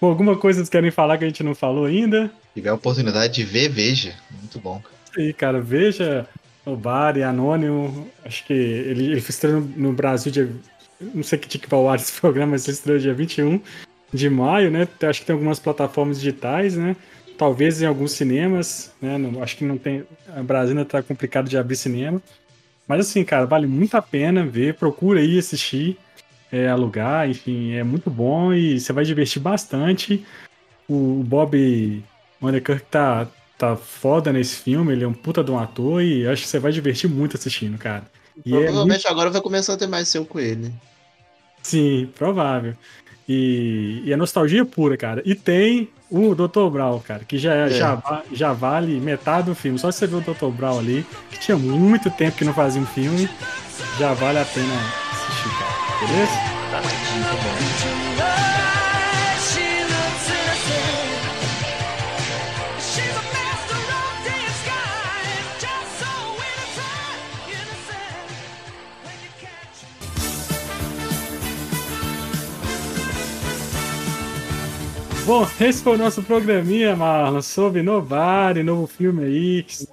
Bom, 0.00 0.08
alguma 0.08 0.36
coisa 0.36 0.58
vocês 0.58 0.68
querem 0.68 0.90
falar 0.90 1.16
que 1.16 1.24
a 1.24 1.28
gente 1.28 1.42
não 1.42 1.54
falou 1.54 1.86
ainda? 1.86 2.26
Se 2.26 2.54
tiver 2.56 2.70
a 2.70 2.74
oportunidade 2.74 3.32
de 3.32 3.44
ver, 3.44 3.68
veja. 3.70 4.14
Muito 4.30 4.58
bom. 4.58 4.82
Isso 5.10 5.20
aí, 5.20 5.32
cara, 5.32 5.60
veja 5.60 6.28
o 6.64 6.76
Bar 6.76 7.16
e 7.16 7.22
Anônimo. 7.22 8.10
Acho 8.24 8.44
que 8.44 8.52
ele, 8.52 9.06
ele 9.06 9.18
estreou 9.18 9.60
no, 9.60 9.66
no 9.66 9.92
Brasil 9.92 10.30
dia. 10.30 10.50
Não 11.14 11.22
sei 11.22 11.38
que 11.38 11.48
dia 11.48 11.60
que 11.60 11.68
vai 11.68 11.78
ao 11.78 11.88
ar 11.88 11.96
esse 11.98 12.12
programa, 12.20 12.52
mas 12.52 12.66
ele 12.66 12.76
estreou 12.76 12.98
dia 12.98 13.14
21 13.14 13.60
de 14.12 14.28
maio, 14.28 14.70
né? 14.70 14.86
Acho 15.02 15.20
que 15.20 15.26
tem 15.26 15.34
algumas 15.34 15.58
plataformas 15.58 16.18
digitais, 16.20 16.76
né? 16.76 16.96
Talvez 17.38 17.80
em 17.80 17.86
alguns 17.86 18.12
cinemas, 18.12 18.92
né? 19.00 19.16
Não- 19.18 19.42
acho 19.42 19.56
que 19.56 19.64
não 19.64 19.78
tem. 19.78 20.04
A 20.36 20.42
Brasil 20.42 20.76
ainda 20.76 20.84
tá 20.84 21.02
complicado 21.02 21.48
de 21.48 21.56
abrir 21.56 21.76
cinema. 21.76 22.20
Mas 22.86 23.00
assim, 23.08 23.24
cara, 23.24 23.46
vale 23.46 23.66
muito 23.66 23.96
a 23.96 24.02
pena 24.02 24.44
ver. 24.44 24.74
Procura 24.74 25.20
aí 25.20 25.38
assistir, 25.38 25.96
é, 26.50 26.68
alugar, 26.68 27.28
enfim, 27.28 27.72
é 27.72 27.82
muito 27.82 28.10
bom 28.10 28.52
e 28.52 28.78
você 28.78 28.92
vai 28.92 29.04
divertir 29.04 29.40
bastante. 29.40 30.24
O, 30.88 31.20
o 31.20 31.24
Bob 31.24 32.04
Underkirk 32.42 32.84
tá, 32.90 33.26
tá 33.56 33.76
foda 33.76 34.32
nesse 34.32 34.56
filme, 34.56 34.92
ele 34.92 35.04
é 35.04 35.08
um 35.08 35.14
puta 35.14 35.42
de 35.42 35.50
um 35.50 35.58
ator 35.58 36.02
e 36.02 36.26
acho 36.26 36.42
que 36.42 36.48
você 36.48 36.58
vai 36.58 36.72
divertir 36.72 37.08
muito 37.08 37.36
assistindo, 37.36 37.78
cara. 37.78 38.04
E 38.44 38.50
é 38.50 38.52
muito 38.54 38.64
Provavelmente 38.66 39.08
agora 39.08 39.30
vai 39.30 39.40
começar 39.40 39.74
a 39.74 39.76
ter 39.76 39.86
mais 39.86 40.10
filme 40.10 40.26
com 40.26 40.38
ele. 40.40 40.72
Sim, 41.62 42.08
provável. 42.16 42.74
E, 43.28 44.02
e 44.04 44.12
é 44.12 44.16
nostalgia 44.16 44.64
pura, 44.64 44.96
cara. 44.96 45.22
E 45.24 45.34
tem 45.34 45.88
o 46.10 46.34
Dr. 46.34 46.68
Brown, 46.70 46.98
cara, 47.00 47.24
que 47.26 47.38
já, 47.38 47.54
é- 47.54 47.70
já, 47.70 48.22
já 48.32 48.52
vale 48.52 48.98
metade 49.00 49.46
do 49.46 49.54
filme. 49.54 49.78
Só 49.78 49.90
você 49.90 50.06
ver 50.06 50.16
o 50.16 50.20
Dr. 50.20 50.46
Brown 50.48 50.78
ali, 50.78 51.06
que 51.30 51.38
tinha 51.38 51.56
muito 51.56 52.10
tempo 52.10 52.36
que 52.36 52.44
não 52.44 52.52
fazia 52.52 52.82
um 52.82 52.86
filme, 52.86 53.28
já 53.98 54.12
vale 54.14 54.38
a 54.38 54.44
pena 54.44 54.74
assistir, 55.12 55.48
cara. 55.58 56.06
Beleza? 56.06 56.51
Bom, 75.24 75.48
esse 75.60 75.82
foi 75.82 75.94
o 75.94 75.98
nosso 75.98 76.22
programinha, 76.22 76.96
Marlon, 76.96 77.40
sobre 77.42 77.80
Nobody, 77.80 78.62
novo 78.62 78.86
filme 78.88 79.24
aí, 79.24 79.62
que 79.62 79.86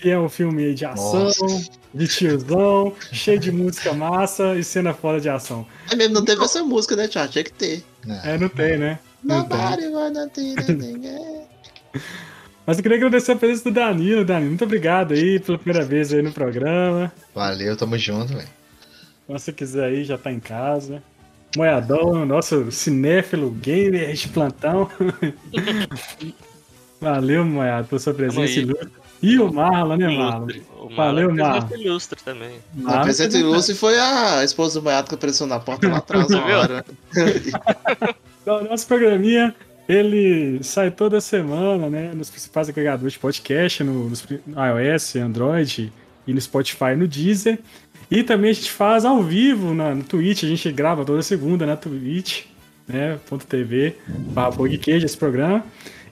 que 0.00 0.10
é 0.10 0.18
um 0.18 0.28
filme 0.28 0.72
de 0.74 0.84
ação, 0.84 1.24
Nossa. 1.24 1.70
de 1.92 2.06
tiozão, 2.06 2.94
cheio 3.12 3.38
de 3.38 3.50
música 3.50 3.92
massa 3.92 4.54
e 4.54 4.62
cena 4.62 4.94
fora 4.94 5.20
de 5.20 5.28
ação. 5.28 5.66
É 5.90 5.96
mesmo, 5.96 6.14
não 6.14 6.24
teve 6.24 6.42
essa 6.44 6.62
música, 6.62 6.94
né, 6.94 7.08
Thiago? 7.08 7.32
Tinha 7.32 7.44
que 7.44 7.52
ter. 7.52 7.84
É, 8.24 8.38
não 8.38 8.48
tem, 8.48 8.78
né? 8.78 8.98
Não 9.22 9.44
tem. 9.44 9.58
Nobody 9.58 9.86
wanna 9.88 10.28
ter 10.28 10.54
ninguém. 10.68 11.46
Mas 12.64 12.76
eu 12.76 12.82
queria 12.82 12.98
agradecer 12.98 13.32
a 13.32 13.36
presença 13.36 13.64
do 13.64 13.72
Danilo. 13.72 14.24
Danilo, 14.24 14.50
muito 14.50 14.64
obrigado 14.64 15.14
aí 15.14 15.40
pela 15.40 15.58
primeira 15.58 15.84
vez 15.84 16.12
aí 16.12 16.22
no 16.22 16.32
programa. 16.32 17.12
Valeu, 17.34 17.76
tamo 17.76 17.98
junto, 17.98 18.34
velho. 18.34 18.46
Se 18.46 19.32
você 19.32 19.52
quiser 19.52 19.84
aí, 19.84 20.04
já 20.04 20.16
tá 20.16 20.30
em 20.30 20.38
casa. 20.38 21.02
Moiadão, 21.56 22.24
nosso 22.26 22.70
cinéfilo 22.70 23.50
gamer 23.50 24.12
de 24.14 24.28
plantão. 24.28 24.88
Valeu, 27.00 27.44
Moiado, 27.44 27.88
pela 27.88 27.98
sua 28.00 28.14
presença 28.14 28.58
ilustre. 28.60 28.88
E 29.22 29.38
o 29.38 29.52
Marlon, 29.52 29.96
né, 29.96 30.16
Marlon? 30.16 30.46
O 30.80 30.88
Valeu, 30.94 31.28
Marlon 31.28 31.30
é 31.30 31.42
Marlon. 31.42 31.60
presença 31.66 31.82
ilustre 31.88 32.22
também. 32.24 32.58
A 32.86 33.00
presente 33.00 33.36
um- 33.36 33.40
ilustre 33.40 33.74
foi 33.74 33.98
a 33.98 34.44
esposa 34.44 34.80
do 34.80 34.84
Maiato 34.84 35.08
que 35.08 35.14
apareceu 35.14 35.46
na 35.46 35.58
porta 35.58 35.88
lá 35.88 35.98
atrás 35.98 36.28
uma 36.30 36.46
Viu? 36.46 36.56
hora. 36.56 36.84
Então, 38.40 38.64
nosso 38.64 38.86
programinha, 38.86 39.54
ele 39.86 40.58
sai 40.62 40.90
toda 40.90 41.20
semana, 41.20 41.90
né? 41.90 42.12
Nos 42.14 42.30
principais 42.30 42.66
agregadores 42.66 43.12
de 43.12 43.18
podcast, 43.18 43.84
no, 43.84 44.08
nos 44.08 44.22
pri- 44.22 44.40
no 44.46 44.56
iOS, 44.64 45.16
Android 45.16 45.92
e 46.26 46.32
no 46.32 46.40
Spotify, 46.40 46.94
no 46.96 47.06
Deezer. 47.06 47.58
E 48.10 48.22
também 48.22 48.50
a 48.50 48.54
gente 48.54 48.70
faz 48.70 49.04
ao 49.04 49.22
vivo 49.22 49.74
na, 49.74 49.94
no 49.94 50.02
Twitch, 50.02 50.42
a 50.44 50.46
gente 50.46 50.70
grava 50.72 51.04
toda 51.04 51.22
segunda 51.22 51.66
na 51.66 51.76
Twitch, 51.76 52.44
né? 52.86 53.18
Ponto 53.28 53.46
.tv, 53.46 53.94
Podcast, 54.56 55.04
esse 55.04 55.16
programa. 55.16 55.64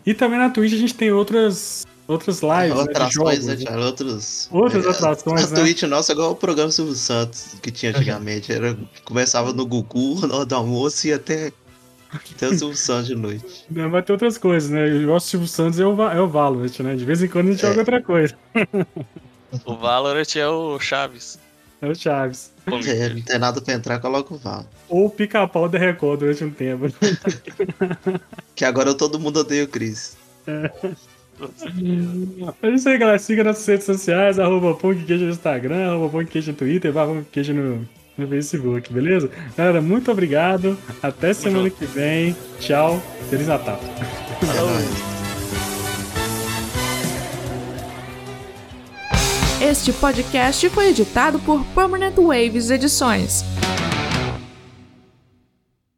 E 0.05 0.13
também 0.15 0.39
na 0.39 0.51
Twitch 0.51 0.75
a 0.75 0.77
gente 0.77 0.95
tem 0.95 1.11
outras, 1.11 1.87
outras 2.07 2.41
lives, 2.43 2.77
né, 2.77 2.83
Atrações, 2.83 3.13
jogos. 3.13 3.47
né, 3.47 3.55
né? 3.57 3.65
Thiago? 3.65 3.83
Outros. 3.83 4.49
Outras 4.53 4.85
é, 4.87 4.91
atrações, 4.91 5.45
A 5.53 5.55
né? 5.57 5.61
Twitch 5.63 5.83
nossa 5.85 6.13
é 6.13 6.15
igual 6.15 6.33
o 6.33 6.37
programa 6.37 6.71
Silvio 6.71 6.95
Santos 6.95 7.57
que 7.63 7.71
tinha 7.71 7.93
antigamente. 7.93 8.53
Era, 8.53 8.77
começava 9.05 9.53
no 9.55 9.65
Gugu, 9.67 10.21
na 10.29 10.35
hora 10.37 10.45
do 10.47 10.55
almoço 10.55 11.09
e 11.09 11.13
até, 11.15 11.51
até 12.13 12.49
o 12.49 12.59
Silvio 12.59 12.77
Santos 12.77 13.07
de 13.07 13.15
noite. 13.17 13.65
Né, 13.71 13.89
Vai 13.89 14.03
ter 14.03 14.13
outras 14.13 14.37
coisas, 14.37 14.69
né? 14.71 14.85
O 14.87 15.07
nosso 15.07 15.29
Silvio 15.29 15.49
Santos 15.49 15.81
é 15.81 15.87
o, 15.87 16.01
é 16.03 16.21
o 16.21 16.29
Valorant, 16.29 16.79
né? 16.81 16.95
De 16.95 17.05
vez 17.07 17.23
em 17.23 17.27
quando 17.29 17.49
a 17.49 17.53
gente 17.53 17.65
É. 17.65 17.69
joga 17.69 17.81
outra 17.81 18.03
coisa. 18.03 18.37
O 19.65 19.75
Valorant 19.77 20.37
é 20.37 20.47
o 20.47 20.79
Chaves. 20.79 21.39
É 21.87 21.91
o 21.91 21.95
Chaves. 21.95 22.53
É, 22.67 23.09
não 23.11 23.21
tem 23.23 23.39
nada 23.39 23.61
pra 23.61 23.75
entrar, 23.75 24.01
coloca 24.01 24.35
o 24.35 24.37
Val. 24.37 24.67
Ou 24.89 25.07
o 25.07 25.11
pica-pau 25.11 25.69
da 25.69 25.79
Record 25.79 26.21
durante 26.21 26.45
um 26.45 26.51
tempo. 26.51 26.87
Que 28.57 28.65
agora 28.65 28.95
todo 28.95 29.21
mundo 29.21 29.41
odeia 29.41 29.65
o 29.65 29.69
Chris. 29.69 30.17
É 32.63 32.71
isso 32.71 32.89
aí, 32.89 32.97
galera. 32.97 33.19
Siga 33.19 33.45
nossas 33.45 33.67
redes 33.67 33.85
sociais, 33.85 34.39
arroba 34.39 34.75
Punkqueijo 34.75 35.27
no 35.27 35.31
Instagram, 35.31 35.91
arroba 35.91 36.09
Punkqueijo 36.09 36.53
no 36.53 36.57
Twitter, 36.57 36.91
barra 36.91 37.13
Punkqueijo 37.13 37.53
no, 37.53 37.87
no 38.17 38.27
Facebook, 38.27 38.91
beleza? 38.91 39.31
Galera, 39.55 39.83
muito 39.83 40.11
obrigado. 40.11 40.79
Até 41.03 41.35
semana 41.35 41.69
que 41.69 41.85
vem. 41.85 42.35
Tchau. 42.59 43.03
Feliz 43.29 43.47
Natal. 43.47 43.79
É 45.13 45.16
Este 49.61 49.91
podcast 49.91 50.69
foi 50.69 50.89
editado 50.89 51.39
por 51.39 51.65
Permanent 51.75 52.15
Waves 52.17 52.69
Edições. 52.69 53.43